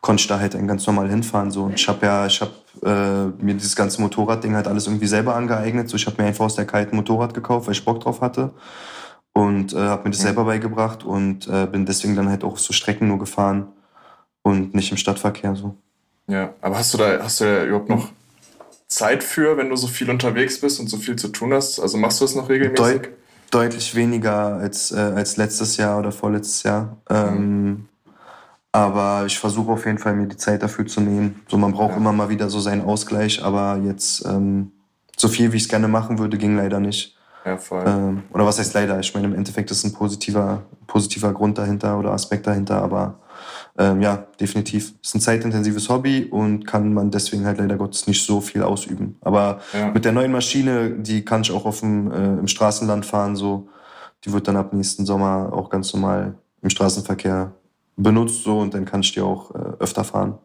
konnte 0.00 0.22
ich 0.22 0.26
da 0.26 0.38
halt 0.38 0.52
ganz 0.66 0.86
normal 0.86 1.08
hinfahren. 1.08 1.50
So. 1.50 1.64
Und 1.64 1.74
ich 1.74 1.86
habe 1.86 2.06
ja, 2.06 2.26
ich 2.26 2.40
habe 2.40 2.52
äh, 2.82 3.44
mir 3.44 3.54
dieses 3.54 3.76
ganze 3.76 4.00
Motorradding 4.00 4.54
halt 4.54 4.68
alles 4.68 4.86
irgendwie 4.86 5.06
selber 5.06 5.34
angeeignet. 5.34 5.88
So, 5.88 5.96
ich 5.96 6.06
habe 6.06 6.20
mir 6.22 6.28
einfach 6.28 6.46
aus 6.46 6.56
der 6.56 6.66
kalten 6.66 6.96
Motorrad 6.96 7.34
gekauft, 7.34 7.66
weil 7.66 7.74
ich 7.74 7.84
Bock 7.84 8.00
drauf 8.00 8.22
hatte 8.22 8.52
und 9.34 9.74
äh, 9.74 9.76
habe 9.76 10.04
mir 10.04 10.10
das 10.10 10.20
selber 10.20 10.44
beigebracht 10.44 11.04
und 11.04 11.46
äh, 11.48 11.66
bin 11.66 11.84
deswegen 11.84 12.16
dann 12.16 12.30
halt 12.30 12.44
auch 12.44 12.56
so 12.56 12.72
Strecken 12.72 13.08
nur 13.08 13.18
gefahren 13.18 13.66
und 14.42 14.74
nicht 14.74 14.90
im 14.90 14.96
Stadtverkehr 14.96 15.54
so. 15.56 15.76
Ja, 16.26 16.54
aber 16.62 16.78
hast 16.78 16.94
du 16.94 16.98
da 16.98 17.22
hast 17.22 17.40
du 17.40 17.44
da 17.44 17.64
überhaupt 17.64 17.90
noch 17.90 18.10
Zeit 18.86 19.22
für, 19.22 19.56
wenn 19.56 19.68
du 19.68 19.76
so 19.76 19.88
viel 19.88 20.08
unterwegs 20.08 20.60
bist 20.60 20.80
und 20.80 20.88
so 20.88 20.96
viel 20.96 21.16
zu 21.16 21.28
tun 21.28 21.52
hast? 21.52 21.80
Also 21.80 21.98
machst 21.98 22.20
du 22.20 22.24
das 22.24 22.34
noch 22.34 22.48
regelmäßig? 22.48 23.02
Deut 23.02 23.08
deutlich 23.50 23.94
weniger 23.94 24.56
als 24.56 24.92
äh, 24.92 24.98
als 24.98 25.36
letztes 25.36 25.76
Jahr 25.76 25.98
oder 25.98 26.12
vorletztes 26.12 26.62
Jahr. 26.62 26.96
Ähm, 27.10 27.66
mhm. 27.66 27.88
Aber 28.72 29.24
ich 29.26 29.38
versuche 29.38 29.70
auf 29.70 29.86
jeden 29.86 29.98
Fall 29.98 30.14
mir 30.14 30.26
die 30.26 30.36
Zeit 30.36 30.62
dafür 30.62 30.86
zu 30.86 31.00
nehmen. 31.00 31.42
So 31.48 31.56
man 31.56 31.72
braucht 31.72 31.92
ja. 31.92 31.96
immer 31.96 32.12
mal 32.12 32.28
wieder 32.28 32.50
so 32.50 32.58
seinen 32.60 32.82
Ausgleich, 32.82 33.42
aber 33.42 33.80
jetzt 33.84 34.24
ähm, 34.26 34.72
so 35.16 35.28
viel 35.28 35.52
wie 35.52 35.56
ich 35.56 35.64
es 35.64 35.68
gerne 35.68 35.86
machen 35.86 36.18
würde, 36.18 36.38
ging 36.38 36.56
leider 36.56 36.80
nicht. 36.80 37.13
Ja, 37.44 37.58
voll. 37.58 37.84
Ähm, 37.86 38.22
oder 38.32 38.46
was 38.46 38.58
heißt 38.58 38.74
leider? 38.74 38.98
Ich 39.00 39.12
meine, 39.14 39.26
im 39.26 39.34
Endeffekt 39.34 39.70
ist 39.70 39.84
ein 39.84 39.92
positiver, 39.92 40.62
positiver 40.86 41.32
Grund 41.32 41.58
dahinter 41.58 41.98
oder 41.98 42.12
Aspekt 42.12 42.46
dahinter, 42.46 42.82
aber 42.82 43.18
ähm, 43.76 44.00
ja, 44.00 44.26
definitiv. 44.40 44.94
Ist 45.02 45.14
ein 45.14 45.20
zeitintensives 45.20 45.88
Hobby 45.88 46.24
und 46.24 46.66
kann 46.66 46.94
man 46.94 47.10
deswegen 47.10 47.44
halt 47.44 47.58
leider 47.58 47.76
Gottes 47.76 48.06
nicht 48.06 48.24
so 48.24 48.40
viel 48.40 48.62
ausüben. 48.62 49.16
Aber 49.20 49.60
ja. 49.72 49.90
mit 49.90 50.04
der 50.04 50.12
neuen 50.12 50.32
Maschine, 50.32 50.90
die 50.90 51.24
kann 51.24 51.42
ich 51.42 51.52
auch 51.52 51.66
auf 51.66 51.80
dem, 51.80 52.10
äh, 52.10 52.38
im 52.38 52.48
Straßenland 52.48 53.04
fahren, 53.04 53.36
so. 53.36 53.68
Die 54.24 54.32
wird 54.32 54.48
dann 54.48 54.56
ab 54.56 54.72
nächsten 54.72 55.04
Sommer 55.04 55.52
auch 55.52 55.68
ganz 55.68 55.92
normal 55.92 56.34
im 56.62 56.70
Straßenverkehr 56.70 57.52
benutzt, 57.96 58.42
so, 58.42 58.58
und 58.58 58.72
dann 58.72 58.86
kann 58.86 59.00
ich 59.00 59.12
die 59.12 59.20
auch 59.20 59.54
äh, 59.54 59.58
öfter 59.80 60.02
fahren. 60.02 60.38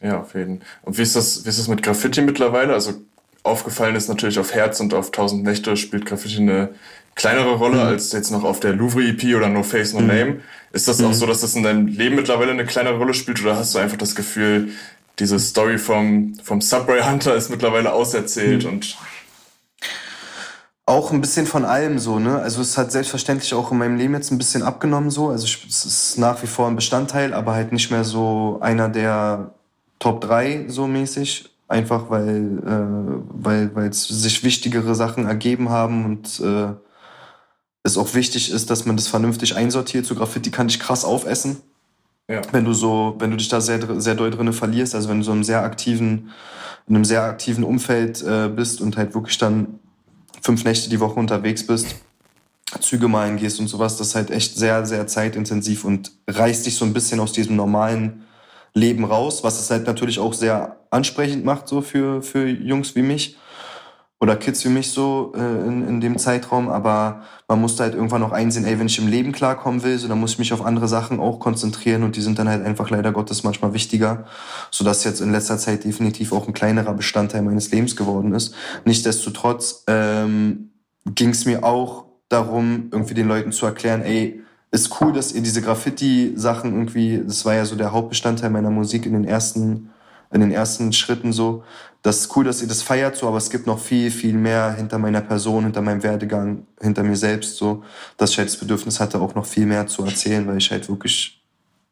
Ja, 0.00 0.20
auf 0.20 0.34
jeden 0.34 0.58
Fall. 0.58 0.66
Und 0.82 0.98
wie 0.98 1.02
ist 1.02 1.14
das, 1.14 1.44
wie 1.44 1.48
ist 1.48 1.60
das 1.60 1.68
mit 1.68 1.82
Graffiti 1.82 2.20
mittlerweile? 2.20 2.72
Also 2.72 2.94
aufgefallen 3.42 3.96
ist 3.96 4.08
natürlich 4.08 4.38
auf 4.38 4.54
Herz 4.54 4.80
und 4.80 4.94
auf 4.94 5.10
Tausend 5.10 5.44
Nächte 5.44 5.76
spielt 5.76 6.06
Graffiti 6.06 6.38
eine 6.38 6.70
kleinere 7.14 7.56
Rolle 7.56 7.76
mhm. 7.76 7.82
als 7.88 8.12
jetzt 8.12 8.30
noch 8.30 8.44
auf 8.44 8.60
der 8.60 8.72
Louvre 8.72 9.02
EP 9.02 9.36
oder 9.36 9.48
No 9.48 9.62
Face 9.62 9.92
No 9.92 10.00
mhm. 10.00 10.06
Name. 10.06 10.40
Ist 10.72 10.88
das 10.88 10.98
mhm. 10.98 11.06
auch 11.06 11.12
so, 11.12 11.26
dass 11.26 11.40
das 11.40 11.54
in 11.54 11.62
deinem 11.62 11.86
Leben 11.86 12.16
mittlerweile 12.16 12.52
eine 12.52 12.64
kleinere 12.64 12.96
Rolle 12.96 13.14
spielt 13.14 13.42
oder 13.42 13.56
hast 13.56 13.74
du 13.74 13.78
einfach 13.78 13.98
das 13.98 14.14
Gefühl, 14.14 14.70
diese 15.18 15.38
Story 15.38 15.78
vom, 15.78 16.34
vom 16.42 16.60
Subway 16.60 17.02
Hunter 17.02 17.34
ist 17.34 17.50
mittlerweile 17.50 17.92
auserzählt 17.92 18.64
mhm. 18.64 18.70
und 18.70 18.96
auch 20.84 21.12
ein 21.12 21.20
bisschen 21.20 21.46
von 21.46 21.64
allem 21.64 21.98
so, 21.98 22.18
ne? 22.18 22.40
Also 22.40 22.60
es 22.60 22.76
hat 22.76 22.90
selbstverständlich 22.90 23.54
auch 23.54 23.70
in 23.70 23.78
meinem 23.78 23.96
Leben 23.96 24.14
jetzt 24.14 24.32
ein 24.32 24.38
bisschen 24.38 24.64
abgenommen 24.64 25.10
so. 25.10 25.28
Also 25.28 25.46
es 25.46 25.84
ist 25.84 26.18
nach 26.18 26.42
wie 26.42 26.48
vor 26.48 26.66
ein 26.66 26.74
Bestandteil, 26.74 27.34
aber 27.34 27.54
halt 27.54 27.72
nicht 27.72 27.90
mehr 27.90 28.02
so 28.02 28.58
einer 28.60 28.88
der 28.88 29.52
Top 30.00 30.20
3 30.22 30.64
so 30.68 30.88
mäßig 30.88 31.51
einfach 31.72 32.10
weil 32.10 32.58
äh, 32.64 33.22
weil 33.30 33.74
weil 33.74 33.88
es 33.88 34.06
sich 34.06 34.44
wichtigere 34.44 34.94
Sachen 34.94 35.26
ergeben 35.26 35.70
haben 35.70 36.04
und 36.04 36.40
äh, 36.40 36.74
es 37.82 37.98
auch 37.98 38.14
wichtig 38.14 38.52
ist, 38.52 38.70
dass 38.70 38.86
man 38.86 38.96
das 38.96 39.08
vernünftig 39.08 39.56
einsortiert. 39.56 40.06
So 40.06 40.14
Graffiti 40.14 40.50
kann 40.50 40.68
dich 40.68 40.78
krass 40.78 41.04
aufessen. 41.04 41.56
Ja. 42.28 42.42
Wenn 42.52 42.64
du 42.64 42.72
so, 42.72 43.16
wenn 43.18 43.30
du 43.30 43.36
dich 43.36 43.48
da 43.48 43.60
sehr, 43.60 44.00
sehr 44.00 44.14
doll 44.14 44.30
drinne 44.30 44.52
verlierst, 44.52 44.94
also 44.94 45.08
wenn 45.08 45.18
du 45.18 45.24
so 45.24 45.32
einem 45.32 45.42
sehr 45.42 45.62
aktiven, 45.62 46.30
in 46.86 46.94
einem 46.94 47.04
sehr 47.04 47.24
aktiven 47.24 47.64
Umfeld 47.64 48.22
äh, 48.22 48.48
bist 48.48 48.80
und 48.80 48.96
halt 48.96 49.14
wirklich 49.14 49.38
dann 49.38 49.80
fünf 50.40 50.64
Nächte 50.64 50.88
die 50.88 51.00
Woche 51.00 51.18
unterwegs 51.18 51.66
bist, 51.66 51.96
Züge 52.80 53.08
malen 53.08 53.36
gehst 53.36 53.60
und 53.60 53.66
sowas, 53.66 53.96
das 53.96 54.08
ist 54.08 54.14
halt 54.14 54.30
echt 54.30 54.56
sehr, 54.56 54.86
sehr 54.86 55.06
zeitintensiv 55.06 55.84
und 55.84 56.12
reißt 56.28 56.64
dich 56.64 56.76
so 56.76 56.84
ein 56.84 56.92
bisschen 56.92 57.20
aus 57.20 57.32
diesem 57.32 57.56
normalen 57.56 58.22
Leben 58.74 59.04
raus, 59.04 59.44
was 59.44 59.60
es 59.60 59.70
halt 59.70 59.86
natürlich 59.86 60.18
auch 60.18 60.32
sehr 60.32 60.76
ansprechend 60.90 61.44
macht, 61.44 61.68
so 61.68 61.82
für, 61.82 62.22
für 62.22 62.46
Jungs 62.46 62.94
wie 62.96 63.02
mich 63.02 63.36
oder 64.22 64.36
Kids 64.36 64.64
wie 64.64 64.68
mich 64.68 64.92
so 64.92 65.32
äh, 65.34 65.40
in, 65.40 65.86
in 65.88 66.00
dem 66.00 66.16
Zeitraum, 66.16 66.68
aber 66.68 67.22
man 67.48 67.60
musste 67.60 67.82
halt 67.82 67.94
irgendwann 67.94 68.20
noch 68.20 68.30
einsehen, 68.30 68.64
ey, 68.64 68.78
wenn 68.78 68.86
ich 68.86 68.98
im 69.00 69.08
Leben 69.08 69.32
klarkommen 69.32 69.82
will, 69.82 69.98
so 69.98 70.06
dann 70.06 70.20
muss 70.20 70.34
ich 70.34 70.38
mich 70.38 70.52
auf 70.52 70.64
andere 70.64 70.86
Sachen 70.86 71.18
auch 71.18 71.40
konzentrieren 71.40 72.04
und 72.04 72.14
die 72.14 72.20
sind 72.20 72.38
dann 72.38 72.48
halt 72.48 72.64
einfach 72.64 72.88
leider 72.88 73.10
Gottes 73.10 73.42
manchmal 73.42 73.74
wichtiger, 73.74 74.24
so 74.70 74.84
dass 74.84 75.02
jetzt 75.02 75.20
in 75.20 75.32
letzter 75.32 75.58
Zeit 75.58 75.82
definitiv 75.82 76.32
auch 76.32 76.46
ein 76.46 76.54
kleinerer 76.54 76.94
Bestandteil 76.94 77.42
meines 77.42 77.72
Lebens 77.72 77.96
geworden 77.96 78.32
ist. 78.32 78.54
Nichtsdestotrotz 78.84 79.82
ähm, 79.88 80.70
ging 81.04 81.30
es 81.30 81.44
mir 81.44 81.64
auch 81.64 82.04
darum, 82.28 82.90
irgendwie 82.92 83.14
den 83.14 83.26
Leuten 83.26 83.50
zu 83.50 83.66
erklären, 83.66 84.02
ey, 84.02 84.40
ist 84.72 85.00
cool, 85.00 85.12
dass 85.12 85.32
ihr 85.32 85.42
diese 85.42 85.62
Graffiti-Sachen 85.62 86.72
irgendwie, 86.72 87.22
das 87.24 87.44
war 87.44 87.54
ja 87.54 87.64
so 87.66 87.76
der 87.76 87.92
Hauptbestandteil 87.92 88.50
meiner 88.50 88.70
Musik 88.70 89.04
in 89.04 89.12
den 89.12 89.24
ersten, 89.24 89.90
in 90.32 90.40
den 90.40 90.50
ersten 90.50 90.92
Schritten 90.94 91.32
so. 91.32 91.62
Das 92.00 92.20
ist 92.20 92.36
cool, 92.36 92.44
dass 92.44 92.62
ihr 92.62 92.68
das 92.68 92.82
feiert 92.82 93.16
so, 93.16 93.28
aber 93.28 93.36
es 93.36 93.50
gibt 93.50 93.66
noch 93.66 93.78
viel, 93.78 94.10
viel 94.10 94.32
mehr 94.32 94.72
hinter 94.72 94.98
meiner 94.98 95.20
Person, 95.20 95.64
hinter 95.64 95.82
meinem 95.82 96.02
Werdegang, 96.02 96.66
hinter 96.80 97.02
mir 97.04 97.16
selbst 97.16 97.58
so, 97.58 97.84
dass 98.16 98.30
ich 98.30 98.38
halt 98.38 98.48
das 98.48 98.56
Bedürfnis 98.56 98.98
hatte, 98.98 99.20
auch 99.20 99.34
noch 99.34 99.44
viel 99.44 99.66
mehr 99.66 99.86
zu 99.86 100.04
erzählen, 100.04 100.46
weil 100.48 100.56
ich 100.56 100.70
halt 100.70 100.88
wirklich 100.88 101.44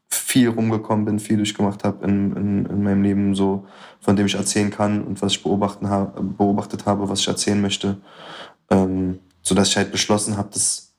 viel 0.08 0.48
rumgekommen 0.48 1.04
bin, 1.04 1.20
viel 1.20 1.36
durchgemacht 1.36 1.84
habe 1.84 2.04
in, 2.06 2.34
in, 2.34 2.66
in 2.66 2.82
meinem 2.82 3.02
Leben 3.02 3.34
so, 3.34 3.66
von 4.00 4.16
dem 4.16 4.26
ich 4.26 4.34
erzählen 4.34 4.70
kann 4.70 5.04
und 5.04 5.20
was 5.20 5.32
ich 5.32 5.42
beobachten 5.42 5.88
ha 5.90 6.12
beobachtet 6.18 6.86
habe, 6.86 7.08
was 7.08 7.20
ich 7.20 7.28
erzählen 7.28 7.60
möchte. 7.60 7.98
Ähm, 8.70 9.20
so 9.42 9.54
dass 9.54 9.68
ich 9.68 9.76
halt 9.76 9.92
beschlossen 9.92 10.36
habe, 10.36 10.48
das 10.52 10.89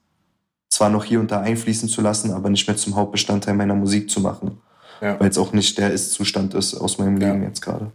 zwar 0.72 0.90
noch 0.90 1.04
hier 1.04 1.20
und 1.20 1.30
da 1.30 1.42
einfließen 1.42 1.90
zu 1.90 2.02
lassen, 2.02 2.34
aber 2.34 2.50
nicht 2.50 2.66
mehr 2.68 2.78
zum 2.78 2.96
Hauptbestandteil 2.96 3.54
meiner 3.54 3.76
Musik 3.76 4.10
zu 4.10 4.22
machen. 4.22 4.60
Ja. 5.02 5.20
Weil 5.20 5.30
es 5.30 5.38
auch 5.38 5.54
nicht 5.54 5.78
der 5.78 5.92
Ist-Zustand 5.92 6.54
ist 6.54 6.74
aus 6.74 6.98
meinem 6.98 7.18
Leben 7.18 7.42
ja. 7.42 7.50
jetzt 7.50 7.62
gerade. 7.62 7.92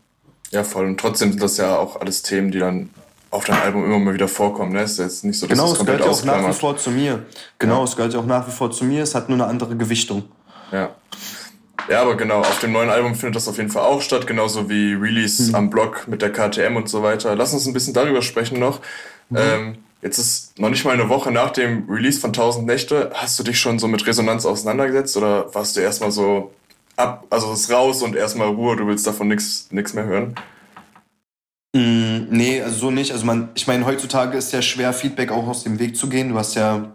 Ja, 0.51 0.63
voll. 0.63 0.87
Und 0.87 1.01
trotzdem 1.01 1.31
sind 1.31 1.43
das 1.43 1.57
ja 1.57 1.77
auch 1.77 2.01
alles 2.01 2.23
Themen, 2.23 2.51
die 2.51 2.59
dann 2.59 2.91
auf 3.31 3.45
deinem 3.45 3.63
Album 3.63 3.85
immer 3.85 3.99
mal 3.99 4.15
wieder 4.15 4.29
vorkommen. 4.29 4.73
Ne? 4.73 4.83
Ist 4.83 4.99
jetzt 4.99 5.25
nicht 5.25 5.39
so, 5.39 5.47
dass 5.47 5.59
genau, 5.59 5.73
es 5.73 5.79
gehört 5.79 6.01
ja 6.01 6.11
auch 6.11 6.25
nach 6.25 6.49
wie 6.49 6.53
vor 6.53 6.77
zu 6.77 6.91
mir. 6.91 7.25
Genau, 7.59 7.79
ja. 7.79 7.85
es 7.85 7.97
gehört 7.97 8.13
ja 8.13 8.21
auch 8.21 8.27
nach 8.27 8.47
wie 8.47 8.53
vor 8.53 8.71
zu 8.71 8.85
mir. 8.85 9.03
Es 9.03 9.15
hat 9.15 9.29
nur 9.29 9.39
eine 9.39 9.47
andere 9.47 9.77
Gewichtung. 9.77 10.25
Ja. 10.71 10.91
Ja, 11.89 12.03
aber 12.03 12.17
genau, 12.17 12.41
auf 12.41 12.59
dem 12.61 12.73
neuen 12.73 12.91
Album 12.91 13.15
findet 13.15 13.37
das 13.37 13.47
auf 13.47 13.59
jeden 13.59 13.71
Fall 13.71 13.85
auch 13.85 14.03
statt, 14.03 14.27
genauso 14.27 14.69
wie 14.69 14.95
Release 14.95 15.51
mhm. 15.51 15.55
am 15.55 15.71
Blog 15.71 16.09
mit 16.09 16.21
der 16.21 16.33
KTM 16.33 16.75
und 16.75 16.89
so 16.89 17.03
weiter. 17.03 17.37
Lass 17.37 17.53
uns 17.53 17.67
ein 17.67 17.73
bisschen 17.73 17.95
darüber 17.95 18.23
sprechen 18.23 18.59
noch. 18.59 18.81
Mhm. 19.29 19.37
Ähm, 19.37 19.79
jetzt 20.03 20.19
ist 20.19 20.59
noch 20.59 20.71
nicht 20.71 20.85
mal 20.85 20.93
eine 20.93 21.09
Woche 21.09 21.31
nach 21.31 21.51
dem 21.51 21.89
Release 21.89 22.21
von 22.21 22.31
1000 22.31 22.67
Nächte. 22.67 23.11
Hast 23.15 23.39
du 23.39 23.43
dich 23.43 23.59
schon 23.59 23.79
so 23.79 23.89
mit 23.89 24.07
Resonanz 24.07 24.47
auseinandergesetzt 24.47 25.17
oder 25.17 25.55
warst 25.55 25.77
du 25.77 25.81
erstmal 25.81 26.11
so 26.11 26.53
ab, 26.97 27.27
also 27.31 27.53
ist 27.53 27.71
raus 27.71 28.03
und 28.03 28.17
erstmal 28.17 28.49
Ruhe, 28.49 28.77
du 28.77 28.87
willst 28.87 29.07
davon 29.07 29.29
nichts 29.29 29.69
mehr 29.71 30.05
hören? 30.05 30.35
Mm, 31.75 32.29
nee, 32.31 32.63
also 32.63 32.79
so 32.79 32.91
nicht. 32.91 33.13
Also 33.13 33.27
man, 33.27 33.51
ich 33.55 33.67
meine, 33.67 33.85
heutzutage 33.85 34.39
ist 34.39 34.53
ja 34.53 34.63
schwer, 34.63 34.93
Feedback 34.93 35.31
auch 35.31 35.47
aus 35.47 35.65
dem 35.65 35.79
Weg 35.79 35.97
zu 35.97 36.09
gehen. 36.09 36.31
Du 36.31 36.39
hast 36.39 36.55
ja 36.55 36.95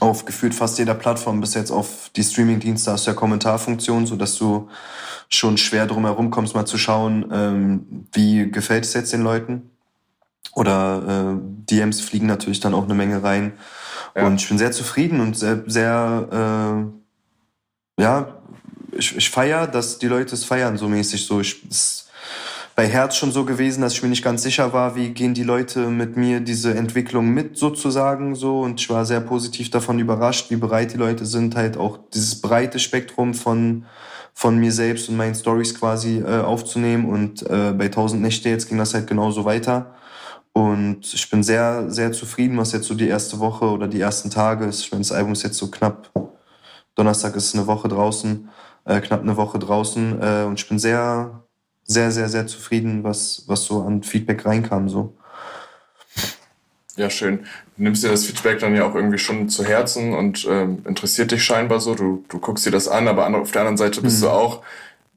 auf 0.00 0.24
gefühlt 0.24 0.54
fast 0.54 0.78
jeder 0.78 0.94
Plattform 0.94 1.40
bis 1.40 1.54
jetzt 1.54 1.70
auf 1.70 2.10
die 2.16 2.24
Streaming-Dienste 2.24 2.90
hast 2.90 3.06
du 3.06 3.10
ja 3.10 3.16
Kommentarfunktion, 3.16 4.06
so 4.06 4.16
dass 4.16 4.36
du 4.36 4.68
schon 5.28 5.58
schwer 5.58 5.86
drum 5.86 6.06
herum 6.06 6.30
kommst, 6.30 6.54
mal 6.54 6.64
zu 6.64 6.78
schauen, 6.78 7.30
ähm, 7.32 8.06
wie 8.12 8.50
gefällt 8.50 8.84
es 8.84 8.94
jetzt 8.94 9.12
den 9.12 9.22
Leuten. 9.22 9.70
Oder 10.54 11.36
äh, 11.36 11.59
DMs 11.70 12.00
fliegen 12.00 12.26
natürlich 12.26 12.60
dann 12.60 12.74
auch 12.74 12.84
eine 12.84 12.94
Menge 12.94 13.22
rein. 13.22 13.52
Ja. 14.16 14.26
Und 14.26 14.40
ich 14.40 14.48
bin 14.48 14.58
sehr 14.58 14.72
zufrieden 14.72 15.20
und 15.20 15.36
sehr, 15.36 15.62
sehr 15.66 16.90
äh, 17.98 18.02
ja, 18.02 18.40
ich, 18.92 19.16
ich 19.16 19.30
feiere, 19.30 19.66
dass 19.66 19.98
die 19.98 20.08
Leute 20.08 20.34
es 20.34 20.44
feiern, 20.44 20.76
so 20.76 20.88
mäßig. 20.88 21.24
So, 21.26 21.40
ich, 21.40 21.62
es, 21.70 22.08
bei 22.74 22.86
Herz 22.86 23.16
schon 23.16 23.32
so 23.32 23.44
gewesen, 23.44 23.82
dass 23.82 23.92
ich 23.92 24.02
mir 24.02 24.08
nicht 24.08 24.24
ganz 24.24 24.42
sicher 24.42 24.72
war, 24.72 24.96
wie 24.96 25.10
gehen 25.10 25.34
die 25.34 25.42
Leute 25.42 25.88
mit 25.88 26.16
mir 26.16 26.40
diese 26.40 26.74
Entwicklung 26.74 27.28
mit 27.28 27.58
sozusagen 27.58 28.34
so 28.34 28.60
und 28.60 28.80
ich 28.80 28.88
war 28.88 29.04
sehr 29.04 29.20
positiv 29.20 29.70
davon 29.70 29.98
überrascht, 29.98 30.50
wie 30.50 30.56
bereit 30.56 30.94
die 30.94 30.96
Leute 30.96 31.26
sind, 31.26 31.56
halt 31.56 31.76
auch 31.76 31.98
dieses 32.14 32.40
breite 32.40 32.78
Spektrum 32.78 33.34
von 33.34 33.84
von 34.32 34.56
mir 34.56 34.72
selbst 34.72 35.08
und 35.10 35.16
meinen 35.18 35.34
Stories 35.34 35.78
quasi 35.78 36.20
äh, 36.20 36.40
aufzunehmen 36.40 37.04
und 37.04 37.42
äh, 37.42 37.72
bei 37.76 37.86
1000 37.86 38.22
Nächte 38.22 38.48
jetzt 38.48 38.68
ging 38.68 38.78
das 38.78 38.94
halt 38.94 39.06
genauso 39.06 39.44
weiter 39.44 39.94
und 40.52 41.00
ich 41.02 41.30
bin 41.30 41.42
sehr 41.42 41.90
sehr 41.90 42.12
zufrieden, 42.12 42.58
was 42.58 42.72
jetzt 42.72 42.86
so 42.86 42.94
die 42.94 43.08
erste 43.08 43.38
Woche 43.38 43.66
oder 43.66 43.88
die 43.88 44.00
ersten 44.00 44.30
Tage 44.30 44.66
ist. 44.66 44.80
Ich 44.80 44.90
meine, 44.90 45.02
das 45.02 45.12
Album 45.12 45.32
ist 45.32 45.42
jetzt 45.42 45.58
so 45.58 45.70
knapp 45.70 46.10
Donnerstag 46.94 47.36
ist 47.36 47.54
eine 47.54 47.66
Woche 47.66 47.88
draußen, 47.88 48.48
äh, 48.84 49.00
knapp 49.00 49.22
eine 49.22 49.36
Woche 49.36 49.58
draußen 49.58 50.20
äh, 50.20 50.44
und 50.44 50.60
ich 50.60 50.68
bin 50.68 50.78
sehr 50.78 51.44
sehr, 51.90 52.12
sehr, 52.12 52.28
sehr 52.28 52.46
zufrieden, 52.46 53.02
was, 53.02 53.42
was 53.46 53.64
so 53.64 53.82
an 53.82 54.04
Feedback 54.04 54.46
reinkam. 54.46 54.88
So. 54.88 55.16
Ja, 56.96 57.10
schön. 57.10 57.40
Du 57.76 57.82
nimmst 57.82 58.04
dir 58.04 58.10
das 58.10 58.26
Feedback 58.26 58.60
dann 58.60 58.76
ja 58.76 58.86
auch 58.86 58.94
irgendwie 58.94 59.18
schon 59.18 59.48
zu 59.48 59.64
Herzen 59.64 60.14
und 60.14 60.46
ähm, 60.48 60.84
interessiert 60.86 61.32
dich 61.32 61.42
scheinbar 61.42 61.80
so. 61.80 61.96
Du, 61.96 62.24
du 62.28 62.38
guckst 62.38 62.64
dir 62.64 62.70
das 62.70 62.86
an, 62.86 63.08
aber 63.08 63.26
auf 63.36 63.50
der 63.50 63.62
anderen 63.62 63.76
Seite 63.76 64.02
bist 64.02 64.18
mhm. 64.18 64.26
du 64.26 64.30
auch 64.30 64.62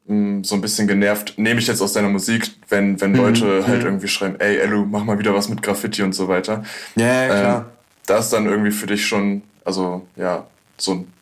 mh, 0.05 0.15
hm, 0.15 0.43
so 0.43 0.55
ein 0.55 0.61
bisschen 0.61 0.87
genervt, 0.87 1.35
nehme 1.37 1.59
ich 1.59 1.67
jetzt 1.67 1.81
aus 1.81 1.93
deiner 1.93 2.09
Musik, 2.09 2.51
wenn, 2.69 2.99
wenn 3.01 3.11
mhm. 3.11 3.17
Leute 3.17 3.45
mhm. 3.45 3.67
halt 3.67 3.83
irgendwie 3.83 4.07
schreiben, 4.07 4.39
ey, 4.39 4.57
Elu, 4.57 4.85
mach 4.85 5.03
mal 5.03 5.19
wieder 5.19 5.33
was 5.33 5.49
mit 5.49 5.61
Graffiti 5.61 6.03
und 6.03 6.13
so 6.13 6.27
weiter. 6.27 6.63
Ja, 6.95 7.05
ja 7.05 7.27
klar. 7.27 7.57
Ähm, 7.57 7.65
da 8.05 8.17
ist 8.17 8.31
dann 8.31 8.45
irgendwie 8.45 8.71
für 8.71 8.87
dich 8.87 9.05
schon, 9.05 9.43
also 9.63 10.05
ja, 10.15 10.45
so 10.77 10.91
ein 10.91 11.13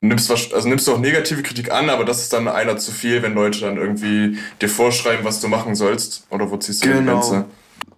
nimmst, 0.00 0.30
also 0.30 0.68
nimmst 0.68 0.86
du 0.86 0.92
auch 0.92 0.98
negative 0.98 1.42
Kritik 1.42 1.70
an, 1.70 1.90
aber 1.90 2.04
das 2.04 2.22
ist 2.22 2.32
dann 2.32 2.48
einer 2.48 2.76
zu 2.76 2.92
viel, 2.92 3.22
wenn 3.22 3.34
Leute 3.34 3.60
dann 3.60 3.76
irgendwie 3.76 4.38
dir 4.60 4.68
vorschreiben, 4.68 5.24
was 5.24 5.40
du 5.40 5.48
machen 5.48 5.74
sollst. 5.74 6.26
Oder 6.30 6.50
wo 6.50 6.56
ziehst 6.56 6.84
du 6.84 6.88
genau. 6.88 7.00
die 7.00 7.06
Grenze? 7.06 7.44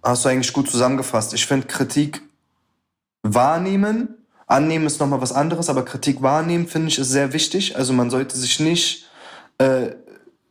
Hast 0.03 0.25
du 0.25 0.29
eigentlich 0.29 0.53
gut 0.53 0.69
zusammengefasst. 0.69 1.33
Ich 1.33 1.45
finde 1.45 1.67
Kritik 1.67 2.21
wahrnehmen, 3.23 4.15
annehmen 4.47 4.85
ist 4.85 4.99
nochmal 4.99 5.21
was 5.21 5.31
anderes, 5.31 5.69
aber 5.69 5.83
Kritik 5.83 6.21
wahrnehmen 6.21 6.67
finde 6.67 6.87
ich 6.87 6.99
ist 6.99 7.09
sehr 7.09 7.33
wichtig. 7.33 7.75
Also 7.75 7.93
man 7.93 8.09
sollte 8.09 8.37
sich 8.37 8.59
nicht 8.59 9.05
äh, 9.57 9.89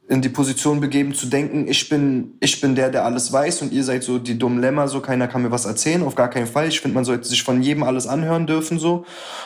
in 0.09 0.23
die 0.23 0.31
Position 0.31 0.81
begeben 0.81 1.15
zu 1.15 1.27
denken, 1.27 1.69
ich 1.69 1.91
bin, 1.91 2.33
ich 2.41 2.63
bin 2.63 2.75
der, 2.75 2.89
der 2.89 3.05
alles 3.05 3.31
weiß 3.31 3.61
und 3.61 3.73
ihr 3.73 3.85
seid 3.85 4.03
so 4.03 4.19
die 4.19 4.39
dummen 4.39 4.59
Lämmer, 4.59 4.89
so 4.89 5.01
keiner 5.01 5.29
kann 5.29 5.43
mir 5.43 5.51
was 5.51 5.67
erzählen, 5.67 6.03
auf 6.03 6.15
gar 6.15 6.31
keinen 6.31 6.47
Fall. 6.47 6.67
Ich 6.67 6.81
finde, 6.81 6.95
man 6.95 7.05
sollte 7.05 7.29
sich 7.29 7.43
von 7.43 7.63
jedem 7.63 7.83
alles 7.83 8.07
anhören 8.07 8.47
dürfen 8.47 8.79
so 8.79 9.05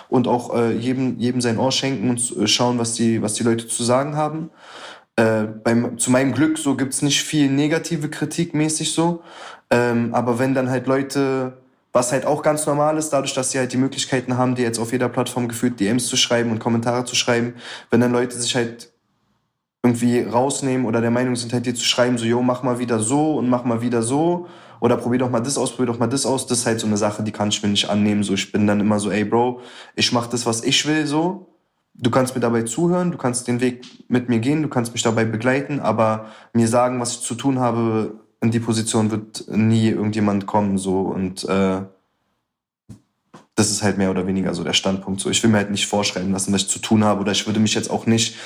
und 0.09 0.29
auch 0.29 0.55
äh, 0.55 0.73
jedem, 0.73 1.19
jedem 1.19 1.41
sein 1.41 1.59
Ohr 1.59 1.73
schenken 1.73 2.11
und 2.11 2.37
äh, 2.37 2.47
schauen, 2.47 2.79
was 2.79 2.95
die, 2.95 3.21
was 3.21 3.35
die 3.35 3.43
Leute 3.43 3.67
zu 3.67 3.83
sagen 3.83 4.17
haben. 4.17 4.51
Äh, 5.17 5.43
beim, 5.65 5.99
zu 5.99 6.13
meinem 6.13 6.33
Glück 6.33 6.57
so 6.59 6.77
gibt's 6.77 7.03
nicht 7.03 7.23
viel 7.23 7.51
negative 7.51 8.09
Kritik 8.09 8.55
mäßig 8.55 8.93
so, 8.93 9.23
ähm, 9.69 10.15
aber 10.15 10.39
wenn 10.39 10.55
dann 10.55 10.71
halt 10.71 10.87
Leute 10.87 11.55
was 11.95 12.11
halt 12.11 12.25
auch 12.25 12.43
ganz 12.43 12.65
normal 12.65 12.97
ist, 12.97 13.11
dadurch, 13.11 13.35
dass 13.35 13.51
sie 13.51 13.59
halt 13.59 13.73
die 13.73 13.77
Möglichkeiten 13.77 14.39
haben, 14.39 14.55
die 14.55 14.63
jetzt 14.63 14.79
auf 14.79 14.93
jeder 14.93 15.11
Plattform 15.11 15.47
geführt 15.47 15.79
DMs 15.79 16.07
zu 16.07 16.17
schreiben 16.17 16.51
und 16.51 16.59
Kommentare 16.59 17.05
zu 17.05 17.15
schreiben, 17.15 17.53
wenn 17.91 18.01
dann 18.01 18.13
Leute 18.13 18.35
sich 18.35 18.57
halt 18.57 18.92
irgendwie 19.83 20.21
rausnehmen 20.21 20.87
oder 20.87 21.01
der 21.01 21.11
Meinung 21.11 21.35
sind, 21.35 21.53
halt 21.53 21.67
dir 21.67 21.75
zu 21.75 21.85
schreiben, 21.85 22.17
so, 22.17 22.25
yo, 22.25 22.43
mach 22.43 22.63
mal 22.63 22.79
wieder 22.79 23.01
so 23.01 23.35
und 23.35 23.49
mach 23.49 23.65
mal 23.65 23.83
wieder 23.83 24.03
so 24.03 24.47
oder 24.81 24.97
probier 24.97 25.21
doch 25.21 25.31
mal 25.31 25.41
das 25.41 25.59
aus, 25.59 25.73
probier 25.73 25.87
doch 25.93 25.99
mal 25.99 26.09
das 26.09 26.27
aus. 26.27 26.47
Das 26.47 26.59
ist 26.59 26.67
halt 26.67 26.81
so 26.81 26.87
eine 26.87 26.97
Sache, 26.97 27.23
die 27.23 27.33
kann 27.33 27.49
ich 27.49 27.63
mir 27.63 27.69
nicht 27.69 27.89
annehmen. 27.89 28.23
So, 28.23 28.35
ich 28.35 28.53
bin 28.53 28.67
dann 28.67 28.81
immer 28.81 29.01
so, 29.01 29.11
ey, 29.11 29.25
Bro, 29.25 29.61
ich 29.97 30.13
mach 30.13 30.27
das, 30.27 30.47
was 30.47 30.63
ich 30.63 30.87
will, 30.87 31.07
so. 31.07 31.49
Du 31.95 32.11
kannst 32.11 32.35
mir 32.35 32.41
dabei 32.41 32.63
zuhören, 32.63 33.13
du 33.13 33.19
kannst 33.19 33.47
den 33.49 33.61
Weg 33.61 33.85
mit 34.09 34.29
mir 34.29 34.39
gehen, 34.39 34.63
du 34.63 34.69
kannst 34.69 34.93
mich 34.93 35.03
dabei 35.03 35.25
begleiten, 35.25 35.79
aber 35.79 36.27
mir 36.53 36.67
sagen, 36.67 36.99
was 37.01 37.13
ich 37.13 37.21
zu 37.21 37.35
tun 37.35 37.59
habe, 37.59 38.15
in 38.41 38.51
die 38.51 38.61
Position 38.61 39.11
wird 39.11 39.45
nie 39.49 39.91
irgendjemand 39.91 40.47
kommen, 40.47 40.79
so 40.79 41.01
und 41.01 41.45
äh, 41.49 41.83
das 43.55 43.71
ist 43.71 43.83
halt 43.83 43.99
mehr 43.99 44.11
oder 44.11 44.27
weniger 44.27 44.55
so 44.55 44.65
der 44.65 44.73
Standpunkt. 44.73 45.21
So, 45.21 45.29
ich 45.29 45.43
will 45.43 45.51
mir 45.51 45.59
halt 45.59 45.71
nicht 45.71 45.87
vorschreiben 45.87 46.33
lassen, 46.33 46.53
was 46.53 46.63
ich 46.63 46.69
zu 46.69 46.79
tun 46.79 47.05
habe, 47.05 47.21
oder 47.21 47.33
ich 47.33 47.47
würde 47.47 47.61
mich 47.61 47.75
jetzt 47.75 47.91
auch 47.91 48.07
nicht 48.07 48.37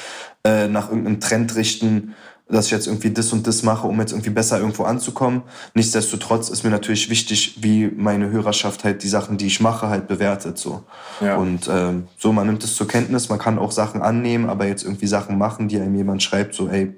äh, 0.47 0.69
nach 0.69 0.89
irgendeinem 0.89 1.19
Trend 1.21 1.57
richten, 1.57 2.15
dass 2.49 2.67
ich 2.67 2.71
jetzt 2.71 2.87
irgendwie 2.87 3.11
das 3.11 3.33
und 3.33 3.47
das 3.47 3.65
mache, 3.65 3.89
um 3.89 3.99
jetzt 3.99 4.13
irgendwie 4.13 4.31
besser 4.31 4.61
irgendwo 4.61 4.85
anzukommen. 4.85 5.43
Nichtsdestotrotz 5.75 6.49
ist 6.49 6.63
mir 6.63 6.71
natürlich 6.71 7.11
wichtig, 7.11 7.57
wie 7.61 7.89
meine 7.89 8.31
Hörerschaft 8.31 8.85
halt 8.85 9.03
die 9.03 9.09
Sachen, 9.09 9.37
die 9.37 9.47
ich 9.47 9.61
mache, 9.61 9.89
halt 9.89 10.07
bewertet. 10.07 10.57
So. 10.57 10.85
Ja. 11.21 11.37
Und 11.37 11.69
ähm, 11.69 12.07
so, 12.17 12.33
man 12.33 12.47
nimmt 12.47 12.63
es 12.63 12.77
zur 12.77 12.87
Kenntnis, 12.87 13.29
man 13.29 13.41
kann 13.41 13.59
auch 13.59 13.73
Sachen 13.73 14.01
annehmen, 14.01 14.49
aber 14.49 14.67
jetzt 14.67 14.85
irgendwie 14.85 15.09
Sachen 15.09 15.39
machen, 15.39 15.67
die 15.67 15.81
einem 15.81 15.97
jemand 15.97 16.23
schreibt, 16.23 16.55
so, 16.55 16.69
ey, 16.69 16.95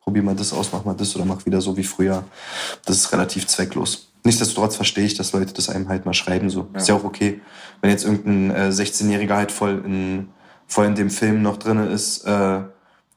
probier 0.00 0.22
mal 0.22 0.36
das 0.36 0.52
aus, 0.52 0.70
mach 0.72 0.84
mal 0.84 0.94
das 0.94 1.16
oder 1.16 1.24
mach 1.24 1.46
wieder 1.46 1.62
so 1.62 1.76
wie 1.78 1.84
früher. 1.84 2.24
Das 2.84 2.98
ist 2.98 3.12
relativ 3.12 3.46
zwecklos. 3.46 4.08
Nichtsdestotrotz 4.24 4.76
verstehe 4.76 5.04
ich, 5.04 5.14
dass 5.14 5.32
Leute 5.32 5.54
das 5.54 5.70
einem 5.70 5.88
halt 5.88 6.04
mal 6.04 6.12
schreiben. 6.12 6.50
So. 6.50 6.68
Ja. 6.74 6.78
Ist 6.78 6.88
ja 6.88 6.96
auch 6.96 7.04
okay. 7.04 7.40
Wenn 7.80 7.90
jetzt 7.90 8.04
irgendein 8.04 8.50
äh, 8.50 8.68
16-Jähriger 8.68 9.36
halt 9.36 9.52
voll 9.52 9.82
in 9.86 10.28
voll 10.66 10.86
in 10.86 10.94
dem 10.94 11.10
Film 11.10 11.42
noch 11.42 11.56
drinne 11.56 11.86
ist, 11.86 12.24
äh, 12.26 12.60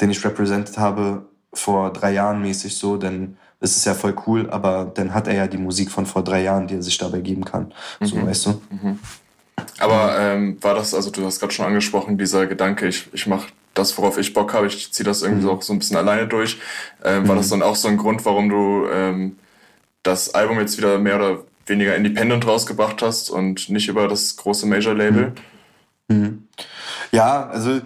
den 0.01 0.09
ich 0.09 0.23
represented 0.23 0.77
habe 0.77 1.25
vor 1.53 1.91
drei 1.91 2.13
Jahren 2.13 2.41
mäßig 2.41 2.77
so, 2.77 2.97
denn 2.97 3.37
es 3.59 3.75
ist 3.75 3.85
ja 3.85 3.93
voll 3.93 4.15
cool, 4.27 4.49
aber 4.49 4.89
dann 4.93 5.13
hat 5.13 5.27
er 5.27 5.33
ja 5.33 5.47
die 5.47 5.57
Musik 5.57 5.91
von 5.91 6.05
vor 6.05 6.23
drei 6.23 6.43
Jahren, 6.43 6.67
die 6.67 6.75
er 6.75 6.83
sich 6.83 6.97
dabei 6.97 7.19
geben 7.19 7.43
kann. 7.43 7.73
So, 7.99 8.15
mhm. 8.15 8.27
weißt 8.27 8.45
du? 8.45 8.61
Mhm. 8.69 8.99
Aber 9.79 10.17
ähm, 10.17 10.57
war 10.61 10.75
das, 10.75 10.93
also 10.93 11.09
du 11.09 11.25
hast 11.25 11.39
gerade 11.39 11.53
schon 11.53 11.65
angesprochen, 11.65 12.17
dieser 12.17 12.47
Gedanke, 12.47 12.87
ich, 12.87 13.09
ich 13.13 13.27
mache 13.27 13.49
das, 13.73 13.97
worauf 13.97 14.17
ich 14.17 14.33
Bock 14.33 14.53
habe, 14.53 14.67
ich 14.67 14.91
ziehe 14.93 15.05
das 15.05 15.21
irgendwie 15.21 15.45
mhm. 15.45 15.51
auch 15.51 15.61
so 15.61 15.73
ein 15.73 15.79
bisschen 15.79 15.97
alleine 15.97 16.27
durch. 16.27 16.59
Ähm, 17.03 17.27
war 17.27 17.35
das 17.35 17.47
mhm. 17.47 17.59
dann 17.59 17.63
auch 17.63 17.75
so 17.75 17.87
ein 17.87 17.97
Grund, 17.97 18.23
warum 18.25 18.49
du 18.49 18.87
ähm, 18.91 19.37
das 20.03 20.33
Album 20.33 20.59
jetzt 20.59 20.77
wieder 20.77 20.97
mehr 20.97 21.17
oder 21.17 21.43
weniger 21.65 21.95
independent 21.95 22.47
rausgebracht 22.47 23.01
hast 23.01 23.29
und 23.29 23.69
nicht 23.69 23.89
über 23.89 24.07
das 24.07 24.37
große 24.37 24.65
Major-Label? 24.65 25.33
Mhm. 26.07 26.47
Ja, 27.11 27.47
also 27.47 27.81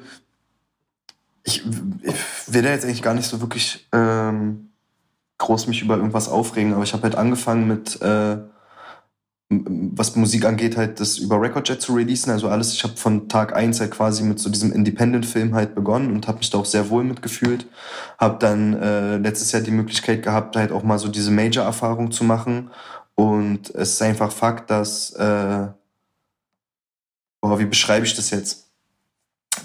ich, 1.43 1.63
ich 2.01 2.15
will 2.47 2.61
da 2.61 2.69
jetzt 2.69 2.85
eigentlich 2.85 3.01
gar 3.01 3.13
nicht 3.13 3.27
so 3.27 3.41
wirklich 3.41 3.87
ähm, 3.91 4.69
groß 5.37 5.67
mich 5.67 5.81
über 5.81 5.97
irgendwas 5.97 6.29
aufregen, 6.29 6.73
aber 6.73 6.83
ich 6.83 6.93
habe 6.93 7.03
halt 7.03 7.15
angefangen 7.15 7.67
mit, 7.67 8.01
äh, 8.01 8.37
was 9.49 10.15
Musik 10.15 10.45
angeht, 10.45 10.77
halt 10.77 10.99
das 10.99 11.17
über 11.17 11.39
Recordjet 11.41 11.81
zu 11.81 11.93
releasen. 11.93 12.31
Also 12.31 12.47
alles, 12.49 12.73
ich 12.73 12.83
habe 12.83 12.97
von 12.97 13.27
Tag 13.29 13.55
eins 13.55 13.79
halt 13.79 13.91
quasi 13.91 14.23
mit 14.23 14.39
so 14.39 14.49
diesem 14.49 14.71
Independent-Film 14.71 15.53
halt 15.53 15.75
begonnen 15.75 16.11
und 16.13 16.27
habe 16.27 16.39
mich 16.39 16.49
da 16.49 16.57
auch 16.57 16.65
sehr 16.65 16.89
wohl 16.89 17.03
mitgefühlt. 17.03 17.67
Habe 18.17 18.37
dann 18.39 18.73
äh, 18.73 19.17
letztes 19.17 19.51
Jahr 19.51 19.61
die 19.61 19.71
Möglichkeit 19.71 20.23
gehabt, 20.23 20.55
halt 20.55 20.71
auch 20.71 20.83
mal 20.83 20.97
so 20.99 21.07
diese 21.09 21.31
Major-Erfahrung 21.31 22.11
zu 22.11 22.23
machen. 22.23 22.71
Und 23.15 23.69
es 23.75 23.91
ist 23.93 24.01
einfach 24.01 24.31
Fakt, 24.31 24.71
dass, 24.71 25.11
äh, 25.13 25.67
boah, 27.41 27.59
wie 27.59 27.65
beschreibe 27.65 28.05
ich 28.05 28.15
das 28.15 28.31
jetzt? 28.31 28.62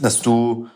Dass 0.01 0.21
du, 0.23 0.69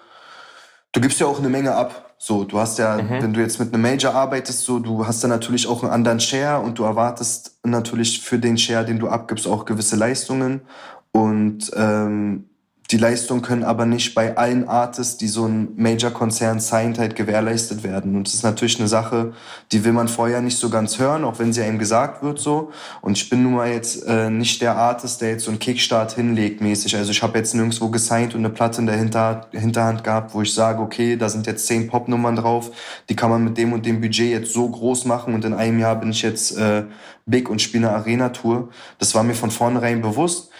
du 0.92 1.00
gibst 1.00 1.20
ja 1.20 1.26
auch 1.26 1.38
eine 1.38 1.48
Menge 1.48 1.74
ab. 1.74 2.14
So, 2.18 2.44
du 2.44 2.58
hast 2.58 2.78
ja, 2.78 3.02
mhm. 3.02 3.22
wenn 3.22 3.32
du 3.32 3.40
jetzt 3.40 3.58
mit 3.58 3.74
einem 3.74 3.82
Major 3.82 4.14
arbeitest, 4.14 4.62
so, 4.62 4.78
du 4.78 5.06
hast 5.06 5.24
dann 5.24 5.30
natürlich 5.30 5.66
auch 5.66 5.82
einen 5.82 5.92
anderen 5.92 6.20
Share 6.20 6.60
und 6.60 6.78
du 6.78 6.84
erwartest 6.84 7.58
natürlich 7.64 8.20
für 8.20 8.38
den 8.38 8.56
Share, 8.56 8.84
den 8.84 9.00
du 9.00 9.08
abgibst, 9.08 9.46
auch 9.46 9.64
gewisse 9.64 9.96
Leistungen. 9.96 10.62
Und 11.10 11.70
ähm, 11.74 12.48
die 12.92 12.98
Leistungen 12.98 13.40
können 13.40 13.64
aber 13.64 13.86
nicht 13.86 14.14
bei 14.14 14.36
allen 14.36 14.68
Artists, 14.68 15.16
die 15.16 15.26
so 15.26 15.46
ein 15.46 15.70
Major-Konzern 15.76 16.60
signed, 16.60 16.98
halt 16.98 17.16
gewährleistet 17.16 17.84
werden. 17.84 18.14
Und 18.14 18.28
das 18.28 18.34
ist 18.34 18.42
natürlich 18.42 18.78
eine 18.78 18.86
Sache, 18.88 19.32
die 19.72 19.82
will 19.82 19.94
man 19.94 20.08
vorher 20.08 20.42
nicht 20.42 20.58
so 20.58 20.68
ganz 20.68 20.98
hören, 20.98 21.24
auch 21.24 21.38
wenn 21.38 21.54
sie 21.54 21.62
einem 21.62 21.78
gesagt 21.78 22.22
wird 22.22 22.38
so. 22.38 22.70
Und 23.00 23.16
ich 23.16 23.30
bin 23.30 23.44
nun 23.44 23.54
mal 23.54 23.70
jetzt 23.70 24.06
äh, 24.06 24.28
nicht 24.28 24.60
der 24.60 24.76
Artist, 24.76 25.22
der 25.22 25.30
jetzt 25.30 25.44
so 25.44 25.50
einen 25.50 25.58
Kickstart 25.58 26.12
hinlegt 26.12 26.60
mäßig. 26.60 26.94
Also 26.94 27.12
ich 27.12 27.22
habe 27.22 27.38
jetzt 27.38 27.54
nirgendwo 27.54 27.88
gesigned 27.88 28.34
und 28.34 28.40
eine 28.40 28.50
Platte 28.50 28.82
in 28.82 28.86
der 28.86 28.96
Hinter 28.96 29.48
Hinterhand 29.52 30.04
gehabt, 30.04 30.34
wo 30.34 30.42
ich 30.42 30.52
sage, 30.52 30.82
okay, 30.82 31.16
da 31.16 31.30
sind 31.30 31.46
jetzt 31.46 31.66
zehn 31.66 31.88
Popnummern 31.88 32.36
drauf, 32.36 32.72
die 33.08 33.16
kann 33.16 33.30
man 33.30 33.42
mit 33.42 33.56
dem 33.56 33.72
und 33.72 33.86
dem 33.86 34.02
Budget 34.02 34.30
jetzt 34.30 34.52
so 34.52 34.68
groß 34.68 35.06
machen 35.06 35.32
und 35.32 35.46
in 35.46 35.54
einem 35.54 35.78
Jahr 35.78 35.96
bin 35.96 36.10
ich 36.10 36.20
jetzt 36.20 36.58
äh, 36.58 36.84
big 37.24 37.48
und 37.48 37.62
spiele 37.62 37.88
eine 37.88 37.96
Arena-Tour. 37.96 38.68
Das 38.98 39.14
war 39.14 39.22
mir 39.22 39.34
von 39.34 39.50
vornherein 39.50 40.02
bewusst 40.02 40.51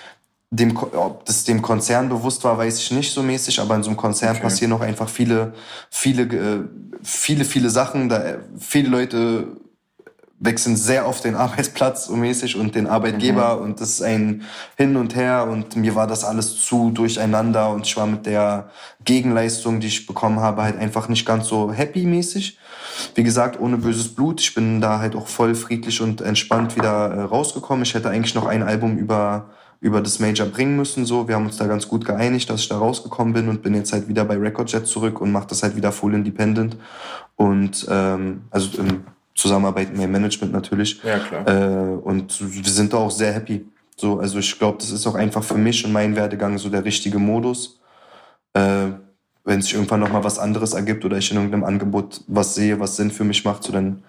dem, 0.53 0.77
ob 0.77 1.25
das 1.25 1.45
dem 1.45 1.63
Konzern 1.63 2.11
bewusst 2.11 2.45
war, 2.45 2.59
weiß 2.59 2.79
ich 2.79 2.91
nicht 2.91 3.11
so 3.11 3.23
mäßig, 3.23 3.59
aber 3.59 3.75
in 3.75 3.83
so 3.83 3.89
einem 3.89 3.97
Konzern 3.97 4.33
okay. 4.33 4.43
passieren 4.43 4.73
auch 4.75 4.83
einfach 4.83 5.09
viele, 5.09 5.55
viele, 5.91 6.23
äh, 6.25 6.61
viele, 7.03 7.47
viele 7.47 7.71
Sachen. 7.71 8.11
Da, 8.11 8.37
viele 8.59 8.91
Leute 8.91 9.47
wechseln 10.39 10.77
sehr 10.77 11.09
oft 11.09 11.25
den 11.25 11.37
Arbeitsplatz 11.47 12.05
so 12.05 12.17
mäßig 12.17 12.57
und 12.57 12.75
den 12.75 12.87
Arbeitgeber 12.87 13.57
mhm. 13.57 13.63
und 13.63 13.81
das 13.81 13.91
ist 13.91 14.03
ein 14.03 14.43
Hin 14.77 14.97
und 14.97 15.15
Her 15.15 15.49
und 15.51 15.75
mir 15.77 15.95
war 15.95 16.07
das 16.07 16.23
alles 16.23 16.63
zu 16.63 16.91
durcheinander 16.91 17.71
und 17.71 17.87
ich 17.87 17.97
war 17.97 18.07
mit 18.07 18.27
der 18.27 18.69
Gegenleistung, 19.07 19.81
die 19.81 19.87
ich 19.87 20.07
bekommen 20.07 20.41
habe, 20.41 20.65
halt 20.65 20.79
einfach 20.79 21.09
nicht 21.09 21.25
ganz 21.25 21.49
so 21.49 21.73
happy 21.73 22.05
mäßig. 22.05 22.59
Wie 23.15 23.23
gesagt, 23.23 23.59
ohne 23.59 23.79
böses 23.79 24.15
Blut. 24.15 24.43
Ich 24.43 24.55
bin 24.55 24.83
da 24.83 24.99
halt 24.99 25.17
auch 25.17 25.29
voll 25.29 25.55
friedlich 25.55 26.03
und 26.03 26.21
entspannt 26.21 26.77
wieder 26.77 27.11
äh, 27.11 27.23
rausgekommen. 27.23 27.85
Ich 27.85 27.95
hätte 27.95 28.11
eigentlich 28.11 28.35
noch 28.35 28.45
ein 28.45 28.63
Album 28.63 28.99
über 28.99 29.49
über 29.83 30.01
das 30.01 30.21
Major 30.21 30.47
bringen 30.47 30.77
müssen. 30.77 31.05
So, 31.05 31.27
wir 31.27 31.35
haben 31.35 31.47
uns 31.47 31.57
da 31.57 31.67
ganz 31.67 31.89
gut 31.89 32.05
geeinigt, 32.05 32.49
dass 32.49 32.61
ich 32.61 32.69
da 32.69 32.79
rausgekommen 32.79 33.35
bin 33.35 33.49
und 33.49 33.63
bin 33.63 33.75
jetzt 33.75 33.93
halt 33.93 34.07
wieder 34.07 34.25
bei 34.25 34.37
Recordjet 34.37 34.87
zurück 34.87 35.21
und 35.21 35.33
mache 35.33 35.49
das 35.49 35.65
halt 35.65 35.75
wieder 35.75 35.91
full 35.91 36.15
independent 36.15 36.77
und 37.35 37.85
ähm, 37.91 38.43
also 38.51 38.81
in 38.81 39.03
Zusammenarbeit 39.35 39.89
mit 39.89 39.99
meinem 39.99 40.13
Management 40.13 40.53
natürlich. 40.53 41.03
Ja 41.03 41.19
klar. 41.19 41.49
Äh, 41.49 41.97
und 41.97 42.41
wir 42.41 42.71
sind 42.71 42.93
da 42.93 42.99
auch 42.99 43.11
sehr 43.11 43.33
happy. 43.33 43.67
So, 43.97 44.21
also 44.21 44.39
ich 44.39 44.57
glaube, 44.57 44.79
das 44.79 44.93
ist 44.93 45.05
auch 45.05 45.17
einfach 45.17 45.43
für 45.43 45.59
mich 45.59 45.85
und 45.85 45.91
meinen 45.91 46.15
Werdegang 46.15 46.59
so 46.59 46.69
der 46.69 46.85
richtige 46.85 47.19
Modus. 47.19 47.81
Äh, 48.55 48.91
wenn 49.45 49.63
sich 49.63 49.75
irgendwann 49.75 49.99
noch 49.99 50.13
mal 50.13 50.23
was 50.23 50.39
anderes 50.39 50.75
ergibt 50.75 51.05
oder 51.05 51.17
ich 51.17 51.29
in 51.33 51.39
irgendeinem 51.39 51.65
Angebot 51.65 52.21
was 52.29 52.55
sehe, 52.55 52.79
was 52.79 52.95
Sinn 52.95 53.11
für 53.11 53.25
mich 53.25 53.45
macht, 53.45 53.65
so 53.65 53.73
dann 53.73 54.05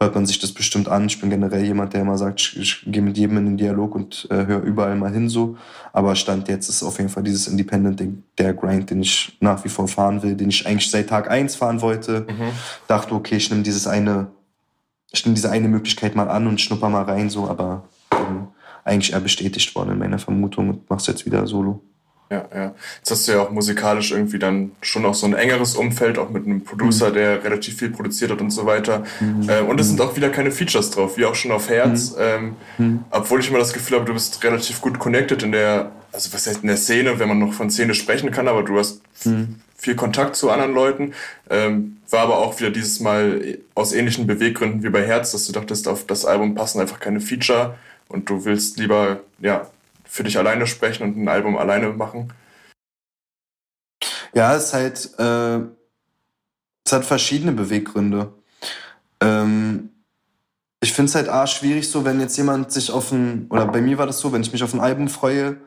hört 0.00 0.14
man 0.14 0.24
sich 0.24 0.38
das 0.38 0.52
bestimmt 0.52 0.88
an. 0.88 1.06
Ich 1.06 1.20
bin 1.20 1.28
generell 1.28 1.62
jemand, 1.62 1.92
der 1.92 2.00
immer 2.00 2.16
sagt, 2.16 2.40
ich, 2.40 2.56
ich 2.56 2.82
gehe 2.86 3.02
mit 3.02 3.18
jedem 3.18 3.36
in 3.36 3.44
den 3.44 3.56
Dialog 3.58 3.94
und 3.94 4.26
äh, 4.30 4.46
höre 4.46 4.62
überall 4.62 4.96
mal 4.96 5.12
hin 5.12 5.28
so. 5.28 5.58
Aber 5.92 6.16
Stand 6.16 6.48
jetzt 6.48 6.70
ist 6.70 6.82
auf 6.82 6.98
jeden 6.98 7.10
Fall 7.10 7.22
dieses 7.22 7.46
Independent-Ding, 7.48 8.22
der 8.38 8.54
Grind, 8.54 8.90
den 8.90 9.02
ich 9.02 9.36
nach 9.40 9.62
wie 9.64 9.68
vor 9.68 9.88
fahren 9.88 10.22
will, 10.22 10.34
den 10.34 10.48
ich 10.48 10.66
eigentlich 10.66 10.90
seit 10.90 11.10
Tag 11.10 11.30
eins 11.30 11.54
fahren 11.54 11.82
wollte. 11.82 12.26
Mhm. 12.28 12.52
Dachte, 12.88 13.14
okay, 13.14 13.36
ich 13.36 13.50
nehme 13.50 13.62
dieses 13.62 13.86
eine, 13.86 14.28
ich 15.12 15.24
nehme 15.26 15.34
diese 15.34 15.50
eine 15.50 15.68
Möglichkeit 15.68 16.16
mal 16.16 16.30
an 16.30 16.46
und 16.46 16.60
schnupper 16.60 16.88
mal 16.88 17.04
rein 17.04 17.28
so, 17.28 17.46
aber 17.48 17.88
ähm, 18.12 18.48
eigentlich 18.84 19.12
eher 19.12 19.20
bestätigt 19.20 19.74
worden 19.74 19.90
in 19.90 19.98
meiner 19.98 20.18
Vermutung 20.18 20.70
und 20.70 20.88
mach's 20.88 21.06
jetzt 21.08 21.26
wieder 21.26 21.46
solo. 21.46 21.82
Ja, 22.30 22.48
ja. 22.54 22.74
Jetzt 22.98 23.10
hast 23.10 23.26
du 23.26 23.32
ja 23.32 23.42
auch 23.42 23.50
musikalisch 23.50 24.12
irgendwie 24.12 24.38
dann 24.38 24.70
schon 24.82 25.04
auch 25.04 25.14
so 25.14 25.26
ein 25.26 25.34
engeres 25.34 25.74
Umfeld, 25.74 26.16
auch 26.16 26.30
mit 26.30 26.46
einem 26.46 26.62
Producer, 26.62 27.10
mhm. 27.10 27.14
der 27.14 27.44
relativ 27.44 27.78
viel 27.78 27.90
produziert 27.90 28.30
hat 28.30 28.40
und 28.40 28.50
so 28.50 28.66
weiter. 28.66 29.02
Mhm. 29.18 29.48
Ähm, 29.48 29.66
und 29.66 29.80
es 29.80 29.88
sind 29.88 30.00
auch 30.00 30.14
wieder 30.14 30.30
keine 30.30 30.52
Features 30.52 30.90
drauf, 30.90 31.16
wie 31.16 31.24
auch 31.24 31.34
schon 31.34 31.50
auf 31.50 31.68
Herz. 31.68 32.12
Mhm. 32.12 32.16
Ähm, 32.20 32.56
mhm. 32.78 33.04
obwohl 33.10 33.40
ich 33.40 33.48
immer 33.48 33.58
das 33.58 33.72
Gefühl 33.72 33.96
habe, 33.96 34.06
du 34.06 34.12
bist 34.12 34.44
relativ 34.44 34.80
gut 34.80 35.00
connected 35.00 35.42
in 35.42 35.50
der, 35.50 35.90
also 36.12 36.32
was 36.32 36.46
heißt 36.46 36.62
in 36.62 36.68
der 36.68 36.76
Szene, 36.76 37.18
wenn 37.18 37.28
man 37.28 37.40
noch 37.40 37.52
von 37.52 37.68
Szene 37.68 37.94
sprechen 37.94 38.30
kann, 38.30 38.46
aber 38.46 38.62
du 38.62 38.78
hast 38.78 39.00
mhm. 39.24 39.56
viel 39.76 39.96
Kontakt 39.96 40.36
zu 40.36 40.50
anderen 40.50 40.72
Leuten. 40.72 41.14
Ähm, 41.50 41.96
war 42.10 42.20
aber 42.20 42.38
auch 42.38 42.60
wieder 42.60 42.70
dieses 42.70 43.00
Mal 43.00 43.58
aus 43.74 43.92
ähnlichen 43.92 44.28
Beweggründen 44.28 44.84
wie 44.84 44.90
bei 44.90 45.04
Herz, 45.04 45.32
dass 45.32 45.46
du 45.46 45.52
dachtest, 45.52 45.88
auf 45.88 46.06
das 46.06 46.24
Album 46.24 46.54
passen 46.54 46.80
einfach 46.80 47.00
keine 47.00 47.20
Feature 47.20 47.74
und 48.08 48.30
du 48.30 48.44
willst 48.44 48.78
lieber, 48.78 49.20
ja, 49.40 49.66
für 50.10 50.24
dich 50.24 50.36
alleine 50.36 50.66
sprechen 50.66 51.04
und 51.04 51.16
ein 51.16 51.28
Album 51.28 51.56
alleine 51.56 51.90
machen? 51.90 52.32
Ja, 54.34 54.54
es 54.56 54.66
ist 54.66 54.74
halt, 54.74 55.18
äh, 55.18 55.66
es 56.84 56.92
hat 56.92 57.04
verschiedene 57.04 57.52
Beweggründe. 57.52 58.32
Ähm, 59.20 59.90
ich 60.80 60.92
finde 60.92 61.10
es 61.10 61.14
halt 61.14 61.28
A, 61.28 61.46
schwierig 61.46 61.88
so, 61.88 62.04
wenn 62.04 62.20
jetzt 62.20 62.36
jemand 62.36 62.72
sich 62.72 62.90
auf 62.90 63.12
ein, 63.12 63.46
oder 63.50 63.66
bei 63.66 63.80
mir 63.80 63.98
war 63.98 64.06
das 64.06 64.18
so, 64.18 64.32
wenn 64.32 64.42
ich 64.42 64.52
mich 64.52 64.64
auf 64.64 64.74
ein 64.74 64.80
Album 64.80 65.08
freue 65.08 65.58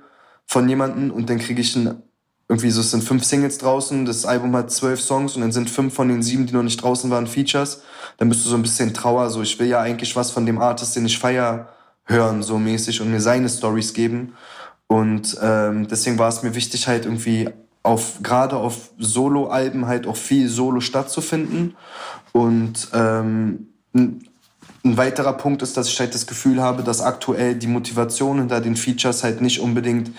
von 0.45 0.67
jemandem 0.67 1.11
und 1.11 1.29
dann 1.29 1.39
kriege 1.39 1.61
ich 1.61 1.75
ein, 1.75 2.01
irgendwie 2.49 2.71
so, 2.71 2.81
es 2.81 2.91
sind 2.91 3.03
fünf 3.03 3.23
Singles 3.23 3.59
draußen, 3.59 4.05
das 4.05 4.25
Album 4.25 4.53
hat 4.55 4.71
zwölf 4.71 4.99
Songs 4.99 5.35
und 5.35 5.41
dann 5.41 5.53
sind 5.53 5.69
fünf 5.69 5.93
von 5.93 6.09
den 6.09 6.21
sieben, 6.21 6.47
die 6.47 6.53
noch 6.53 6.63
nicht 6.63 6.81
draußen 6.81 7.09
waren, 7.09 7.27
Features, 7.27 7.81
dann 8.17 8.27
bist 8.27 8.43
du 8.43 8.49
so 8.49 8.55
ein 8.55 8.61
bisschen 8.61 8.93
Trauer, 8.93 9.29
so, 9.29 9.41
ich 9.41 9.57
will 9.57 9.67
ja 9.67 9.79
eigentlich 9.79 10.15
was 10.17 10.31
von 10.31 10.45
dem 10.45 10.59
Artist, 10.59 10.95
den 10.95 11.05
ich 11.05 11.17
feier, 11.17 11.69
hören, 12.05 12.43
so 12.43 12.57
mäßig, 12.57 13.01
und 13.01 13.11
mir 13.11 13.21
seine 13.21 13.49
Stories 13.49 13.93
geben. 13.93 14.33
Und 14.87 15.37
ähm, 15.41 15.87
deswegen 15.87 16.19
war 16.19 16.29
es 16.29 16.43
mir 16.43 16.55
wichtig, 16.55 16.87
halt 16.87 17.05
irgendwie 17.05 17.49
auf 17.83 18.19
gerade 18.23 18.55
auf 18.57 18.91
Solo-Alben 18.97 19.87
halt 19.87 20.07
auch 20.07 20.15
viel 20.15 20.47
Solo 20.47 20.79
stattzufinden. 20.79 21.75
Und 22.31 22.89
ähm, 22.93 23.67
ein, 23.93 24.29
weiterer 24.85 25.33
Punkt 25.33 25.61
ist, 25.61 25.77
dass 25.77 25.87
ich 25.87 25.99
halt 25.99 26.13
das 26.13 26.27
Gefühl 26.27 26.61
habe, 26.61 26.83
dass 26.83 27.01
aktuell 27.01 27.55
die 27.55 27.67
Motivation 27.67 28.39
hinter 28.39 28.59
den 28.59 28.75
Features 28.75 29.23
halt 29.23 29.39
nicht 29.39 29.61
unbedingt 29.61 30.11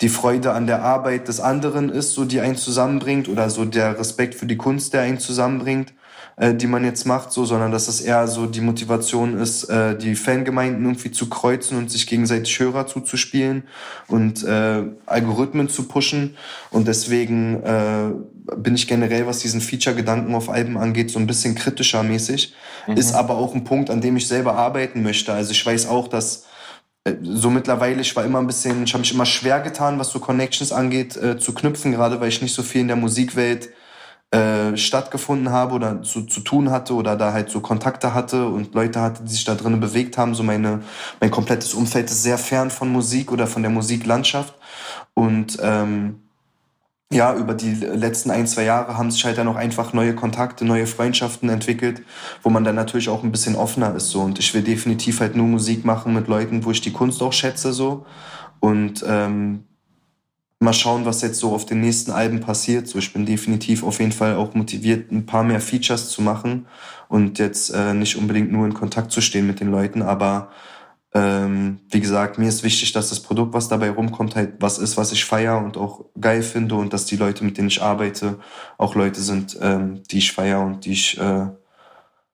die 0.00 0.08
Freude 0.08 0.52
an 0.52 0.68
der 0.68 0.82
Arbeit 0.84 1.26
des 1.26 1.40
anderen 1.40 1.88
ist, 1.88 2.12
so 2.12 2.24
die 2.24 2.40
einen 2.40 2.56
zusammenbringt, 2.56 3.28
oder 3.28 3.50
so 3.50 3.64
der 3.64 3.98
Respekt 3.98 4.36
für 4.36 4.46
die 4.46 4.56
Kunst, 4.56 4.92
der 4.92 5.02
einen 5.02 5.18
zusammenbringt, 5.18 5.92
äh, 6.42 6.54
die 6.56 6.66
man 6.66 6.84
jetzt 6.84 7.06
macht, 7.06 7.30
so, 7.30 7.44
sondern 7.44 7.70
dass 7.70 7.86
es 7.86 8.00
eher 8.00 8.26
so 8.26 8.46
die 8.46 8.60
Motivation 8.60 9.38
ist, 9.38 9.62
äh, 9.64 9.96
die 9.96 10.16
Fangemeinden 10.16 10.84
irgendwie 10.84 11.12
zu 11.12 11.28
kreuzen 11.28 11.78
und 11.78 11.88
sich 11.88 12.08
gegenseitig 12.08 12.58
Hörer 12.58 12.88
zuzuspielen 12.88 13.62
und 14.08 14.42
äh, 14.42 14.82
Algorithmen 15.06 15.68
zu 15.68 15.84
pushen. 15.84 16.36
Und 16.72 16.88
deswegen 16.88 17.62
äh, 17.62 18.10
bin 18.56 18.74
ich 18.74 18.88
generell, 18.88 19.28
was 19.28 19.38
diesen 19.38 19.60
Feature-Gedanken 19.60 20.34
auf 20.34 20.50
Alben 20.50 20.76
angeht, 20.78 21.12
so 21.12 21.20
ein 21.20 21.28
bisschen 21.28 21.54
kritischer 21.54 22.02
mäßig. 22.02 22.52
Mhm. 22.88 22.96
Ist 22.96 23.14
aber 23.14 23.36
auch 23.36 23.54
ein 23.54 23.62
Punkt, 23.62 23.88
an 23.88 24.00
dem 24.00 24.16
ich 24.16 24.26
selber 24.26 24.56
arbeiten 24.56 25.04
möchte. 25.04 25.32
Also 25.32 25.52
ich 25.52 25.64
weiß 25.64 25.86
auch, 25.86 26.08
dass 26.08 26.46
äh, 27.04 27.14
so 27.22 27.50
mittlerweile, 27.50 28.00
ich 28.00 28.16
war 28.16 28.24
immer 28.24 28.40
ein 28.40 28.48
bisschen, 28.48 28.82
ich 28.82 28.92
habe 28.94 29.02
mich 29.02 29.14
immer 29.14 29.26
schwer 29.26 29.60
getan, 29.60 29.96
was 30.00 30.10
so 30.10 30.18
Connections 30.18 30.72
angeht, 30.72 31.16
äh, 31.16 31.38
zu 31.38 31.54
knüpfen, 31.54 31.92
gerade 31.92 32.20
weil 32.20 32.30
ich 32.30 32.42
nicht 32.42 32.54
so 32.54 32.64
viel 32.64 32.80
in 32.80 32.88
der 32.88 32.96
Musikwelt 32.96 33.68
äh, 34.32 34.76
stattgefunden 34.78 35.50
habe 35.50 35.74
oder 35.74 36.02
zu, 36.02 36.22
zu 36.22 36.40
tun 36.40 36.70
hatte 36.70 36.94
oder 36.94 37.16
da 37.16 37.34
halt 37.34 37.50
so 37.50 37.60
Kontakte 37.60 38.14
hatte 38.14 38.46
und 38.46 38.74
Leute 38.74 39.00
hatte, 39.00 39.22
die 39.22 39.30
sich 39.30 39.44
da 39.44 39.54
drinnen 39.54 39.78
bewegt 39.78 40.16
haben. 40.16 40.34
So 40.34 40.42
meine, 40.42 40.80
mein 41.20 41.30
komplettes 41.30 41.74
Umfeld 41.74 42.10
ist 42.10 42.22
sehr 42.22 42.38
fern 42.38 42.70
von 42.70 42.90
Musik 42.90 43.30
oder 43.30 43.46
von 43.46 43.60
der 43.60 43.70
Musiklandschaft. 43.70 44.54
Und 45.12 45.58
ähm, 45.62 46.22
ja, 47.12 47.36
über 47.36 47.52
die 47.52 47.74
letzten 47.74 48.30
ein, 48.30 48.46
zwei 48.46 48.64
Jahre 48.64 48.96
haben 48.96 49.10
sich 49.10 49.22
halt 49.26 49.36
dann 49.36 49.48
auch 49.48 49.56
einfach 49.56 49.92
neue 49.92 50.14
Kontakte, 50.14 50.64
neue 50.64 50.86
Freundschaften 50.86 51.50
entwickelt, 51.50 52.02
wo 52.42 52.48
man 52.48 52.64
dann 52.64 52.74
natürlich 52.74 53.10
auch 53.10 53.22
ein 53.22 53.32
bisschen 53.32 53.54
offener 53.54 53.94
ist 53.94 54.08
so. 54.08 54.22
Und 54.22 54.38
ich 54.38 54.54
will 54.54 54.62
definitiv 54.62 55.20
halt 55.20 55.36
nur 55.36 55.46
Musik 55.46 55.84
machen 55.84 56.14
mit 56.14 56.26
Leuten, 56.26 56.64
wo 56.64 56.70
ich 56.70 56.80
die 56.80 56.92
Kunst 56.92 57.20
auch 57.20 57.34
schätze 57.34 57.74
so. 57.74 58.06
Und 58.60 59.04
ähm, 59.06 59.64
mal 60.62 60.72
schauen, 60.72 61.04
was 61.04 61.22
jetzt 61.22 61.38
so 61.38 61.52
auf 61.52 61.66
den 61.66 61.80
nächsten 61.80 62.10
Alben 62.10 62.40
passiert. 62.40 62.88
So, 62.88 62.98
ich 62.98 63.12
bin 63.12 63.26
definitiv 63.26 63.82
auf 63.82 64.00
jeden 64.00 64.12
Fall 64.12 64.36
auch 64.36 64.54
motiviert, 64.54 65.10
ein 65.10 65.26
paar 65.26 65.42
mehr 65.42 65.60
Features 65.60 66.10
zu 66.10 66.22
machen 66.22 66.66
und 67.08 67.38
jetzt 67.38 67.70
äh, 67.70 67.94
nicht 67.94 68.16
unbedingt 68.16 68.52
nur 68.52 68.64
in 68.66 68.74
Kontakt 68.74 69.12
zu 69.12 69.20
stehen 69.20 69.46
mit 69.46 69.60
den 69.60 69.70
Leuten, 69.70 70.02
aber 70.02 70.50
ähm, 71.14 71.80
wie 71.90 72.00
gesagt, 72.00 72.38
mir 72.38 72.48
ist 72.48 72.62
wichtig, 72.62 72.92
dass 72.92 73.10
das 73.10 73.20
Produkt, 73.20 73.52
was 73.52 73.68
dabei 73.68 73.90
rumkommt, 73.90 74.34
halt 74.34 74.54
was 74.60 74.78
ist, 74.78 74.96
was 74.96 75.12
ich 75.12 75.26
feier 75.26 75.58
und 75.58 75.76
auch 75.76 76.06
geil 76.18 76.42
finde 76.42 76.76
und 76.76 76.92
dass 76.94 77.04
die 77.04 77.16
Leute, 77.16 77.44
mit 77.44 77.58
denen 77.58 77.68
ich 77.68 77.82
arbeite, 77.82 78.38
auch 78.78 78.94
Leute 78.94 79.20
sind, 79.20 79.58
ähm, 79.60 80.02
die 80.10 80.18
ich 80.18 80.32
feier 80.32 80.62
und 80.62 80.86
die 80.86 80.92
ich 80.92 81.20
äh, 81.20 81.48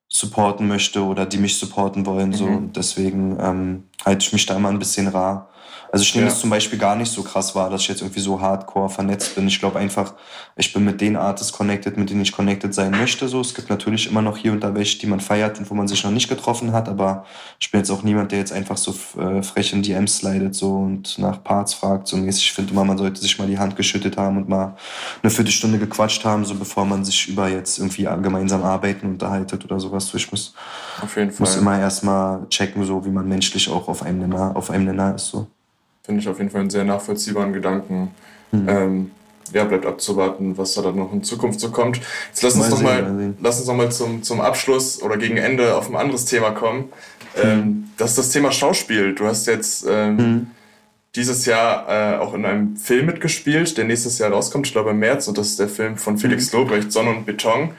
supporten 0.06 0.68
möchte 0.68 1.02
oder 1.04 1.26
die 1.26 1.38
mich 1.38 1.58
supporten 1.58 2.06
wollen. 2.06 2.30
Mhm. 2.30 2.34
So. 2.34 2.44
Und 2.44 2.76
deswegen 2.76 3.36
ähm, 3.40 3.84
halte 4.04 4.24
ich 4.24 4.32
mich 4.32 4.46
da 4.46 4.56
immer 4.56 4.68
ein 4.68 4.78
bisschen 4.78 5.08
rar. 5.08 5.50
Also 5.90 6.02
ich 6.02 6.14
nehme 6.14 6.26
ja. 6.26 6.32
es 6.32 6.40
zum 6.40 6.50
Beispiel 6.50 6.78
gar 6.78 6.96
nicht 6.96 7.10
so 7.10 7.22
krass 7.22 7.54
wahr, 7.54 7.70
dass 7.70 7.82
ich 7.82 7.88
jetzt 7.88 8.02
irgendwie 8.02 8.20
so 8.20 8.40
hardcore 8.40 8.90
vernetzt 8.90 9.34
bin. 9.34 9.46
Ich 9.48 9.58
glaube 9.58 9.78
einfach, 9.78 10.14
ich 10.56 10.72
bin 10.72 10.84
mit 10.84 11.00
den 11.00 11.16
Artists 11.16 11.52
connected, 11.52 11.96
mit 11.96 12.10
denen 12.10 12.22
ich 12.22 12.32
connected 12.32 12.74
sein 12.74 12.90
möchte. 12.90 13.28
So, 13.28 13.40
es 13.40 13.54
gibt 13.54 13.70
natürlich 13.70 14.10
immer 14.10 14.20
noch 14.20 14.36
hier 14.36 14.52
und 14.52 14.60
da 14.60 14.74
welche, 14.74 14.98
die 14.98 15.06
man 15.06 15.20
feiert 15.20 15.58
und 15.58 15.70
wo 15.70 15.74
man 15.74 15.88
sich 15.88 16.04
noch 16.04 16.10
nicht 16.10 16.28
getroffen 16.28 16.72
hat, 16.72 16.88
aber 16.88 17.24
ich 17.58 17.70
bin 17.70 17.80
jetzt 17.80 17.90
auch 17.90 18.02
niemand, 18.02 18.32
der 18.32 18.38
jetzt 18.38 18.52
einfach 18.52 18.76
so 18.76 18.94
äh, 19.18 19.42
frech 19.42 19.72
in 19.72 19.82
DMs 19.82 20.18
slidet 20.18 20.54
so 20.54 20.74
und 20.74 21.18
nach 21.18 21.42
Parts 21.42 21.74
fragt. 21.74 22.08
So 22.08 22.16
mäßig. 22.16 22.44
Ich 22.44 22.52
finde 22.52 22.72
immer, 22.72 22.84
man 22.84 22.98
sollte 22.98 23.20
sich 23.20 23.38
mal 23.38 23.48
die 23.48 23.58
Hand 23.58 23.76
geschüttet 23.76 24.16
haben 24.16 24.36
und 24.36 24.48
mal 24.48 24.76
eine 25.22 25.30
Viertelstunde 25.30 25.78
gequatscht 25.78 26.24
haben, 26.24 26.44
so 26.44 26.54
bevor 26.54 26.84
man 26.84 27.04
sich 27.04 27.28
über 27.28 27.48
jetzt 27.48 27.78
irgendwie 27.78 28.04
gemeinsam 28.22 28.62
arbeiten 28.62 29.06
unterhaltet 29.06 29.64
oder 29.64 29.80
sowas. 29.80 30.06
So, 30.06 30.18
ich 30.18 30.30
muss, 30.30 30.54
auf 31.02 31.16
jeden 31.16 31.30
Fall. 31.30 31.40
muss 31.40 31.56
immer 31.56 31.78
erstmal 31.78 32.46
checken, 32.48 32.84
so 32.84 33.04
wie 33.04 33.10
man 33.10 33.28
menschlich 33.28 33.70
auch 33.70 33.88
auf 33.88 34.02
einem 34.02 34.18
Nenner, 34.18 34.54
auf 34.54 34.70
einem 34.70 34.84
Nenner 34.84 35.14
ist. 35.14 35.28
So. 35.28 35.46
Finde 36.08 36.22
ich 36.22 36.28
auf 36.28 36.38
jeden 36.38 36.48
Fall 36.48 36.62
einen 36.62 36.70
sehr 36.70 36.84
nachvollziehbaren 36.84 37.52
Gedanken. 37.52 38.12
Mhm. 38.50 38.66
Ähm, 38.66 39.10
ja, 39.52 39.64
bleibt 39.64 39.84
abzuwarten, 39.84 40.56
was 40.56 40.72
da 40.72 40.80
dann 40.80 40.96
noch 40.96 41.12
in 41.12 41.22
Zukunft 41.22 41.60
so 41.60 41.70
kommt. 41.70 42.00
Jetzt 42.28 42.42
lass 42.42 42.54
uns 42.54 42.70
mal 42.80 43.02
noch 43.02 43.12
mal, 43.12 43.34
lass 43.42 43.58
uns 43.58 43.68
noch 43.68 43.74
mal 43.74 43.92
zum, 43.92 44.22
zum 44.22 44.40
Abschluss 44.40 45.02
oder 45.02 45.18
gegen 45.18 45.36
Ende 45.36 45.76
auf 45.76 45.90
ein 45.90 45.96
anderes 45.96 46.24
Thema 46.24 46.52
kommen. 46.52 46.84
Mhm. 47.36 47.42
Ähm, 47.42 47.90
das 47.98 48.12
ist 48.12 48.18
das 48.20 48.30
Thema 48.30 48.52
Schauspiel. 48.52 49.14
Du 49.14 49.26
hast 49.26 49.46
jetzt 49.48 49.84
ähm, 49.86 50.16
mhm. 50.16 50.46
dieses 51.14 51.44
Jahr 51.44 51.86
äh, 51.90 52.16
auch 52.16 52.32
in 52.32 52.46
einem 52.46 52.78
Film 52.78 53.04
mitgespielt, 53.04 53.76
der 53.76 53.84
nächstes 53.84 54.16
Jahr 54.16 54.30
rauskommt, 54.30 54.66
ich 54.66 54.72
glaube 54.72 54.92
im 54.92 55.00
März, 55.00 55.28
und 55.28 55.36
das 55.36 55.48
ist 55.48 55.60
der 55.60 55.68
Film 55.68 55.98
von 55.98 56.16
Felix 56.16 56.50
mhm. 56.50 56.60
Lobrecht, 56.60 56.90
Sonne 56.90 57.10
und 57.10 57.26
Beton. 57.26 57.72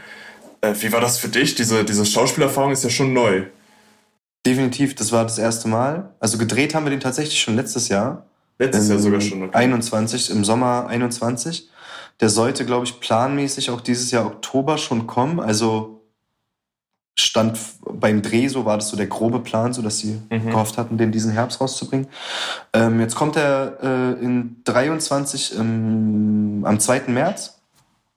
Äh, 0.61 0.75
wie 0.81 0.91
war 0.91 1.01
das 1.01 1.17
für 1.17 1.29
dich? 1.29 1.55
Diese, 1.55 1.83
diese 1.83 2.05
Schauspielerfahrung 2.05 2.73
ist 2.73 2.83
ja 2.83 2.91
schon 2.91 3.11
neu. 3.11 3.45
Definitiv, 4.49 4.95
das 4.95 5.11
war 5.11 5.25
das 5.25 5.37
erste 5.37 5.67
Mal. 5.67 6.09
Also 6.19 6.39
gedreht 6.39 6.73
haben 6.73 6.83
wir 6.83 6.89
den 6.89 6.99
tatsächlich 6.99 7.39
schon 7.39 7.55
letztes 7.55 7.87
Jahr. 7.87 8.25
Letztes 8.57 8.89
Jahr 8.89 8.97
sogar 8.97 9.21
schon. 9.21 9.43
Okay. 9.43 9.55
21, 9.55 10.31
im 10.31 10.43
Sommer 10.43 10.87
21. 10.87 11.69
Der 12.19 12.29
sollte, 12.29 12.65
glaube 12.65 12.85
ich, 12.85 12.99
planmäßig 12.99 13.69
auch 13.69 13.79
dieses 13.79 14.09
Jahr 14.09 14.25
Oktober 14.25 14.79
schon 14.79 15.05
kommen. 15.05 15.39
Also 15.39 16.01
stand 17.15 17.59
beim 17.85 18.23
Dreh, 18.23 18.47
so 18.47 18.65
war 18.65 18.77
das 18.77 18.89
so 18.89 18.97
der 18.97 19.05
grobe 19.05 19.39
Plan, 19.39 19.71
so 19.71 19.83
dass 19.83 19.99
sie 19.99 20.19
mhm. 20.31 20.47
gehofft 20.47 20.79
hatten, 20.79 20.97
den 20.97 21.11
diesen 21.11 21.31
Herbst 21.31 21.61
rauszubringen. 21.61 22.07
Ähm, 22.73 22.99
jetzt 22.99 23.13
kommt 23.13 23.35
er 23.35 23.77
äh, 23.83 24.25
in 24.25 24.63
23 24.63 25.59
ähm, 25.59 26.63
am 26.65 26.79
2. 26.79 27.01
März. 27.09 27.58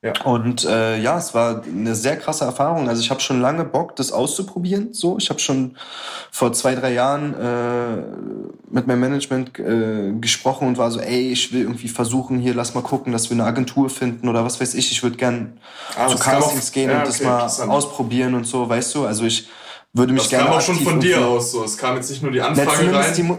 Ja. 0.05 0.13
Und 0.25 0.65
äh, 0.65 0.99
ja, 0.99 1.17
es 1.17 1.33
war 1.33 1.63
eine 1.65 1.95
sehr 1.95 2.17
krasse 2.17 2.45
Erfahrung. 2.45 2.89
Also 2.89 3.01
ich 3.01 3.11
habe 3.11 3.21
schon 3.21 3.41
lange 3.41 3.65
Bock, 3.65 3.95
das 3.95 4.11
auszuprobieren. 4.11 4.93
So, 4.93 5.17
ich 5.17 5.31
habe 5.31 5.39
schon 5.39 5.77
vor 6.33 6.53
zwei, 6.53 6.75
drei 6.75 6.93
Jahren 6.93 7.35
äh, 7.35 8.03
mit 8.69 8.89
meinem 8.89 8.99
Management 8.99 9.57
äh, 9.61 10.13
gesprochen 10.21 10.67
und 10.67 10.77
war 10.77 10.91
so, 10.91 10.99
ey, 10.99 11.31
ich 11.31 11.53
will 11.53 11.63
irgendwie 11.63 11.87
versuchen, 11.87 12.41
hier 12.41 12.53
lass 12.53 12.75
mal 12.75 12.83
gucken, 12.83 13.13
dass 13.13 13.31
wir 13.31 13.37
eine 13.37 13.45
Agentur 13.45 13.89
finden 13.91 14.29
oder 14.29 14.45
was 14.45 14.61
weiß 14.61 14.75
ich. 14.75 14.91
Ich 14.91 15.05
würde 15.05 15.17
gern 15.17 15.61
ah, 15.97 16.09
zu 16.09 16.19
Castings 16.19 16.73
gehen 16.73 16.91
ja, 16.91 16.97
und 16.97 17.09
okay, 17.09 17.23
das 17.23 17.59
mal 17.65 17.73
ausprobieren 17.73 18.35
und 18.35 18.45
so, 18.45 18.69
weißt 18.69 18.97
du. 18.97 19.07
Also 19.07 19.25
ich 19.25 19.49
würde 19.93 20.15
mich 20.15 20.23
das 20.23 20.31
gerne. 20.31 20.47
Das 20.47 20.53
kam 20.53 20.59
auch 20.59 20.79
schon 20.79 20.85
von 20.85 20.99
dir 20.99 21.25
aus. 21.25 21.53
So, 21.53 21.63
es 21.63 21.79
kam 21.79 21.95
jetzt 21.95 22.11
nicht 22.11 22.25
nur 22.25 22.33
die 22.33 22.41
Anfrage 22.41 22.93
rein. 22.93 23.39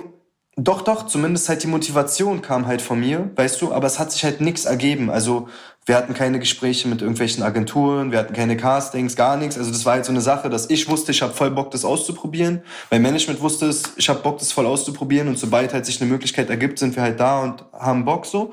Doch, 0.56 0.82
doch, 0.82 1.08
zumindest 1.08 1.50
halt 1.50 1.64
die 1.64 1.68
Motivation 1.68 2.44
kam 2.44 2.68
halt 2.68 2.84
von 2.84 3.00
mir, 3.00 3.32
weißt 3.36 3.60
du, 3.60 3.74
aber 3.74 3.88
es 3.88 3.98
hat 3.98 4.12
sich 4.12 4.24
halt 4.24 4.40
nichts 4.40 4.66
ergeben. 4.66 5.10
Also 5.10 5.48
wir 5.86 5.96
hatten 5.96 6.14
keine 6.14 6.40
Gespräche 6.40 6.88
mit 6.88 7.02
irgendwelchen 7.02 7.44
Agenturen, 7.44 8.12
wir 8.12 8.20
hatten 8.20 8.34
keine 8.34 8.58
Castings, 8.58 9.16
gar 9.16 9.38
nichts. 9.38 9.58
Also 9.58 9.72
das 9.72 9.86
war 9.86 9.94
halt 9.94 10.06
so 10.06 10.12
eine 10.12 10.22
Sache, 10.22 10.50
dass 10.50 10.70
ich 10.70 10.88
wusste, 10.90 11.12
ich 11.12 11.22
habe 11.22 11.34
voll 11.34 11.52
Bock, 11.52 11.72
das 11.72 11.84
auszuprobieren. 11.86 12.62
Mein 12.90 13.02
Management 13.02 13.42
wusste 13.42 13.68
es, 13.68 13.84
ich 13.98 14.10
habe 14.10 14.20
Bock, 14.22 14.40
das 14.40 14.52
voll 14.52 14.66
auszuprobieren 14.66 15.28
und 15.28 15.38
sobald 15.38 15.74
halt 15.74 15.86
sich 15.86 16.02
eine 16.02 16.10
Möglichkeit 16.10 16.50
ergibt, 16.50 16.80
sind 16.80 16.96
wir 16.96 17.04
halt 17.04 17.20
da 17.20 17.42
und 17.42 17.66
haben 17.74 18.06
Bock 18.06 18.26
so. 18.26 18.52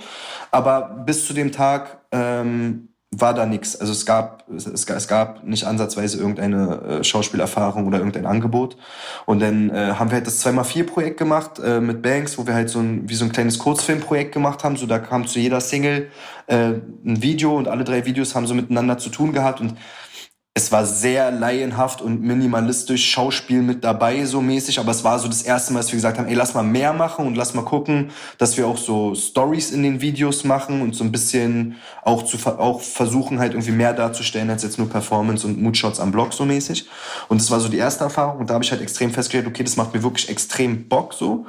Aber 0.51 1.03
bis 1.07 1.27
zu 1.27 1.33
dem 1.33 1.53
Tag 1.53 2.01
ähm, 2.13 2.90
war 3.13 3.35
da 3.35 3.45
nichts. 3.45 3.81
Also 3.81 3.93
es 3.93 4.07
gab, 4.07 4.45
es, 4.55 4.67
es 4.67 5.09
gab 5.09 5.43
nicht 5.43 5.65
ansatzweise 5.65 6.19
irgendeine 6.19 7.01
äh, 7.01 7.05
Schauspielerfahrung 7.05 7.87
oder 7.89 7.99
irgendein 7.99 8.25
Angebot. 8.25 8.77
Und 9.27 9.43
dann 9.43 9.71
äh, 9.71 9.95
haben 9.95 10.11
wir 10.11 10.17
halt 10.17 10.29
das 10.29 10.45
2x4-Projekt 10.47 11.19
gemacht 11.19 11.59
äh, 11.59 11.81
mit 11.81 12.03
Banks, 12.03 12.39
wo 12.39 12.47
wir 12.47 12.55
halt 12.55 12.71
so 12.71 12.79
ein, 12.79 13.09
wie 13.09 13.15
so 13.15 13.25
ein 13.25 13.33
kleines 13.33 13.59
Kurzfilmprojekt 13.59 14.33
gemacht 14.33 14.63
haben. 14.63 14.77
So 14.77 14.87
da 14.87 15.01
kam 15.01 15.27
zu 15.27 15.41
jeder 15.41 15.61
Single 15.61 16.09
äh, 16.47 16.75
ein 17.05 17.23
Video 17.23 17.57
und 17.57 17.67
alle 17.67 17.83
drei 17.83 18.07
Videos 18.07 18.37
haben 18.37 18.47
so 18.47 18.55
miteinander 18.55 18.97
zu 18.97 19.11
tun 19.11 19.33
gehabt. 19.33 19.61
Und 19.61 19.77
es 20.53 20.73
war 20.73 20.85
sehr 20.85 21.31
laienhaft 21.31 22.03
und 22.03 22.23
minimalistisch, 22.23 23.09
Schauspiel 23.09 23.63
mit 23.63 23.85
dabei 23.85 24.25
so 24.25 24.41
mäßig, 24.41 24.81
aber 24.81 24.91
es 24.91 25.05
war 25.05 25.21
so 25.21 25.29
das 25.29 25.43
erste 25.43 25.73
Mal, 25.73 25.79
dass 25.79 25.93
wir 25.93 25.97
gesagt 25.97 26.19
haben, 26.19 26.27
ey, 26.27 26.35
lass 26.35 26.55
mal 26.55 26.65
mehr 26.65 26.93
machen 26.93 27.25
und 27.25 27.37
lass 27.37 27.55
mal 27.55 27.65
gucken, 27.65 28.11
dass 28.37 28.57
wir 28.57 28.67
auch 28.67 28.77
so 28.77 29.15
Stories 29.15 29.71
in 29.71 29.85
den 29.85 30.01
Videos 30.01 30.43
machen 30.43 30.83
und 30.83 30.97
so 30.97 31.05
ein 31.05 31.13
bisschen 31.13 31.77
auch 32.03 32.25
zu 32.25 32.37
auch 32.59 32.81
versuchen 32.81 33.39
halt 33.39 33.53
irgendwie 33.53 33.71
mehr 33.71 33.93
darzustellen 33.93 34.51
als 34.51 34.65
jetzt 34.65 34.77
nur 34.77 34.91
Performance 34.91 35.47
und 35.47 35.63
Moodshots 35.63 36.01
am 36.01 36.11
Blog 36.11 36.33
so 36.33 36.45
mäßig. 36.45 36.89
Und 37.29 37.41
das 37.41 37.53
war 37.53 37.61
so 37.61 37.69
die 37.69 37.79
erste 37.79 38.03
Erfahrung 38.03 38.41
und 38.41 38.51
da 38.51 38.55
habe 38.55 38.65
ich 38.65 38.73
halt 38.73 38.83
extrem 38.83 39.13
festgestellt, 39.13 39.47
okay, 39.47 39.63
das 39.63 39.77
macht 39.77 39.95
mir 39.95 40.03
wirklich 40.03 40.29
extrem 40.29 40.89
Bock 40.89 41.15
so. 41.15 41.47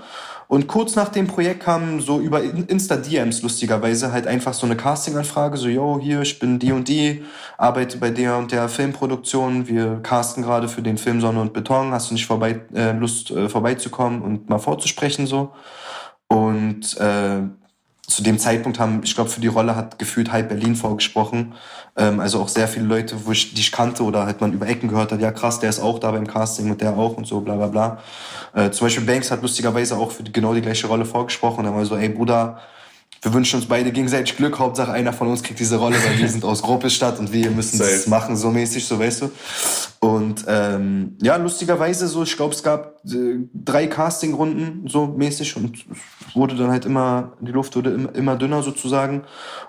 Und 0.52 0.68
kurz 0.68 0.98
nach 0.98 1.08
dem 1.08 1.28
Projekt 1.28 1.62
kam 1.62 2.02
so 2.02 2.20
über 2.20 2.44
Insta-DMs 2.44 3.42
lustigerweise 3.42 4.12
halt 4.12 4.28
einfach 4.28 4.54
so 4.54 4.66
eine 4.66 4.76
Casting-Anfrage, 4.76 5.56
so, 5.56 5.70
yo, 5.70 5.98
hier, 5.98 6.24
ich 6.24 6.40
bin 6.40 6.60
die 6.60 6.74
und 6.74 6.90
die, 6.90 7.24
arbeite 7.58 7.98
bei 8.00 8.10
der 8.10 8.36
und 8.36 8.52
der 8.52 8.68
Filmproduktion, 8.68 9.70
wir 9.70 10.02
casten 10.04 10.44
gerade 10.44 10.68
für 10.68 10.82
den 10.82 10.98
Film 10.98 11.22
Sonne 11.22 11.40
und 11.40 11.54
Beton, 11.54 11.94
hast 11.94 12.10
du 12.10 12.16
nicht 12.16 12.26
vorbei, 12.26 12.60
äh, 12.74 12.92
Lust 12.92 13.32
äh, 13.32 13.48
vorbeizukommen 13.48 14.22
und 14.22 14.50
mal 14.50 14.60
vorzusprechen 14.60 15.26
so? 15.26 15.54
Und 16.28 16.98
äh, 16.98 17.44
zu 18.16 18.24
dem 18.24 18.40
Zeitpunkt 18.40 18.80
haben, 18.80 19.02
ich 19.04 19.16
glaube, 19.16 19.30
für 19.30 19.42
die 19.42 19.48
Rolle 19.48 19.76
hat 19.76 20.00
gefühlt 20.00 20.32
halb 20.32 20.50
Berlin 20.50 20.76
vorgesprochen. 20.76 21.54
Ähm, 21.98 22.20
also 22.20 22.40
auch 22.40 22.48
sehr 22.48 22.68
viele 22.68 22.86
Leute, 22.86 23.26
wo 23.26 23.32
ich, 23.32 23.54
die 23.54 23.62
ich 23.62 23.72
kannte 23.72 24.04
oder 24.04 24.26
halt 24.26 24.42
man 24.42 24.54
über 24.54 24.68
Ecken 24.68 24.90
gehört 24.90 25.12
hat, 25.12 25.22
ja 25.22 25.32
krass, 25.32 25.60
der 25.60 25.70
ist 25.70 25.80
auch 25.80 26.00
da 26.00 26.12
beim 26.12 26.28
Casting 26.28 26.72
und 26.72 26.82
der 26.82 26.98
auch 26.98 27.18
und 27.18 27.28
so, 27.28 27.42
bla 27.42 27.56
bla 27.56 27.68
bla. 27.68 28.00
Äh, 28.54 28.72
zum 28.72 28.86
Beispiel 28.86 29.06
Banks 29.06 29.32
hat 29.32 29.42
lustigerweise 29.42 29.98
auch 29.98 30.12
für 30.12 30.24
genau 30.24 30.54
die 30.54 30.62
gleiche 30.62 30.88
Rolle 30.88 31.06
vorgesprochen. 31.06 31.66
Da 31.66 31.74
war 31.74 31.86
so, 31.86 31.96
ey 31.96 32.10
Bruder, 32.10 32.60
wir 33.22 33.34
wünschen 33.34 33.58
uns 33.58 33.68
beide 33.68 33.92
gegenseitig 33.92 34.36
Glück. 34.36 34.58
Hauptsache 34.58 34.92
einer 34.92 35.14
von 35.14 35.28
uns 35.28 35.44
kriegt 35.44 35.60
diese 35.60 35.78
Rolle, 35.78 35.96
weil 36.04 36.18
wir 36.18 36.28
sind 36.30 36.44
aus 36.44 36.64
Gruppestadt 36.64 37.20
und 37.20 37.32
wir 37.32 37.52
müssen 37.52 37.80
es 37.80 38.08
machen, 38.08 38.36
so 38.36 38.50
mäßig, 38.50 38.86
so 38.86 38.98
weißt 38.98 39.22
du. 39.22 39.32
Und 40.00 40.46
ähm, 40.48 41.18
ja, 41.22 41.36
lustigerweise 41.36 42.08
so, 42.08 42.24
ich 42.24 42.36
glaube, 42.36 42.56
es 42.56 42.64
gab 42.64 43.00
äh, 43.06 43.38
drei 43.54 43.86
Castingrunden 43.86 44.88
so 44.88 45.06
mäßig 45.06 45.56
und 45.56 45.86
wurde 46.34 46.56
dann 46.56 46.72
halt 46.72 46.86
immer, 46.86 47.34
die 47.40 47.52
Luft 47.52 47.76
wurde 47.76 47.92
immer, 47.92 48.16
immer 48.16 48.36
dünner 48.36 48.64
sozusagen. 48.64 49.24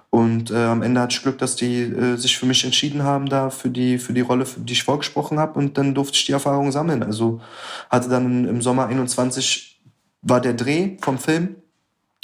Und 0.08 0.50
äh, 0.50 0.56
am 0.56 0.80
Ende 0.80 1.02
hatte 1.02 1.14
ich 1.14 1.22
Glück, 1.22 1.36
dass 1.36 1.54
die 1.54 1.82
äh, 1.82 2.16
sich 2.16 2.38
für 2.38 2.46
mich 2.46 2.64
entschieden 2.64 3.02
haben, 3.02 3.28
da 3.28 3.50
für 3.50 3.68
die, 3.68 3.98
für 3.98 4.14
die 4.14 4.22
Rolle, 4.22 4.46
für 4.46 4.60
die 4.60 4.72
ich 4.72 4.84
vorgesprochen 4.84 5.38
habe. 5.38 5.58
Und 5.58 5.76
dann 5.76 5.94
durfte 5.94 6.16
ich 6.16 6.24
die 6.24 6.32
Erfahrung 6.32 6.72
sammeln. 6.72 7.02
Also 7.02 7.42
hatte 7.90 8.08
dann 8.08 8.48
im 8.48 8.62
Sommer 8.62 8.86
21 8.86 9.82
war 10.22 10.40
der 10.40 10.54
Dreh 10.54 10.96
vom 11.02 11.18
Film 11.18 11.56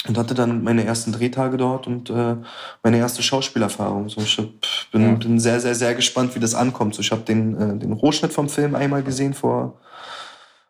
und 0.07 0.17
hatte 0.17 0.33
dann 0.33 0.63
meine 0.63 0.85
ersten 0.85 1.11
Drehtage 1.11 1.57
dort 1.57 1.85
und 1.85 2.09
äh, 2.09 2.35
meine 2.83 2.97
erste 2.97 3.21
Schauspielerfahrung. 3.21 4.07
So, 4.07 4.21
ich 4.21 4.37
hab, 4.37 4.47
bin, 4.91 5.01
ja. 5.01 5.11
bin 5.15 5.39
sehr, 5.39 5.59
sehr, 5.59 5.75
sehr 5.75 5.93
gespannt, 5.93 6.35
wie 6.35 6.39
das 6.39 6.55
ankommt. 6.55 6.95
So, 6.95 7.01
ich 7.01 7.11
habe 7.11 7.21
den, 7.21 7.55
äh, 7.55 7.77
den 7.77 7.91
Rohschnitt 7.91 8.31
vom 8.31 8.47
Film 8.47 8.75
einmal 8.75 9.03
gesehen 9.03 9.33
vor 9.33 9.79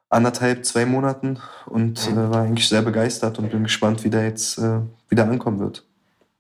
anderthalb, 0.09 0.65
zwei 0.65 0.87
Monaten 0.87 1.39
und 1.67 2.07
äh, 2.07 2.15
war 2.15 2.41
eigentlich 2.41 2.67
sehr 2.67 2.81
begeistert 2.81 3.37
und 3.37 3.51
bin 3.51 3.63
gespannt, 3.63 4.03
wie 4.03 4.09
der 4.09 4.25
jetzt 4.25 4.57
äh, 4.57 4.79
wieder 5.09 5.25
ankommen 5.25 5.59
wird. 5.59 5.83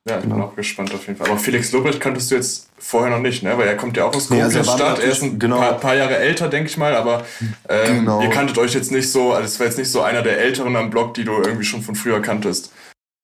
Ja, 0.07 0.17
ich 0.17 0.23
genau. 0.23 0.35
bin 0.35 0.43
auch 0.45 0.55
gespannt 0.55 0.93
auf 0.93 1.05
jeden 1.05 1.19
Fall. 1.19 1.29
Aber 1.29 1.37
Felix 1.37 1.71
Lobrecht 1.71 1.99
kanntest 1.99 2.31
du 2.31 2.35
jetzt 2.35 2.69
vorher 2.77 3.11
noch 3.11 3.21
nicht, 3.21 3.43
ne? 3.43 3.55
Weil 3.57 3.67
er 3.67 3.77
kommt 3.77 3.97
ja 3.97 4.05
auch 4.05 4.15
aus 4.15 4.29
nee, 4.29 4.41
also 4.41 4.63
Stadt. 4.63 4.97
Er 4.99 5.11
ist 5.11 5.21
ein 5.21 5.37
genau. 5.37 5.57
paar, 5.57 5.73
paar, 5.73 5.95
Jahre 5.95 6.17
älter, 6.17 6.47
denke 6.47 6.69
ich 6.69 6.77
mal, 6.77 6.95
aber 6.95 7.25
ähm, 7.67 7.99
genau. 7.99 8.21
ihr 8.21 8.29
kanntet 8.29 8.57
euch 8.57 8.73
jetzt 8.73 8.91
nicht 8.91 9.11
so, 9.11 9.33
also 9.33 9.45
es 9.45 9.59
war 9.59 9.67
jetzt 9.67 9.77
nicht 9.77 9.91
so 9.91 10.01
einer 10.01 10.23
der 10.23 10.39
Älteren 10.39 10.75
am 10.75 10.89
Blog, 10.89 11.13
die 11.13 11.25
du 11.25 11.33
irgendwie 11.33 11.65
schon 11.65 11.83
von 11.83 11.95
früher 11.95 12.21
kanntest. 12.21 12.71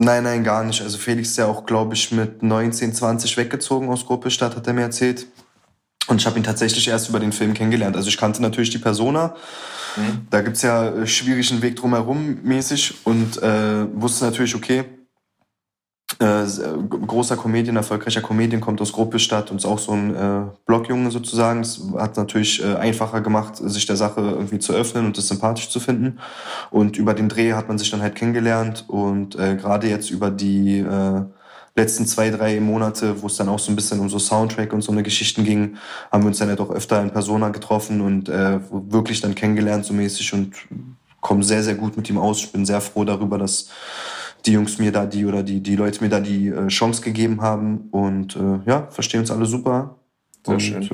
Nein, 0.05 0.21
nein, 0.21 0.43
gar 0.43 0.63
nicht. 0.63 0.83
Also 0.83 0.99
Felix 0.99 1.29
ist 1.29 1.37
ja 1.37 1.47
auch, 1.47 1.65
glaube 1.65 1.95
ich, 1.95 2.11
mit 2.11 2.43
19, 2.43 2.93
20 2.93 3.37
weggezogen 3.37 3.89
aus 3.89 4.05
Gruppestadt, 4.05 4.55
hat 4.55 4.67
er 4.67 4.73
mir 4.73 4.83
erzählt. 4.83 5.25
Und 6.05 6.21
ich 6.21 6.27
habe 6.27 6.37
ihn 6.37 6.43
tatsächlich 6.43 6.87
erst 6.87 7.09
über 7.09 7.19
den 7.19 7.31
Film 7.31 7.55
kennengelernt. 7.55 7.95
Also 7.95 8.09
ich 8.09 8.17
kannte 8.17 8.39
natürlich 8.39 8.69
die 8.69 8.77
Persona. 8.77 9.35
Mhm. 9.95 10.27
Da 10.29 10.41
gibt's 10.41 10.61
ja 10.61 10.89
äh, 10.89 11.07
schwierigen 11.07 11.63
Weg 11.63 11.77
drumherum 11.77 12.37
mäßig 12.43 12.93
und 13.03 13.41
äh, 13.41 13.87
wusste 13.99 14.25
natürlich, 14.25 14.53
okay, 14.53 14.83
äh, 16.19 16.45
großer 16.89 17.35
Comedian, 17.35 17.75
erfolgreicher 17.75 18.21
Comedian, 18.21 18.61
kommt 18.61 18.81
aus 18.81 18.93
Gruppestadt 18.93 19.51
und 19.51 19.57
ist 19.57 19.65
auch 19.65 19.79
so 19.79 19.91
ein 19.91 20.15
äh, 20.15 20.41
Blogjunge 20.65 21.11
sozusagen. 21.11 21.61
Das 21.61 21.81
hat 21.97 22.17
natürlich 22.17 22.63
äh, 22.63 22.75
einfacher 22.75 23.21
gemacht, 23.21 23.57
sich 23.57 23.85
der 23.85 23.95
Sache 23.95 24.21
irgendwie 24.21 24.59
zu 24.59 24.73
öffnen 24.73 25.05
und 25.05 25.17
das 25.17 25.27
sympathisch 25.27 25.69
zu 25.69 25.79
finden. 25.79 26.19
Und 26.71 26.97
über 26.97 27.13
den 27.13 27.29
Dreh 27.29 27.53
hat 27.53 27.67
man 27.67 27.77
sich 27.77 27.89
dann 27.91 28.01
halt 28.01 28.15
kennengelernt 28.15 28.85
und 28.87 29.37
äh, 29.37 29.55
gerade 29.55 29.87
jetzt 29.87 30.09
über 30.09 30.31
die 30.31 30.79
äh, 30.79 31.21
letzten 31.75 32.05
zwei, 32.05 32.29
drei 32.29 32.59
Monate, 32.59 33.21
wo 33.21 33.27
es 33.27 33.35
dann 33.35 33.49
auch 33.49 33.59
so 33.59 33.71
ein 33.71 33.75
bisschen 33.75 33.99
um 33.99 34.09
so 34.09 34.17
Soundtrack 34.17 34.71
und 34.71 34.81
so 34.81 34.91
eine 34.91 35.03
Geschichten 35.03 35.43
ging, 35.43 35.75
haben 36.11 36.23
wir 36.23 36.27
uns 36.27 36.37
dann 36.37 36.47
halt 36.47 36.61
auch 36.61 36.69
öfter 36.69 37.01
in 37.01 37.11
Persona 37.11 37.49
getroffen 37.49 37.99
und 38.01 38.29
äh, 38.29 38.59
wirklich 38.71 39.19
dann 39.19 39.35
kennengelernt 39.35 39.85
so 39.85 39.93
mäßig 39.93 40.33
und 40.33 40.55
komme 41.19 41.43
sehr, 41.43 41.63
sehr 41.63 41.75
gut 41.75 41.97
mit 41.97 42.09
ihm 42.09 42.17
aus. 42.17 42.39
Ich 42.39 42.51
bin 42.51 42.65
sehr 42.65 42.79
froh 42.79 43.03
darüber, 43.03 43.37
dass 43.37 43.69
die 44.45 44.53
Jungs 44.53 44.77
mir 44.79 44.91
da 44.91 45.05
die 45.05 45.25
oder 45.25 45.43
die, 45.43 45.61
die 45.61 45.75
Leute 45.75 46.03
mir 46.03 46.09
da 46.09 46.19
die 46.19 46.47
äh, 46.47 46.67
Chance 46.67 47.01
gegeben 47.01 47.41
haben. 47.41 47.89
Und 47.91 48.35
äh, 48.35 48.59
ja, 48.69 48.87
verstehen 48.91 49.21
uns 49.21 49.31
alle 49.31 49.45
super. 49.45 49.95
Sehr 50.45 50.53
und, 50.53 50.59
schön. 50.61 50.83
Äh, 50.83 50.87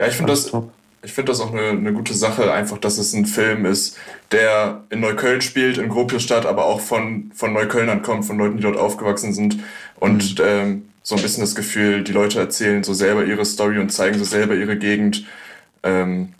ja, 0.00 0.08
ich 0.08 0.14
finde 0.14 0.32
das, 0.32 0.52
ich 1.02 1.12
finde 1.12 1.32
das 1.32 1.40
auch 1.40 1.52
eine, 1.52 1.70
eine 1.70 1.92
gute 1.92 2.14
Sache, 2.14 2.52
einfach, 2.52 2.78
dass 2.78 2.98
es 2.98 3.12
ein 3.12 3.26
Film 3.26 3.64
ist, 3.66 3.96
der 4.30 4.84
in 4.90 5.00
Neukölln 5.00 5.40
spielt, 5.40 5.78
in 5.78 5.88
Gropiusstadt, 5.88 6.46
aber 6.46 6.64
auch 6.66 6.80
von, 6.80 7.30
von 7.34 7.52
Neuköllnern 7.52 8.02
kommt, 8.02 8.24
von 8.24 8.38
Leuten, 8.38 8.56
die 8.56 8.62
dort 8.62 8.76
aufgewachsen 8.76 9.32
sind. 9.32 9.58
Und 9.98 10.38
mhm. 10.38 10.44
ähm, 10.44 10.82
so 11.02 11.16
ein 11.16 11.22
bisschen 11.22 11.42
das 11.42 11.54
Gefühl, 11.54 12.04
die 12.04 12.12
Leute 12.12 12.38
erzählen 12.38 12.84
so 12.84 12.94
selber 12.94 13.24
ihre 13.24 13.44
Story 13.44 13.78
und 13.78 13.90
zeigen 13.90 14.18
so 14.18 14.24
selber 14.24 14.54
ihre 14.54 14.76
Gegend. 14.76 15.26
Ähm, 15.82 16.34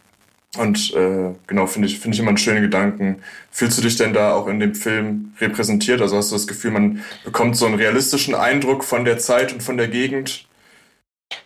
und 0.58 0.92
äh, 0.94 1.34
genau, 1.46 1.66
finde 1.66 1.88
ich, 1.88 1.98
finde 1.98 2.14
ich 2.14 2.20
immer 2.20 2.28
einen 2.28 2.36
schönen 2.36 2.62
Gedanken. 2.62 3.22
Fühlst 3.50 3.78
du 3.78 3.82
dich 3.82 3.96
denn 3.96 4.12
da 4.12 4.34
auch 4.34 4.48
in 4.48 4.60
dem 4.60 4.74
Film 4.74 5.32
repräsentiert? 5.40 6.02
Also 6.02 6.16
hast 6.16 6.30
du 6.30 6.34
das 6.34 6.46
Gefühl, 6.46 6.72
man 6.72 7.02
bekommt 7.24 7.56
so 7.56 7.64
einen 7.64 7.76
realistischen 7.76 8.34
Eindruck 8.34 8.84
von 8.84 9.04
der 9.06 9.18
Zeit 9.18 9.52
und 9.52 9.62
von 9.62 9.78
der 9.78 9.88
Gegend? 9.88 10.46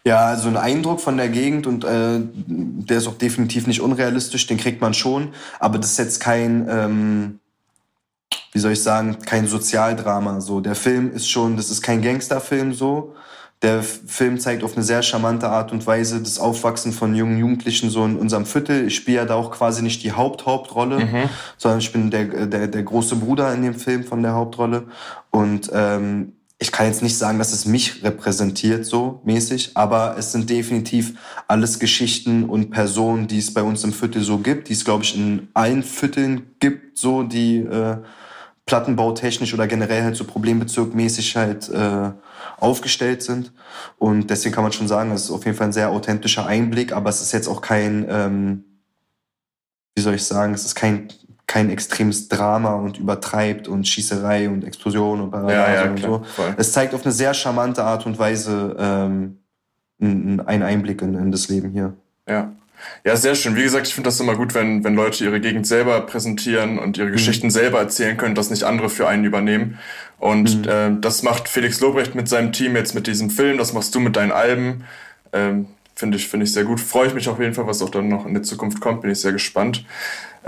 Ja, 0.04 0.26
also 0.26 0.48
ein 0.48 0.56
Eindruck 0.56 1.00
von 1.00 1.16
der 1.16 1.28
Gegend 1.28 1.68
und 1.68 1.84
äh, 1.84 2.18
der 2.18 2.98
ist 2.98 3.06
auch 3.06 3.18
definitiv 3.18 3.68
nicht 3.68 3.80
unrealistisch, 3.80 4.46
den 4.48 4.56
kriegt 4.56 4.80
man 4.80 4.94
schon, 4.94 5.32
aber 5.60 5.78
das 5.78 5.92
ist 5.92 5.98
jetzt 5.98 6.20
kein, 6.20 6.66
ähm, 6.68 7.40
wie 8.52 8.58
soll 8.58 8.72
ich 8.72 8.82
sagen, 8.82 9.18
kein 9.24 9.46
Sozialdrama. 9.46 10.40
So, 10.40 10.60
der 10.60 10.74
Film 10.74 11.12
ist 11.12 11.30
schon, 11.30 11.56
das 11.56 11.70
ist 11.70 11.82
kein 11.82 12.02
Gangsterfilm 12.02 12.72
so. 12.72 13.14
Der 13.62 13.82
Film 13.82 14.38
zeigt 14.38 14.62
auf 14.62 14.74
eine 14.76 14.84
sehr 14.84 15.02
charmante 15.02 15.48
Art 15.48 15.72
und 15.72 15.86
Weise 15.86 16.20
das 16.20 16.38
Aufwachsen 16.38 16.92
von 16.92 17.14
jungen 17.14 17.38
Jugendlichen 17.38 17.88
so 17.88 18.04
in 18.04 18.16
unserem 18.16 18.44
Viertel. 18.44 18.86
Ich 18.86 18.96
spiele 18.96 19.18
ja 19.18 19.24
da 19.24 19.34
auch 19.34 19.50
quasi 19.50 19.82
nicht 19.82 20.02
die 20.02 20.12
Haupthauptrolle, 20.12 21.04
mhm. 21.06 21.28
sondern 21.56 21.80
ich 21.80 21.90
bin 21.90 22.10
der, 22.10 22.46
der, 22.46 22.68
der 22.68 22.82
große 22.82 23.16
Bruder 23.16 23.52
in 23.54 23.62
dem 23.62 23.74
Film 23.74 24.04
von 24.04 24.22
der 24.22 24.34
Hauptrolle. 24.34 24.88
Und 25.30 25.70
ähm, 25.72 26.32
ich 26.58 26.72
kann 26.72 26.86
jetzt 26.86 27.02
nicht 27.02 27.18
sagen, 27.18 27.38
dass 27.38 27.52
es 27.52 27.66
mich 27.66 28.02
repräsentiert 28.02 28.86
so 28.86 29.20
mäßig, 29.24 29.72
aber 29.74 30.16
es 30.18 30.32
sind 30.32 30.48
definitiv 30.48 31.14
alles 31.48 31.78
Geschichten 31.78 32.44
und 32.44 32.70
Personen, 32.70 33.26
die 33.26 33.38
es 33.38 33.52
bei 33.52 33.62
uns 33.62 33.84
im 33.84 33.92
Viertel 33.92 34.22
so 34.22 34.38
gibt, 34.38 34.68
die 34.68 34.72
es, 34.72 34.84
glaube 34.84 35.04
ich, 35.04 35.16
in 35.16 35.48
allen 35.52 35.82
Vierteln 35.82 36.54
gibt, 36.58 36.98
so 36.98 37.22
die 37.22 37.58
äh, 37.58 37.98
plattenbautechnisch 38.66 39.54
oder 39.54 39.66
generell 39.66 40.02
halt 40.02 40.16
so 40.16 40.24
problembezirkmäßig 40.24 41.36
halt 41.36 41.68
äh, 41.68 42.10
aufgestellt 42.58 43.22
sind. 43.22 43.52
Und 43.98 44.28
deswegen 44.28 44.54
kann 44.54 44.64
man 44.64 44.72
schon 44.72 44.88
sagen, 44.88 45.12
es 45.12 45.24
ist 45.24 45.30
auf 45.30 45.44
jeden 45.44 45.56
Fall 45.56 45.68
ein 45.68 45.72
sehr 45.72 45.90
authentischer 45.90 46.46
Einblick, 46.46 46.92
aber 46.92 47.08
es 47.08 47.22
ist 47.22 47.32
jetzt 47.32 47.48
auch 47.48 47.60
kein, 47.60 48.06
ähm, 48.08 48.64
wie 49.94 50.02
soll 50.02 50.14
ich 50.14 50.24
sagen, 50.24 50.52
es 50.52 50.64
ist 50.64 50.74
kein 50.74 51.08
kein 51.46 51.70
extremes 51.70 52.28
Drama 52.28 52.74
und 52.74 52.98
übertreibt 52.98 53.68
und 53.68 53.86
Schießerei 53.86 54.48
und 54.48 54.64
Explosion 54.64 55.20
und, 55.20 55.32
ja, 55.32 55.74
ja, 55.74 55.90
und 55.90 56.00
so. 56.00 56.24
Voll. 56.24 56.54
Es 56.56 56.72
zeigt 56.72 56.92
auf 56.92 57.04
eine 57.04 57.12
sehr 57.12 57.34
charmante 57.34 57.84
Art 57.84 58.04
und 58.04 58.18
Weise 58.18 58.76
ähm, 58.78 59.38
einen 60.00 60.62
Einblick 60.62 61.02
in, 61.02 61.14
in 61.14 61.30
das 61.30 61.48
Leben 61.48 61.70
hier. 61.70 61.94
Ja. 62.28 62.52
Ja, 63.04 63.16
sehr 63.16 63.34
schön. 63.34 63.56
Wie 63.56 63.62
gesagt, 63.62 63.86
ich 63.86 63.94
finde 63.94 64.08
das 64.08 64.20
immer 64.20 64.34
gut, 64.34 64.54
wenn, 64.54 64.84
wenn 64.84 64.94
Leute 64.94 65.24
ihre 65.24 65.40
Gegend 65.40 65.66
selber 65.66 66.00
präsentieren 66.02 66.78
und 66.78 66.98
ihre 66.98 67.08
mhm. 67.08 67.12
Geschichten 67.12 67.50
selber 67.50 67.78
erzählen 67.78 68.16
können, 68.16 68.34
dass 68.34 68.50
nicht 68.50 68.64
andere 68.64 68.90
für 68.90 69.08
einen 69.08 69.24
übernehmen. 69.24 69.78
Und 70.18 70.64
mhm. 70.64 70.68
äh, 70.68 71.00
das 71.00 71.22
macht 71.22 71.48
Felix 71.48 71.80
Lobrecht 71.80 72.14
mit 72.14 72.28
seinem 72.28 72.52
Team 72.52 72.76
jetzt 72.76 72.94
mit 72.94 73.06
diesem 73.06 73.30
Film, 73.30 73.58
das 73.58 73.72
machst 73.72 73.94
du 73.94 74.00
mit 74.00 74.16
deinen 74.16 74.32
Alben. 74.32 74.84
Ähm, 75.32 75.66
finde 75.94 76.18
ich, 76.18 76.28
finde 76.28 76.44
ich 76.44 76.52
sehr 76.52 76.64
gut. 76.64 76.80
Freue 76.80 77.08
ich 77.08 77.14
mich 77.14 77.28
auf 77.28 77.40
jeden 77.40 77.54
Fall, 77.54 77.66
was 77.66 77.82
auch 77.82 77.90
dann 77.90 78.08
noch 78.08 78.26
in 78.26 78.34
der 78.34 78.42
Zukunft 78.42 78.80
kommt. 78.80 79.02
Bin 79.02 79.10
ich 79.10 79.20
sehr 79.20 79.32
gespannt. 79.32 79.84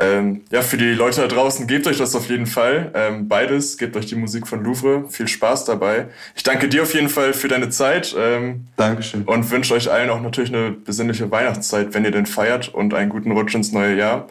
Ähm, 0.01 0.43
ja, 0.53 0.63
für 0.63 0.77
die 0.77 0.93
Leute 0.93 1.21
da 1.23 1.27
draußen, 1.27 1.67
gebt 1.67 1.89
euch 1.89 1.99
das 1.99 2.15
auf 2.15 2.29
jeden 2.29 2.47
Fall. 2.47 2.93
Ähm, 2.95 3.27
beides, 3.27 3.79
gebt 3.79 3.97
euch 3.97 4.07
die 4.07 4.15
Musik 4.15 4.47
von 4.47 4.63
Louvre. 4.63 5.09
Viel 5.09 5.27
Spaß 5.27 5.65
dabei. 5.65 6.07
Ich 6.37 6.45
danke 6.45 6.69
dir 6.69 6.85
auf 6.85 6.95
jeden 6.95 7.09
Fall 7.09 7.33
für 7.33 7.49
deine 7.49 7.69
Zeit. 7.71 8.15
Ähm, 8.17 8.69
Dankeschön. 8.77 9.25
Und 9.25 9.51
wünsche 9.51 9.75
euch 9.75 9.91
allen 9.91 10.09
auch 10.11 10.21
natürlich 10.21 10.55
eine 10.55 10.71
besinnliche 10.71 11.31
Weihnachtszeit, 11.33 11.95
wenn 11.95 12.05
ihr 12.05 12.13
denn 12.13 12.27
feiert 12.27 12.73
und 12.73 12.95
einen 12.95 13.11
guten 13.11 13.33
Rutsch 13.33 13.57
ins 13.57 13.73
neue 13.73 13.97
Jahr. 13.97 14.29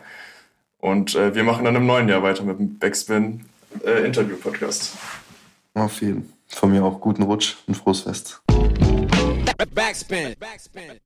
Und 0.79 1.15
äh, 1.15 1.35
wir 1.35 1.43
machen 1.43 1.65
dann 1.65 1.75
im 1.75 1.85
neuen 1.85 2.07
Jahr 2.07 2.23
weiter 2.23 2.43
mit 2.43 2.59
dem 2.59 2.79
Backspin 2.79 3.41
äh, 3.85 4.05
Interview 4.05 4.37
Podcast. 4.37 4.93
Auf 5.73 6.01
jeden 6.01 6.23
Fall. 6.23 6.33
Von 6.49 6.71
mir 6.71 6.83
auch 6.83 7.01
guten 7.01 7.23
Rutsch 7.23 7.55
und 7.67 7.75
frohes 7.75 8.01
Fest. 8.01 8.41
Backspin. 9.73 10.33
Backspin. 10.39 10.99